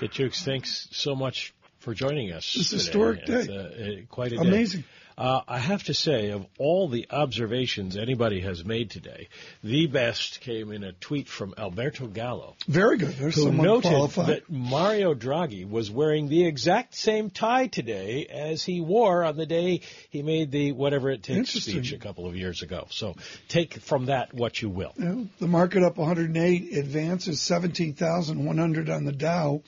Juckes, 0.00 0.42
thanks 0.42 0.88
so 0.90 1.14
much 1.14 1.54
for 1.78 1.94
joining 1.94 2.32
us. 2.32 2.54
This 2.54 2.70
historic 2.70 3.24
day. 3.26 3.42
Uh, 3.42 4.12
quite 4.12 4.32
a 4.32 4.36
day. 4.36 4.48
Amazing. 4.48 4.84
Uh, 5.16 5.42
I 5.46 5.58
have 5.58 5.84
to 5.84 5.94
say, 5.94 6.30
of 6.30 6.46
all 6.58 6.88
the 6.88 7.06
observations 7.10 7.96
anybody 7.96 8.40
has 8.40 8.64
made 8.64 8.90
today, 8.90 9.28
the 9.62 9.86
best 9.86 10.40
came 10.40 10.72
in 10.72 10.82
a 10.84 10.92
tweet 10.92 11.28
from 11.28 11.54
Alberto 11.58 12.06
Gallo. 12.06 12.56
Very 12.66 12.96
good. 12.96 13.12
There's 13.12 13.34
who 13.34 13.52
noted 13.52 13.90
qualified. 13.90 14.28
that 14.28 14.50
Mario 14.50 15.14
Draghi 15.14 15.68
was 15.68 15.90
wearing 15.90 16.28
the 16.28 16.46
exact 16.46 16.94
same 16.94 17.28
tie 17.28 17.66
today 17.66 18.26
as 18.26 18.64
he 18.64 18.80
wore 18.80 19.22
on 19.24 19.36
the 19.36 19.46
day 19.46 19.82
he 20.08 20.22
made 20.22 20.50
the 20.50 20.72
whatever 20.72 21.10
it 21.10 21.22
takes 21.22 21.50
speech 21.50 21.92
a 21.92 21.98
couple 21.98 22.26
of 22.26 22.34
years 22.34 22.62
ago. 22.62 22.86
So 22.90 23.14
take 23.48 23.74
from 23.74 24.06
that 24.06 24.32
what 24.32 24.62
you 24.62 24.70
will. 24.70 24.94
The 24.96 25.46
market 25.46 25.82
up 25.82 25.98
108, 25.98 26.76
advances 26.76 27.40
17,100 27.42 28.88
on 28.88 29.04
the 29.04 29.12
Dow. 29.12 29.62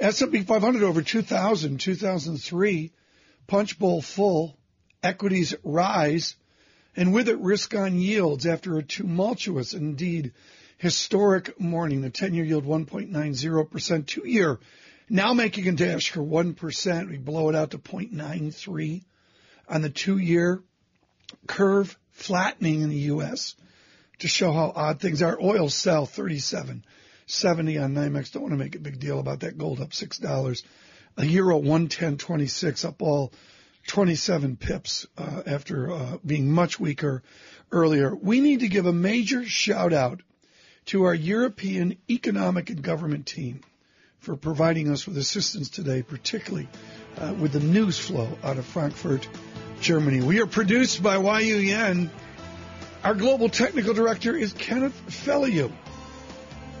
S&P 0.00 0.42
500 0.42 0.82
over 0.82 1.02
2,000, 1.02 1.78
2003, 1.78 2.92
punch 3.46 3.78
bowl 3.78 4.00
full, 4.00 4.56
equities 5.02 5.54
rise, 5.62 6.36
and 6.96 7.12
with 7.12 7.28
it 7.28 7.38
risk 7.38 7.74
on 7.74 8.00
yields 8.00 8.46
after 8.46 8.78
a 8.78 8.82
tumultuous, 8.82 9.74
indeed 9.74 10.32
historic 10.78 11.60
morning. 11.60 12.00
The 12.00 12.08
10 12.08 12.34
year 12.34 12.44
yield 12.44 12.64
1.90%, 12.64 14.06
two 14.06 14.26
year 14.26 14.58
now 15.10 15.34
making 15.34 15.68
a 15.68 15.72
dash 15.72 16.10
for 16.10 16.20
1%. 16.20 17.10
We 17.10 17.18
blow 17.18 17.50
it 17.50 17.54
out 17.54 17.72
to 17.72 17.78
0.93 17.78 19.02
on 19.68 19.82
the 19.82 19.90
two 19.90 20.16
year 20.16 20.62
curve 21.46 21.98
flattening 22.12 22.80
in 22.82 22.88
the 22.88 22.96
U.S. 22.96 23.54
to 24.20 24.28
show 24.28 24.52
how 24.52 24.72
odd 24.74 25.00
things 25.00 25.20
are. 25.20 25.38
Oil 25.40 25.68
sell 25.68 26.06
37. 26.06 26.84
70 27.30 27.78
on 27.78 27.94
NYMEX. 27.94 28.32
Don't 28.32 28.42
want 28.42 28.52
to 28.52 28.58
make 28.58 28.74
a 28.74 28.80
big 28.80 28.98
deal 28.98 29.18
about 29.20 29.40
that. 29.40 29.56
Gold 29.56 29.80
up 29.80 29.90
$6. 29.90 30.62
A 31.16 31.24
euro 31.24 31.60
110.26 31.60 32.84
up 32.84 33.02
all 33.02 33.32
27 33.86 34.56
pips 34.56 35.06
uh, 35.16 35.42
after 35.46 35.90
uh, 35.90 36.18
being 36.24 36.50
much 36.50 36.78
weaker 36.78 37.22
earlier. 37.72 38.14
We 38.14 38.40
need 38.40 38.60
to 38.60 38.68
give 38.68 38.86
a 38.86 38.92
major 38.92 39.44
shout 39.44 39.92
out 39.92 40.22
to 40.86 41.04
our 41.04 41.14
European 41.14 41.96
economic 42.08 42.70
and 42.70 42.82
government 42.82 43.26
team 43.26 43.60
for 44.18 44.36
providing 44.36 44.90
us 44.90 45.06
with 45.06 45.16
assistance 45.16 45.70
today, 45.70 46.02
particularly 46.02 46.68
uh, 47.18 47.34
with 47.40 47.52
the 47.52 47.60
news 47.60 47.98
flow 47.98 48.28
out 48.42 48.58
of 48.58 48.66
Frankfurt, 48.66 49.28
Germany. 49.80 50.20
We 50.20 50.40
are 50.40 50.46
produced 50.46 51.02
by 51.02 51.16
Yu 51.40 52.10
Our 53.02 53.14
global 53.14 53.48
technical 53.48 53.94
director 53.94 54.36
is 54.36 54.52
Kenneth 54.52 55.00
Feliu. 55.08 55.72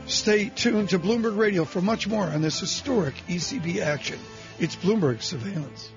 Stay 0.06 0.48
tuned 0.48 0.90
to 0.90 0.98
Bloomberg 0.98 1.36
Radio 1.36 1.64
for 1.64 1.80
much 1.80 2.08
more 2.08 2.24
on 2.24 2.42
this 2.42 2.58
historic 2.58 3.14
ECB 3.28 3.80
action. 3.80 4.18
It's 4.58 4.76
Bloomberg 4.76 5.22
Surveillance. 5.22 5.90